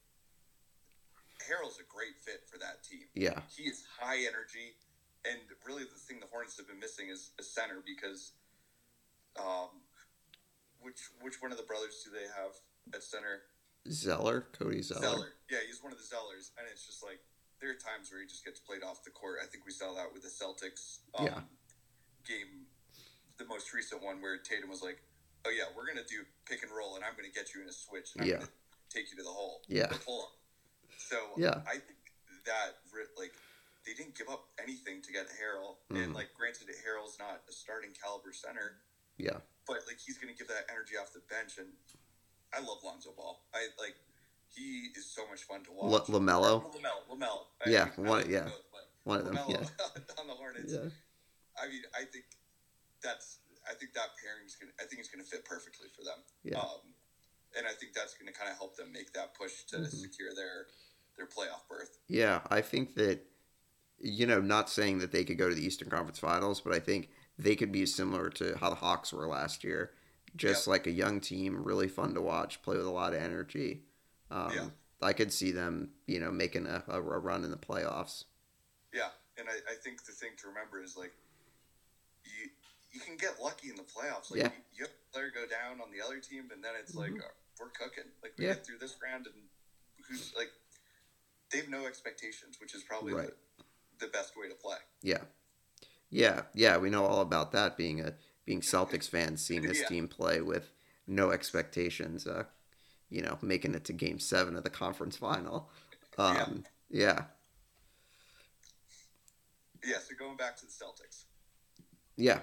Harrell's 1.43 1.77
a 1.79 1.83
great 1.91 2.15
fit 2.23 2.41
for 2.49 2.57
that 2.59 2.81
team 2.87 3.05
Yeah. 3.13 3.41
he 3.51 3.63
is 3.63 3.83
high 3.99 4.23
energy, 4.23 4.77
and 5.25 5.41
really 5.65 5.83
the 5.83 5.99
thing 6.07 6.19
the 6.21 6.29
Hornets 6.31 6.55
have 6.57 6.67
been 6.67 6.79
missing 6.79 7.09
is 7.09 7.31
a 7.39 7.43
center 7.43 7.83
because, 7.85 8.31
um, 9.37 9.83
which 10.85 11.09
which 11.25 11.41
one 11.41 11.51
of 11.51 11.57
the 11.57 11.65
brothers 11.65 12.05
do 12.05 12.13
they 12.13 12.29
have 12.29 12.53
at 12.93 13.01
center? 13.01 13.41
Zeller. 13.89 14.45
Cody 14.53 14.81
Zeller. 14.81 15.01
Zeller. 15.01 15.29
Yeah, 15.49 15.59
he's 15.65 15.81
one 15.81 15.91
of 15.91 15.97
the 15.97 16.05
Zellers, 16.05 16.53
and 16.57 16.65
it's 16.69 16.85
just 16.85 17.01
like 17.03 17.19
there 17.59 17.69
are 17.73 17.77
times 17.81 18.11
where 18.13 18.21
he 18.21 18.27
just 18.29 18.45
gets 18.45 18.59
played 18.61 18.83
off 18.85 19.03
the 19.03 19.09
court. 19.09 19.39
I 19.41 19.47
think 19.49 19.65
we 19.65 19.71
saw 19.73 19.93
that 19.97 20.13
with 20.13 20.21
the 20.21 20.29
Celtics 20.29 20.99
um, 21.17 21.25
Yeah. 21.25 21.41
game, 22.27 22.69
the 23.37 23.45
most 23.45 23.73
recent 23.73 24.03
one 24.03 24.21
where 24.21 24.37
Tatum 24.37 24.69
was 24.69 24.81
like, 24.81 25.01
"Oh 25.45 25.49
yeah, 25.49 25.65
we're 25.75 25.85
gonna 25.89 26.05
do 26.05 26.25
pick 26.45 26.61
and 26.63 26.71
roll, 26.71 26.95
and 26.95 27.03
I'm 27.03 27.15
gonna 27.17 27.33
get 27.33 27.53
you 27.53 27.61
in 27.61 27.67
a 27.67 27.73
switch, 27.73 28.13
and 28.13 28.21
I'm 28.23 28.29
Yeah. 28.29 28.37
gonna 28.45 28.51
take 28.89 29.09
you 29.11 29.17
to 29.17 29.23
the 29.23 29.33
hole." 29.33 29.61
Yeah. 29.67 29.87
the 29.87 29.97
pull 29.99 30.21
up. 30.29 30.33
So 30.97 31.33
Yeah. 31.37 31.61
I 31.67 31.77
think 31.81 31.97
that 32.45 32.77
like 33.17 33.33
they 33.85 33.93
didn't 33.93 34.15
give 34.17 34.29
up 34.29 34.49
anything 34.57 35.01
to 35.03 35.11
get 35.11 35.27
Harrell, 35.29 35.77
Mhm. 35.89 36.03
and 36.03 36.13
like 36.13 36.33
granted, 36.33 36.67
Harrell's 36.85 37.17
not 37.19 37.43
a 37.47 37.51
starting 37.51 37.93
caliber 37.93 38.33
center, 38.33 38.81
Yeah. 39.17 39.37
but 39.67 39.77
like 39.87 39.97
he's 40.05 40.17
gonna 40.17 40.33
give 40.33 40.47
that 40.49 40.65
energy 40.69 40.95
off 40.99 41.13
the 41.13 41.21
bench, 41.29 41.57
and 41.57 41.67
I 42.53 42.59
love 42.59 42.79
Lonzo 42.83 43.11
Ball. 43.15 43.41
I 43.53 43.67
like 43.79 43.95
he 44.53 44.89
is 44.95 45.05
so 45.05 45.27
much 45.29 45.43
fun 45.43 45.63
to 45.65 45.71
L- 45.71 45.89
watch. 45.89 46.03
Lamelo. 46.07 46.63
Lamelo, 46.75 47.01
Lamelo. 47.11 47.39
Yeah, 47.65 47.89
I 47.97 48.01
one- 48.01 48.29
yeah. 48.29 48.49
One 49.03 49.19
of 49.19 49.25
them. 49.25 49.35
Lamelo 49.35 49.49
Yeah. 49.51 50.01
on 50.19 50.27
the 50.27 50.33
Hornets. 50.33 50.73
Yeah. 50.73 50.89
I 51.61 51.67
mean, 51.69 51.83
I 51.95 52.03
think 52.05 52.25
that's 53.01 53.39
I 53.69 53.73
think 53.73 53.93
that 53.93 54.09
pairing's 54.23 54.55
gonna 54.55 54.71
I 54.79 54.85
think 54.85 54.99
it's 54.99 55.09
gonna 55.09 55.23
fit 55.23 55.45
perfectly 55.45 55.87
for 55.95 56.03
them. 56.03 56.19
Yeah. 56.43 56.59
Um, 56.59 56.93
and 57.57 57.65
I 57.65 57.71
think 57.71 57.93
that's 57.93 58.13
gonna 58.15 58.31
kind 58.33 58.49
of 58.51 58.57
help 58.57 58.75
them 58.77 58.91
make 58.91 59.13
that 59.13 59.33
push 59.33 59.63
to 59.71 59.77
Mhm. 59.77 59.89
secure 59.91 60.33
their 60.35 60.67
their 61.17 61.27
playoff 61.27 61.67
berth. 61.69 61.97
Yeah, 62.07 62.41
I 62.49 62.61
think 62.61 62.95
that 62.95 63.21
you 63.97 64.25
know, 64.27 64.41
not 64.41 64.69
saying 64.69 64.99
that 64.99 65.11
they 65.13 65.23
could 65.23 65.37
go 65.37 65.47
to 65.47 65.55
the 65.55 65.65
Eastern 65.65 65.89
Conference 65.89 66.19
Finals, 66.19 66.59
but 66.59 66.73
I 66.73 66.79
think 66.79 67.09
they 67.37 67.55
could 67.55 67.71
be 67.71 67.85
similar 67.85 68.29
to 68.31 68.57
how 68.59 68.69
the 68.69 68.75
Hawks 68.75 69.11
were 69.13 69.27
last 69.27 69.63
year. 69.63 69.91
Just 70.35 70.67
like 70.67 70.85
a 70.85 70.91
young 70.91 71.21
team, 71.21 71.63
really 71.63 71.87
fun 71.87 72.13
to 72.13 72.21
watch, 72.21 72.61
play 72.61 72.75
with 72.75 72.85
a 72.85 72.89
lot 72.91 73.13
of 73.13 73.21
energy. 73.21 73.83
Um, 74.29 74.51
Yeah. 74.53 74.67
I 75.01 75.13
could 75.13 75.31
see 75.31 75.51
them, 75.51 75.91
you 76.07 76.19
know, 76.19 76.31
making 76.31 76.65
a, 76.67 76.83
a 76.87 76.99
run 76.99 77.43
in 77.43 77.51
the 77.51 77.57
playoffs. 77.57 78.25
Yeah, 78.93 79.09
and 79.37 79.47
I, 79.47 79.53
I 79.71 79.75
think 79.75 80.03
the 80.05 80.11
thing 80.13 80.31
to 80.41 80.47
remember 80.47 80.81
is 80.81 80.95
like 80.97 81.13
you 82.23 82.49
you 82.91 83.01
can 83.01 83.17
get 83.17 83.41
lucky 83.41 83.69
in 83.69 83.75
the 83.75 83.83
playoffs. 83.83 84.31
Like 84.31 84.39
Yeah. 84.39 84.47
you, 84.47 84.61
you 84.73 84.83
have 84.85 84.91
a 84.91 85.13
player 85.13 85.31
go 85.33 85.45
down 85.45 85.81
on 85.81 85.91
the 85.91 86.03
other 86.03 86.19
team, 86.19 86.49
and 86.53 86.63
then 86.63 86.71
it's 86.79 86.95
like 86.95 87.11
Mhm. 87.11 87.19
uh, 87.19 87.27
we're 87.59 87.69
cooking. 87.69 88.09
Like 88.23 88.33
we 88.37 88.45
Yeah. 88.45 88.53
get 88.53 88.65
through 88.65 88.79
this 88.79 88.95
round, 89.03 89.27
and 89.27 89.35
who's 90.07 90.33
like 90.35 90.51
they 91.51 91.59
have 91.59 91.69
no 91.69 91.85
expectations, 91.85 92.59
which 92.59 92.73
is 92.73 92.83
probably 92.83 93.13
Right. 93.13 93.33
the, 93.99 94.05
the 94.05 94.11
best 94.11 94.35
way 94.37 94.47
to 94.49 94.55
play. 94.55 94.77
Yeah, 95.01 95.23
yeah, 96.09 96.43
yeah. 96.53 96.77
We 96.77 96.89
know 96.89 97.05
all 97.05 97.21
about 97.21 97.51
that. 97.53 97.77
Being 97.77 98.01
a 98.01 98.13
being 98.45 98.61
Celtics 98.61 99.09
fans, 99.09 99.41
seeing 99.43 99.61
this 99.67 99.81
Yeah. 99.81 99.87
team 99.87 100.07
play 100.07 100.41
with 100.41 100.71
no 101.07 101.31
expectations. 101.31 102.27
Uh, 102.27 102.45
you 103.09 103.21
know, 103.21 103.37
making 103.41 103.75
it 103.75 103.85
to 103.85 103.93
Game 103.93 104.19
Seven 104.19 104.55
of 104.55 104.63
the 104.63 104.69
conference 104.69 105.17
final. 105.17 105.69
Um, 106.17 106.65
yeah. 106.89 107.25
Yeah. 109.83 109.99
So 109.99 110.15
going 110.17 110.37
back 110.37 110.57
to 110.57 110.65
the 110.65 110.71
Celtics. 110.71 111.25
Yeah. 112.17 112.39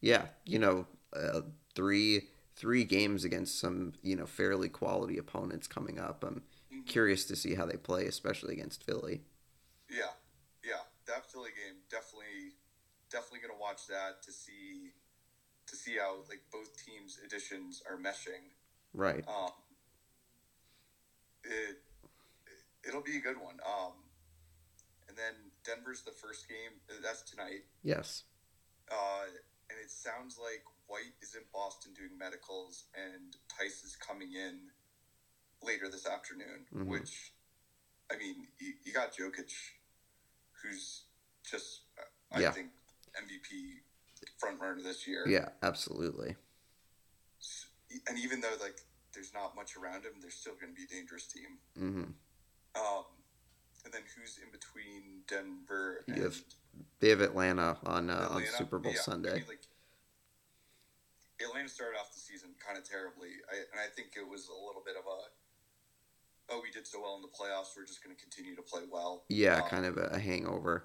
Yeah, 0.00 0.26
you 0.44 0.58
know, 0.58 0.86
uh, 1.14 1.42
three 1.74 2.28
three 2.56 2.84
games 2.84 3.24
against 3.24 3.58
some 3.58 3.94
you 4.02 4.16
know 4.16 4.26
fairly 4.26 4.68
quality 4.68 5.18
opponents 5.18 5.66
coming 5.66 5.98
up. 5.98 6.24
I'm 6.24 6.42
Mhm. 6.70 6.86
curious 6.86 7.24
to 7.26 7.36
see 7.36 7.54
how 7.54 7.66
they 7.66 7.76
play, 7.76 8.06
especially 8.06 8.54
against 8.54 8.84
Philly. 8.84 9.22
Yeah, 9.88 10.12
yeah, 10.64 10.82
that 11.06 11.30
Philly 11.30 11.50
game 11.50 11.79
definitely, 11.90 12.56
definitely 13.10 13.40
gonna 13.40 13.60
watch 13.60 13.86
that 13.88 14.22
to 14.22 14.32
see, 14.32 14.92
to 15.66 15.76
see 15.76 15.96
how 15.98 16.18
like 16.28 16.42
both 16.52 16.70
teams' 16.84 17.18
additions 17.24 17.82
are 17.88 17.96
meshing. 17.96 18.54
Right. 18.94 19.24
Um, 19.28 19.50
it 21.44 21.82
it'll 22.86 23.02
be 23.02 23.16
a 23.16 23.20
good 23.20 23.36
one. 23.36 23.60
Um, 23.66 23.92
and 25.08 25.16
then 25.16 25.34
Denver's 25.64 26.02
the 26.02 26.12
first 26.12 26.48
game. 26.48 26.78
That's 27.02 27.22
tonight. 27.22 27.64
Yes. 27.82 28.24
Uh, 28.90 29.26
and 29.68 29.78
it 29.82 29.90
sounds 29.90 30.38
like 30.38 30.62
White 30.86 31.14
is 31.22 31.34
in 31.34 31.42
Boston 31.52 31.92
doing 31.94 32.16
medicals, 32.18 32.84
and 32.94 33.36
Theis 33.48 33.84
is 33.84 33.96
coming 33.96 34.32
in 34.34 34.70
later 35.62 35.88
this 35.88 36.06
afternoon. 36.06 36.66
Mhm. 36.74 36.86
Which, 36.86 37.32
I 38.10 38.16
mean, 38.16 38.48
you, 38.58 38.74
you 38.82 38.92
got 38.92 39.12
Jokic, 39.12 39.52
who's 40.62 41.04
just, 41.50 41.82
I 42.32 42.40
Yeah. 42.40 42.52
think, 42.52 42.70
MVP 43.18 43.82
front 44.38 44.60
runner 44.60 44.80
this 44.82 45.06
year. 45.06 45.26
Yeah. 45.28 45.48
Absolutely. 45.62 46.36
And 48.06 48.18
even 48.18 48.40
though 48.40 48.54
like 48.60 48.80
there's 49.12 49.34
not 49.34 49.56
much 49.56 49.76
around 49.76 50.04
him, 50.04 50.12
they're 50.20 50.30
still 50.30 50.54
going 50.54 50.72
to 50.72 50.76
be 50.76 50.84
a 50.84 50.86
dangerous 50.86 51.26
team. 51.26 51.58
hmm 51.76 52.02
Um, 52.78 53.04
and 53.84 53.92
then 53.92 54.02
who's 54.14 54.38
in 54.38 54.50
between 54.52 55.22
Denver 55.26 56.04
and 56.06 56.16
You 56.16 56.22
have 56.24 56.36
They 57.00 57.08
have 57.08 57.20
Atlanta 57.20 57.78
on 57.84 58.10
uh, 58.10 58.28
on 58.30 58.44
Super 58.46 58.78
Bowl 58.78 58.92
Yeah, 58.92 59.00
I 59.00 59.02
Sunday. 59.02 59.34
mean, 59.34 59.44
like, 59.48 59.66
Atlanta 61.42 61.68
started 61.68 61.96
off 61.98 62.12
the 62.12 62.20
season 62.20 62.50
kind 62.64 62.78
of 62.78 62.84
terribly, 62.88 63.30
I, 63.50 63.56
and 63.72 63.80
I 63.80 63.86
think 63.96 64.12
it 64.16 64.28
was 64.28 64.48
a 64.48 64.52
little 64.52 64.82
bit 64.84 64.94
of 64.96 65.04
a, 65.06 66.52
oh, 66.52 66.60
we 66.62 66.70
did 66.70 66.86
so 66.86 67.00
well 67.00 67.16
in 67.16 67.22
the 67.22 67.28
playoffs, 67.28 67.74
we're 67.76 67.86
just 67.86 68.04
going 68.04 68.14
to 68.14 68.20
continue 68.22 68.54
to 68.54 68.62
play 68.62 68.82
well. 68.92 69.24
yeah, 69.30 69.56
Um, 69.62 69.68
kind 69.68 69.86
of 69.86 69.96
a 69.96 70.18
hangover. 70.18 70.84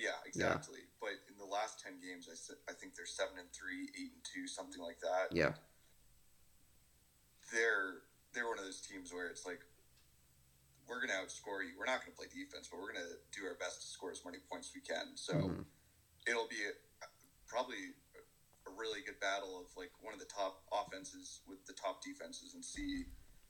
Yeah, 0.00 0.16
exactly. 0.24 0.80
But 1.00 1.20
in 1.28 1.36
the 1.36 1.44
last 1.44 1.76
ten 1.84 2.00
games, 2.00 2.24
I, 2.24 2.72
I 2.72 2.74
think 2.74 2.96
they're 2.96 3.04
seven 3.04 3.36
and 3.38 3.52
three, 3.52 3.92
eight 4.00 4.16
and 4.16 4.24
two, 4.24 4.48
something 4.48 4.80
like 4.80 4.96
that. 5.04 5.28
Yeah. 5.36 5.52
They're 7.52 8.06
they're 8.32 8.48
one 8.48 8.58
of 8.58 8.64
those 8.64 8.80
teams 8.80 9.12
where 9.12 9.26
it's 9.28 9.44
like 9.44 9.60
we're 10.88 11.04
going 11.04 11.12
to 11.12 11.20
outscore 11.20 11.62
you. 11.62 11.76
We're 11.78 11.86
not 11.86 12.00
going 12.02 12.10
to 12.14 12.18
play 12.18 12.26
defense, 12.32 12.66
but 12.70 12.80
we're 12.80 12.90
going 12.96 13.04
to 13.04 13.14
do 13.30 13.46
our 13.46 13.54
best 13.60 13.82
to 13.82 13.86
score 13.86 14.10
as 14.10 14.24
many 14.24 14.38
points 14.50 14.70
as 14.70 14.74
we 14.74 14.80
can. 14.82 15.14
So 15.14 15.34
Mhm. 15.34 15.64
it'll 16.26 16.48
be 16.48 16.64
a, 16.66 16.72
probably 17.46 17.92
a 18.16 18.22
a 18.68 18.72
really 18.76 19.00
good 19.00 19.18
battle 19.20 19.58
of 19.58 19.66
like 19.76 19.90
one 20.00 20.12
of 20.14 20.20
the 20.20 20.26
top 20.28 20.62
offenses 20.70 21.40
with 21.46 21.64
the 21.66 21.72
top 21.72 22.02
defenses 22.04 22.54
and 22.54 22.64
see 22.64 23.04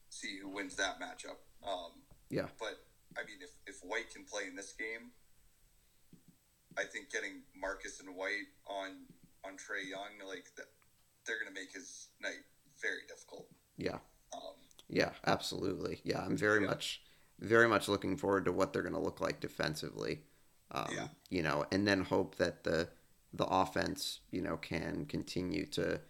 see 0.09 0.39
who 0.39 0.49
wins 0.49 0.75
that 0.77 0.99
matchup. 0.99 1.39
Um, 1.63 2.03
Yeah. 2.31 2.49
But 2.59 2.87
I 3.19 3.25
mean, 3.25 3.43
if 3.43 3.51
if 3.67 3.83
White 3.85 4.11
can 4.11 4.25
play 4.25 4.47
in 4.47 4.55
this 4.57 4.73
game, 4.73 5.13
I 6.81 6.85
think 6.85 7.11
getting 7.11 7.43
Marcus 7.61 8.01
and 8.01 8.17
White 8.17 8.49
on 8.67 9.07
on 9.45 9.53
Trae 9.53 9.89
Young, 9.89 10.27
like 10.29 10.47
they're 11.27 11.39
going 11.39 11.53
to 11.55 11.59
make 11.61 11.73
his 11.73 12.09
night 12.23 12.43
very 12.81 13.01
difficult. 13.09 13.47
Yeah. 13.77 13.99
Um, 14.33 14.55
Yeah, 14.89 15.13
absolutely. 15.27 16.01
Yeah, 16.05 16.21
I'm 16.21 16.37
very 16.37 16.63
Yeah. 16.63 16.69
much, 16.69 17.03
very 17.39 17.69
much 17.69 17.89
looking 17.89 18.17
forward 18.17 18.45
to 18.47 18.53
what 18.53 18.73
they're 18.73 18.83
going 18.83 18.95
to 18.95 19.01
look 19.01 19.21
like 19.21 19.41
defensively. 19.41 20.23
Um, 20.71 20.89
Yeah. 20.93 21.09
You 21.29 21.43
know, 21.43 21.67
and 21.71 21.87
then 21.87 22.03
hope 22.03 22.37
that 22.37 22.65
the 22.65 22.89
the 23.33 23.47
offense, 23.47 24.21
you 24.33 24.43
know, 24.43 24.57
can 24.57 25.07
continue 25.07 25.65
to 25.67 26.01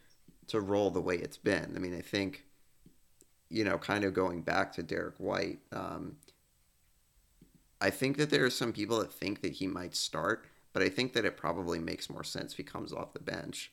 to 0.48 0.60
roll 0.60 0.90
the 0.90 1.00
way 1.00 1.16
it's 1.16 1.36
been. 1.36 1.74
I 1.76 1.78
mean, 1.78 1.94
I 1.96 2.00
think, 2.00 2.44
you 3.48 3.62
know, 3.62 3.78
kind 3.78 4.02
of 4.04 4.14
going 4.14 4.42
back 4.42 4.72
to 4.72 4.82
Derrick 4.82 5.18
White, 5.18 5.60
um, 5.70 6.16
I 7.80 7.90
think 7.90 8.16
that 8.16 8.30
there 8.30 8.44
are 8.44 8.50
some 8.50 8.72
people 8.72 8.98
that 8.98 9.12
think 9.12 9.42
that 9.42 9.52
he 9.52 9.66
might 9.68 9.94
start, 9.94 10.46
but 10.72 10.82
I 10.82 10.88
think 10.88 11.12
that 11.14 11.24
it 11.24 11.36
probably 11.36 11.78
makes 11.78 12.08
more 12.08 12.24
sense 12.24 12.52
if 12.52 12.56
he 12.56 12.62
comes 12.62 12.92
off 12.92 13.12
the 13.12 13.20
bench 13.20 13.72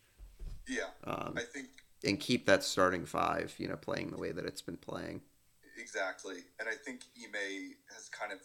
yeah, 0.67 0.91
um, 1.05 1.33
I 1.37 1.41
think 1.41 1.67
and 2.03 2.19
keep 2.19 2.45
that 2.45 2.63
starting 2.63 3.05
five, 3.05 3.55
you 3.57 3.67
know, 3.67 3.75
playing 3.75 4.11
the 4.11 4.17
way 4.17 4.31
that 4.31 4.45
it's 4.45 4.61
been 4.61 4.77
playing. 4.77 5.21
Exactly, 5.79 6.43
and 6.59 6.67
I 6.67 6.73
think 6.73 7.01
Ime 7.17 7.75
has 7.95 8.09
kind 8.09 8.31
of. 8.31 8.39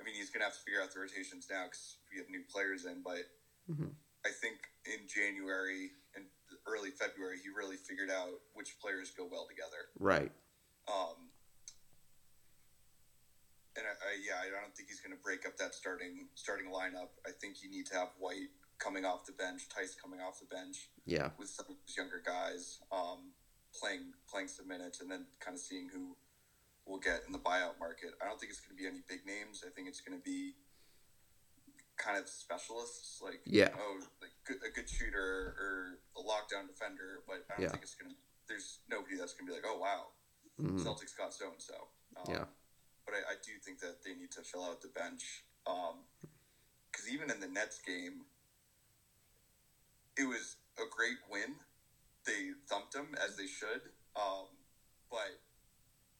I 0.00 0.04
mean, 0.04 0.14
he's 0.14 0.30
going 0.30 0.40
to 0.40 0.44
have 0.44 0.54
to 0.54 0.62
figure 0.62 0.80
out 0.80 0.94
the 0.94 1.00
rotations 1.00 1.48
now 1.50 1.64
because 1.64 1.98
we 2.12 2.18
have 2.18 2.30
new 2.30 2.42
players 2.52 2.84
in. 2.84 3.02
But 3.02 3.26
Mhm. 3.68 3.94
I 4.24 4.30
think 4.30 4.68
in 4.84 5.08
January 5.08 5.90
and 6.14 6.24
early 6.66 6.90
February, 6.90 7.40
he 7.40 7.48
really 7.48 7.76
figured 7.76 8.10
out 8.10 8.40
which 8.54 8.78
players 8.78 9.10
go 9.10 9.24
well 9.24 9.48
together. 9.48 9.90
Right. 9.98 10.30
Um, 10.86 11.30
and 13.78 13.86
I, 13.86 13.94
I, 13.94 14.10
yeah, 14.20 14.42
I 14.42 14.50
don't 14.50 14.74
think 14.74 14.88
he's 14.90 15.00
going 15.00 15.14
to 15.16 15.22
break 15.22 15.46
up 15.46 15.56
that 15.62 15.74
starting 15.74 16.26
starting 16.34 16.66
lineup. 16.66 17.14
I 17.26 17.30
think 17.40 17.62
you 17.62 17.70
need 17.70 17.86
to 17.86 17.94
have 17.94 18.10
White 18.18 18.50
coming 18.78 19.04
off 19.04 19.24
the 19.26 19.32
bench, 19.32 19.62
Theis 19.70 19.94
coming 19.94 20.20
off 20.20 20.38
the 20.42 20.46
bench 20.50 20.90
Yeah. 21.06 21.30
with 21.38 21.48
some 21.48 21.66
of 21.70 21.76
these 21.86 21.96
younger 21.96 22.22
guys 22.24 22.78
um, 22.92 23.32
playing 23.74 24.12
playing 24.28 24.48
some 24.48 24.66
minutes, 24.68 25.00
and 25.00 25.10
then 25.10 25.26
kind 25.40 25.54
of 25.54 25.60
seeing 25.62 25.88
who 25.88 26.16
we'll 26.86 26.98
get 27.00 27.22
in 27.26 27.32
the 27.32 27.38
buyout 27.42 27.78
market. 27.78 28.14
I 28.22 28.26
don't 28.26 28.38
think 28.40 28.50
it's 28.50 28.60
going 28.60 28.74
to 28.76 28.80
be 28.82 28.88
any 28.88 29.02
big 29.08 29.26
names. 29.26 29.62
I 29.66 29.70
think 29.70 29.88
it's 29.88 30.00
going 30.00 30.16
to 30.18 30.24
be 30.24 30.54
kind 31.98 32.16
of 32.18 32.28
specialists, 32.28 33.20
like 33.22 33.40
Yeah. 33.44 33.70
oh, 33.78 33.98
like 34.22 34.30
a 34.64 34.70
good 34.74 34.88
shooter 34.88 35.54
or 35.58 35.98
a 36.16 36.22
lockdown 36.22 36.66
defender. 36.66 37.22
But 37.26 37.44
I 37.50 37.54
don't 37.54 37.62
Yeah. 37.66 37.70
think 37.70 37.82
it's 37.82 37.94
going 37.94 38.10
to. 38.12 38.16
There's 38.48 38.80
nobody 38.88 39.16
that's 39.16 39.34
going 39.34 39.46
to 39.46 39.52
be 39.52 39.56
like, 39.60 39.66
oh 39.68 39.78
wow, 39.78 40.12
Mhm. 40.58 40.80
Celtics 40.82 41.14
got 41.16 41.34
so 41.34 41.52
and 41.52 41.60
so. 41.60 41.88
Yeah. 42.28 42.46
But 43.08 43.16
I, 43.24 43.32
I 43.32 43.36
do 43.40 43.56
think 43.64 43.80
that 43.80 44.04
they 44.04 44.12
need 44.12 44.30
to 44.36 44.42
fill 44.44 44.64
out 44.68 44.82
the 44.84 44.92
bench. 44.92 45.44
Because 45.64 47.08
even 47.08 47.30
in 47.30 47.40
the 47.40 47.48
Nets 47.48 47.80
game, 47.80 48.28
it 50.18 50.28
was 50.28 50.56
a 50.76 50.84
great 50.84 51.16
win. 51.30 51.56
They 52.26 52.52
thumped 52.68 52.92
them 52.92 53.16
as 53.16 53.36
they 53.36 53.46
should. 53.46 53.80
Um, 54.14 54.52
but 55.10 55.40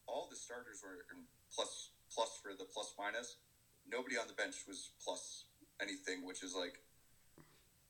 all 0.07 0.27
the 0.31 0.35
starters 0.35 0.81
were 0.81 1.05
in 1.13 1.25
plus 1.53 1.91
plus 2.09 2.39
for 2.41 2.57
the 2.57 2.65
plus 2.65 2.95
minus. 2.97 3.37
Nobody 3.85 4.17
on 4.17 4.25
the 4.25 4.33
bench 4.33 4.65
was 4.67 4.89
plus 5.03 5.45
anything, 5.79 6.25
which 6.25 6.41
is 6.41 6.55
like 6.55 6.81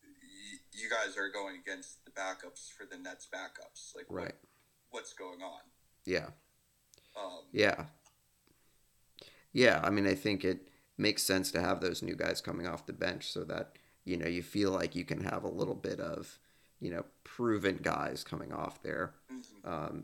y- 0.03 0.59
you 0.73 0.89
guys 0.89 1.15
are 1.15 1.29
going 1.29 1.55
against 1.55 2.03
the 2.03 2.11
backups 2.11 2.67
for 2.67 2.83
the 2.85 2.97
Nets 2.97 3.27
backups. 3.33 3.95
Like 3.95 4.11
what, 4.11 4.23
Right. 4.23 4.35
what's 4.89 5.13
going 5.13 5.41
on? 5.41 5.61
Yeah. 6.03 6.31
Um, 7.15 7.47
Yeah. 7.53 7.85
Yeah. 9.53 9.79
I 9.83 9.89
mean, 9.89 10.07
I 10.07 10.15
think 10.15 10.43
it 10.43 10.67
makes 10.97 11.23
sense 11.23 11.51
to 11.51 11.61
have 11.61 11.81
those 11.81 12.01
new 12.01 12.15
guys 12.15 12.41
coming 12.41 12.67
off 12.67 12.85
the 12.85 12.93
bench 12.93 13.31
so 13.31 13.43
that, 13.45 13.73
you 14.05 14.17
know, 14.17 14.27
you 14.27 14.41
feel 14.43 14.71
like 14.71 14.95
you 14.95 15.05
can 15.05 15.21
have 15.23 15.43
a 15.43 15.49
little 15.49 15.75
bit 15.75 15.99
of, 15.99 16.37
you 16.79 16.91
know, 16.91 17.05
proven 17.23 17.77
guys 17.81 18.23
coming 18.23 18.51
off 18.53 18.81
there. 18.83 19.13
mhm. 19.31 19.43
Um, 19.69 20.03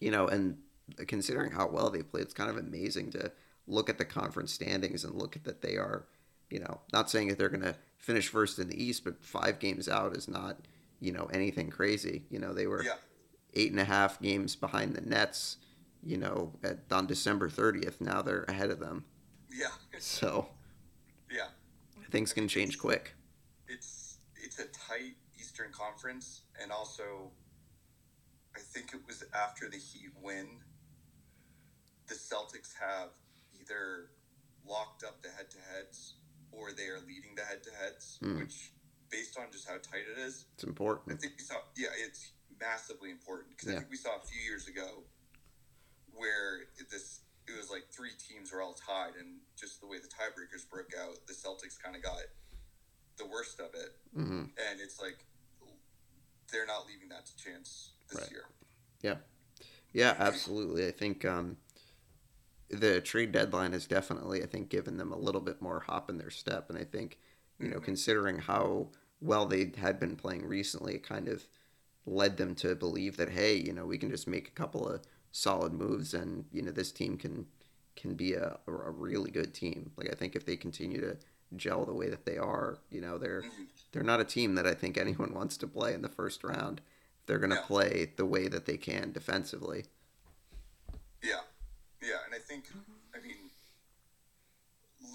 you 0.00 0.10
know, 0.10 0.26
and 0.28 0.58
considering 1.06 1.50
how 1.52 1.68
well 1.68 1.90
they 1.90 2.02
played, 2.02 2.22
it's 2.22 2.34
kind 2.34 2.50
of 2.50 2.56
amazing 2.56 3.10
to 3.12 3.30
look 3.66 3.88
at 3.88 3.98
the 3.98 4.04
conference 4.04 4.52
standings 4.52 5.04
and 5.04 5.14
look 5.14 5.36
at 5.36 5.44
that 5.44 5.62
they 5.62 5.76
are, 5.76 6.04
you 6.50 6.58
know, 6.60 6.80
not 6.92 7.08
saying 7.10 7.28
that 7.28 7.38
they're 7.38 7.48
going 7.48 7.62
to 7.62 7.76
finish 7.98 8.28
first 8.28 8.58
in 8.58 8.68
the 8.68 8.82
East, 8.82 9.04
but 9.04 9.22
five 9.24 9.58
games 9.58 9.88
out 9.88 10.16
is 10.16 10.28
not, 10.28 10.56
you 11.00 11.12
know, 11.12 11.26
anything 11.32 11.70
crazy. 11.70 12.24
You 12.30 12.38
know, 12.40 12.52
they 12.52 12.66
were 12.66 12.82
Yeah. 12.82 12.96
eight 13.54 13.70
and 13.70 13.80
a 13.80 13.84
half 13.84 14.20
games 14.20 14.56
behind 14.56 14.94
the 14.94 15.00
Nets, 15.02 15.56
you 16.04 16.16
know, 16.16 16.52
at, 16.62 16.78
on 16.90 17.06
December 17.06 17.48
30th. 17.48 18.00
Now 18.00 18.22
they're 18.22 18.44
ahead 18.44 18.70
of 18.70 18.80
them. 18.80 19.04
Yeah. 19.52 19.68
So 19.98 20.48
Yeah. 21.30 21.48
things 22.10 22.32
can 22.32 22.48
change 22.48 22.78
quick. 22.78 23.14
it's 23.68 24.18
it's 24.36 24.58
a 24.58 24.66
tight 24.66 25.14
Eastern 25.40 25.70
Conference, 25.72 26.42
and 26.60 26.70
also, 26.72 27.30
I 28.54 28.58
think 28.60 28.92
it 28.92 29.00
was 29.06 29.24
after 29.34 29.68
the 29.70 29.76
Heat 29.78 30.10
win, 30.20 30.46
the 32.08 32.14
Celtics 32.14 32.72
have 32.78 33.10
either 33.60 34.10
locked 34.66 35.04
up 35.04 35.22
the 35.22 35.30
head-to-heads 35.30 36.14
or 36.50 36.72
they 36.72 36.86
are 36.88 36.98
leading 37.06 37.34
the 37.34 37.42
head-to-heads, 37.44 38.18
Hmm. 38.20 38.38
which, 38.40 38.72
based 39.10 39.38
on 39.38 39.50
just 39.52 39.66
how 39.68 39.78
tight 39.78 40.04
it 40.10 40.18
is, 40.18 40.46
It's 40.54 40.64
important. 40.64 41.16
I 41.16 41.20
think 41.20 41.34
we 41.38 41.44
saw. 41.44 41.56
Yeah, 41.76 41.88
it's 41.96 42.32
massively 42.60 43.10
important 43.10 43.50
because 43.56 43.68
I 43.70 43.76
think 43.78 43.90
we 43.90 43.96
saw 43.96 44.16
a 44.16 44.26
few 44.26 44.40
years 44.42 44.68
ago 44.68 45.04
where 46.12 46.60
it- 46.78 46.90
this 46.90 47.20
it 47.48 47.56
was 47.56 47.70
like 47.70 47.90
three 47.90 48.12
teams 48.16 48.52
were 48.52 48.62
all 48.62 48.72
tied, 48.74 49.16
and 49.16 49.40
just 49.56 49.80
the 49.80 49.86
way 49.86 49.98
the 49.98 50.06
tiebreakers 50.06 50.68
broke 50.70 50.94
out, 50.94 51.26
the 51.26 51.32
Celtics 51.32 51.76
kind 51.82 51.96
of 51.96 52.02
got 52.02 52.20
the 53.18 53.26
worst 53.26 53.60
of 53.60 53.74
it 53.74 53.98
hmm 54.14 54.44
and 54.56 54.80
it's 54.80 55.00
like 55.00 55.24
they're 56.50 56.66
not 56.66 56.86
leaving 56.86 57.08
that 57.08 57.26
to 57.26 57.36
chance 57.36 57.92
this 58.08 58.20
Right. 58.20 58.30
year. 58.30 58.44
Yeah, 59.02 59.16
yeah, 59.92 60.14
absolutely. 60.18 60.86
I 60.86 60.92
think 60.92 61.24
um, 61.24 61.56
the 62.68 63.00
trade 63.00 63.32
deadline 63.32 63.72
has 63.72 63.86
definitely, 63.86 64.42
I 64.42 64.46
think, 64.46 64.68
given 64.68 64.96
them 64.96 65.12
a 65.12 65.18
little 65.18 65.40
bit 65.40 65.60
more 65.60 65.80
hop 65.80 66.10
in 66.10 66.18
their 66.18 66.30
step. 66.30 66.68
And 66.70 66.78
I 66.78 66.84
think, 66.84 67.18
you 67.58 67.68
know, 67.68 67.80
Mhm. 67.80 67.84
considering 67.84 68.38
how 68.38 68.90
well 69.20 69.46
they 69.46 69.72
had 69.76 69.98
been 69.98 70.16
playing 70.16 70.46
recently, 70.46 70.94
it 70.94 71.02
kind 71.02 71.28
of 71.28 71.46
led 72.06 72.36
them 72.36 72.54
to 72.56 72.74
believe 72.74 73.16
that, 73.16 73.30
hey, 73.30 73.54
you 73.54 73.72
know, 73.72 73.86
we 73.86 73.98
can 73.98 74.10
just 74.10 74.26
make 74.26 74.48
a 74.48 74.52
couple 74.52 74.86
of 74.88 75.02
solid 75.32 75.72
moves 75.72 76.14
and, 76.14 76.44
you 76.52 76.62
know, 76.62 76.70
this 76.70 76.92
team 76.92 77.16
can 77.16 77.46
can 77.94 78.14
be 78.14 78.32
a, 78.34 78.58
a 78.66 78.90
really 78.90 79.30
good 79.30 79.52
team. 79.52 79.92
Like 79.96 80.10
I 80.10 80.14
think 80.14 80.34
if 80.34 80.46
they 80.46 80.56
continue 80.56 81.00
to 81.00 81.16
gel 81.56 81.84
the 81.84 81.92
way 81.92 82.08
that 82.08 82.24
they 82.24 82.38
are, 82.38 82.78
you 82.90 83.00
know, 83.00 83.18
they're 83.18 83.44
they're 83.92 84.02
not 84.02 84.20
a 84.20 84.24
team 84.24 84.54
that 84.54 84.66
I 84.66 84.74
think 84.74 84.96
anyone 84.96 85.34
wants 85.40 85.56
to 85.58 85.66
play 85.66 85.92
in 85.94 86.02
the 86.02 86.08
first 86.08 86.42
round. 86.44 86.80
They're 87.26 87.38
going 87.38 87.50
to 87.50 87.56
Yeah. 87.56 87.62
play 87.66 88.12
the 88.16 88.26
way 88.26 88.48
that 88.48 88.66
they 88.66 88.76
can 88.76 89.12
defensively. 89.12 89.84
Yeah, 91.22 91.42
yeah, 92.02 92.24
and 92.26 92.34
I 92.34 92.38
think 92.38 92.64
I 93.14 93.20
mean 93.20 93.50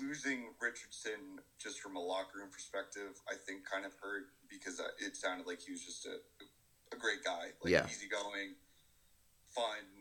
losing 0.01 0.53
Richardson 0.61 1.39
just 1.57 1.80
from 1.80 1.95
a 1.95 1.99
locker 1.99 2.39
room 2.39 2.49
perspective, 2.51 3.20
I 3.30 3.36
think 3.36 3.65
kind 3.70 3.86
of 3.86 3.93
hurt 4.01 4.28
because 4.49 4.80
uh, 4.80 4.88
it 4.99 5.15
sounded 5.15 5.47
like 5.47 5.61
he 5.61 5.72
was 5.72 5.84
just 5.84 6.05
a 6.05 6.18
a 6.93 6.95
great 6.95 7.24
guy, 7.24 7.51
like 7.61 7.72
Yeah. 7.74 7.86
easygoing, 7.86 8.55
fun, 9.49 9.96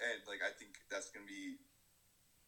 and 0.00 0.20
like 0.26 0.40
I 0.42 0.50
think 0.50 0.80
that's 0.90 1.10
gonna 1.10 1.26
be. 1.26 1.56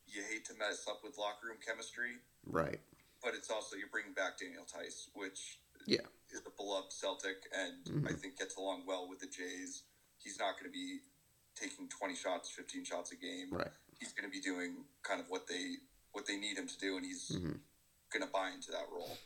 You 0.05 0.23
hate 0.29 0.45
to 0.47 0.55
mess 0.55 0.85
up 0.89 0.99
with 1.05 1.17
locker 1.17 1.47
room 1.47 1.59
chemistry, 1.65 2.19
Right. 2.45 2.81
but 3.23 3.35
it's 3.35 3.49
also 3.49 3.77
you're 3.77 3.87
bringing 3.87 4.13
back 4.13 4.37
Daniel 4.37 4.65
Theis, 4.67 5.09
which 5.15 5.61
Yeah. 5.87 6.05
is 6.29 6.43
a 6.45 6.51
beloved 6.51 6.93
Celtic, 6.93 7.47
and 7.53 7.85
Mhm. 7.87 8.11
I 8.11 8.13
think 8.15 8.37
gets 8.37 8.57
along 8.57 8.85
well 8.85 9.07
with 9.07 9.21
the 9.21 9.29
Jays. 9.29 9.85
He's 10.19 10.39
not 10.39 10.59
going 10.59 10.65
to 10.65 10.71
be 10.75 11.03
taking 11.55 11.89
20 11.89 12.17
shots, 12.17 12.51
15 12.51 12.85
shots 12.85 13.13
a 13.13 13.17
game. 13.17 13.51
Right. 13.51 13.71
He's 14.01 14.13
going 14.13 14.25
to 14.29 14.31
be 14.31 14.41
doing 14.41 14.89
kind 15.03 15.21
of 15.21 15.29
what 15.31 15.47
they 15.47 15.79
what 16.11 16.27
they 16.27 16.37
need 16.37 16.59
him 16.59 16.67
to 16.67 16.77
do, 16.77 16.97
and 16.97 17.07
he's 17.07 17.29
hmm 17.29 17.57
going 18.11 18.23
to 18.23 18.27
buy 18.27 18.51
into 18.51 18.73
that 18.73 18.89
role. 18.91 19.19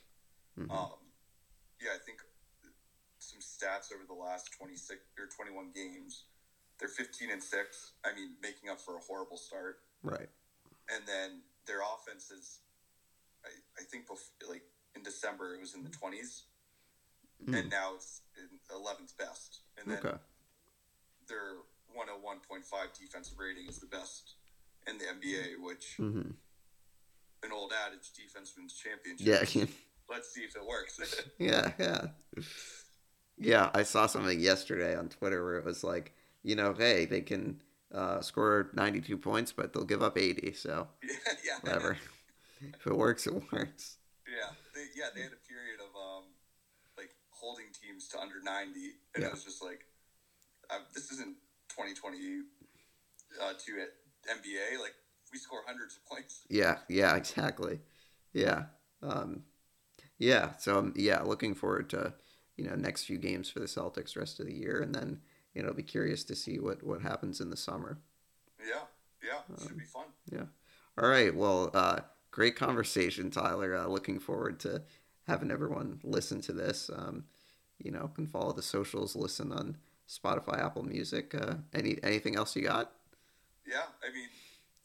hmm 0.55 0.71
Um, 0.71 1.13
yeah, 1.81 1.95
I 1.95 1.99
think 1.99 2.21
some 3.19 3.41
stats 3.41 3.91
over 3.91 4.05
the 4.05 4.15
last 4.15 4.53
26 4.53 5.03
or 5.19 5.27
21 5.27 5.73
games. 5.73 6.27
They're 6.79 6.89
15 6.89 7.31
and 7.31 7.43
six. 7.43 7.93
I 8.05 8.15
mean, 8.15 8.37
making 8.43 8.69
up 8.71 8.81
for 8.81 8.97
a 8.97 9.01
horrible 9.01 9.37
start 9.39 9.79
Right. 10.03 10.29
and 10.95 11.07
then 11.07 11.41
their 11.67 11.81
offense 11.81 12.31
is, 12.31 12.61
I, 13.45 13.49
I 13.81 13.85
think, 13.85 14.07
bef- 14.07 14.49
like 14.49 14.63
in 14.95 15.03
December 15.03 15.55
it 15.55 15.61
was 15.61 15.75
in 15.75 15.83
the 15.83 15.91
twenties, 15.91 16.45
Mm. 17.45 17.59
and 17.59 17.71
now 17.71 17.95
it's 17.97 18.23
in 18.39 18.49
eleventh 18.75 19.17
best, 19.19 19.61
and 19.77 19.91
then 19.91 19.99
Okay. 19.99 20.17
their 21.29 21.57
one 21.93 22.09
hundred 22.09 22.23
one 22.23 22.41
point 22.41 22.65
five 22.65 22.93
defensive 22.95 23.39
rating 23.39 23.67
is 23.67 23.79
the 23.79 23.87
best 23.87 24.37
in 24.87 24.97
the 24.99 25.05
NBA, 25.05 25.61
which 25.61 25.97
mm-hmm. 25.99 26.31
an 27.43 27.53
old 27.53 27.73
adage, 27.87 28.13
defense 28.13 28.55
wins 28.57 28.73
championships. 28.75 29.55
Yeah. 29.55 29.65
let's 30.09 30.33
see 30.33 30.43
if 30.43 30.57
it 30.57 30.65
works. 30.65 30.99
yeah, 31.39 31.73
yeah, 31.79 32.07
yeah. 33.37 33.71
I 33.75 33.83
saw 33.83 34.07
something 34.07 34.41
yesterday 34.41 34.95
on 34.97 35.09
Twitter 35.09 35.45
where 35.45 35.57
it 35.57 35.65
was 35.65 35.83
like, 35.85 36.15
you 36.47 36.55
know, 36.55 36.73
hey, 36.73 37.07
they 37.07 37.21
can 37.23 37.61
uh, 37.93 38.21
score 38.21 38.71
92 38.73 39.19
points, 39.19 39.51
but 39.53 39.73
they'll 39.73 39.85
give 39.85 40.01
up 40.03 40.17
80. 40.17 40.53
So 40.53 40.87
yeah, 41.45 41.59
whatever. 41.61 41.99
if 42.63 42.87
it 42.87 42.97
works, 42.97 43.27
it 43.27 43.35
works. 43.53 43.97
Yeah, 44.29 44.55
they, 44.73 44.87
yeah. 44.95 45.07
They 45.13 45.23
had 45.23 45.33
a 45.33 45.43
period 45.49 45.81
of 45.81 45.91
um, 45.97 46.25
like 46.97 47.11
holding 47.31 47.67
teams 47.83 48.07
to 48.11 48.21
under 48.21 48.41
90, 48.41 48.71
and 49.15 49.23
Yeah. 49.23 49.27
it 49.27 49.33
was 49.33 49.43
just 49.43 49.61
like, 49.61 49.87
uh, 50.71 50.79
this 50.95 51.11
isn't 51.11 51.35
2022 51.71 52.45
uh, 53.43 53.53
to 53.67 53.73
it 53.83 53.95
NBA. 54.31 54.81
Like 54.81 54.95
we 55.33 55.39
score 55.39 55.63
hundreds 55.67 55.97
of 55.97 56.05
points. 56.07 56.43
Yeah, 56.49 56.79
yeah, 56.89 57.17
exactly. 57.17 57.81
Yeah. 58.33 58.67
Um, 59.03 59.43
yeah, 60.19 60.57
so 60.59 60.79
um, 60.79 60.95
yeah, 60.97 61.23
looking 61.23 61.55
forward 61.57 61.91
to, 61.91 62.15
you 62.57 62.65
know, 62.69 62.77
next 62.77 63.05
few 63.05 63.19
games 63.19 63.51
for 63.51 63.59
the 63.59 63.67
Celtics 63.67 64.17
rest 64.17 64.39
of 64.39 64.47
the 64.47 64.55
year 64.55 64.81
and 64.81 64.95
then, 64.95 65.21
you 65.57 65.63
know, 65.63 65.73
be 65.73 65.83
curious 65.83 66.23
to 66.25 66.37
see 66.37 66.59
what 66.59 66.83
what 66.83 67.01
happens 67.01 67.41
in 67.41 67.49
the 67.51 67.57
summer. 67.57 67.99
Yeah, 68.61 68.83
yeah. 69.25 69.39
Um, 69.59 69.67
Should 69.67 69.79
be 69.79 69.85
fun. 69.85 70.05
Yeah. 70.31 70.45
All 71.03 71.09
right. 71.09 71.35
Well, 71.35 71.71
uh 71.75 72.01
great 72.31 72.57
conversation, 72.57 73.31
Tyler. 73.31 73.75
Uh, 73.75 73.87
looking 73.87 74.19
forward 74.21 74.61
to 74.61 74.83
having 75.27 75.51
everyone 75.51 76.01
listen 76.05 76.41
to 76.43 76.53
this. 76.53 76.91
Um, 76.95 77.25
you 77.79 77.91
know, 77.91 78.09
can 78.15 78.27
follow 78.27 78.53
the 78.53 78.63
socials, 78.63 79.17
listen 79.17 79.51
on 79.53 79.77
Spotify, 80.09 80.63
Apple 80.65 80.83
Music. 80.85 81.35
Uh, 81.35 81.55
any 81.73 81.99
anything 82.03 82.37
else 82.37 82.55
you 82.55 82.63
got? 82.63 82.93
Yeah, 83.67 83.83
I 84.07 84.13
mean, 84.13 84.29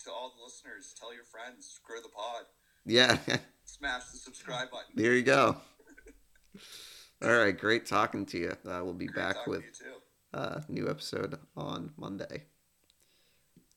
to 0.06 0.12
all 0.12 0.34
the 0.38 0.44
listeners, 0.44 0.96
tell 0.98 1.14
your 1.14 1.24
friends, 1.26 1.80
grow 1.84 2.02
the 2.02 2.10
pod, 2.10 2.46
Yeah. 2.86 3.18
smash 3.66 4.06
the 4.12 4.18
subscribe 4.18 4.72
button. 4.72 4.94
there 4.96 5.14
you 5.14 5.22
go. 5.22 5.58
All 7.24 7.30
right, 7.38 7.56
great 7.58 7.86
talking 7.86 8.26
to 8.28 8.38
you. 8.40 8.50
Uh, 8.66 8.82
we'll 8.84 8.94
be 8.96 9.06
Great 9.06 9.16
back 9.16 9.48
with 9.48 9.64
a 10.34 10.64
new 10.70 10.90
episode 10.90 11.38
on 11.56 11.94
Monday. 11.98 12.51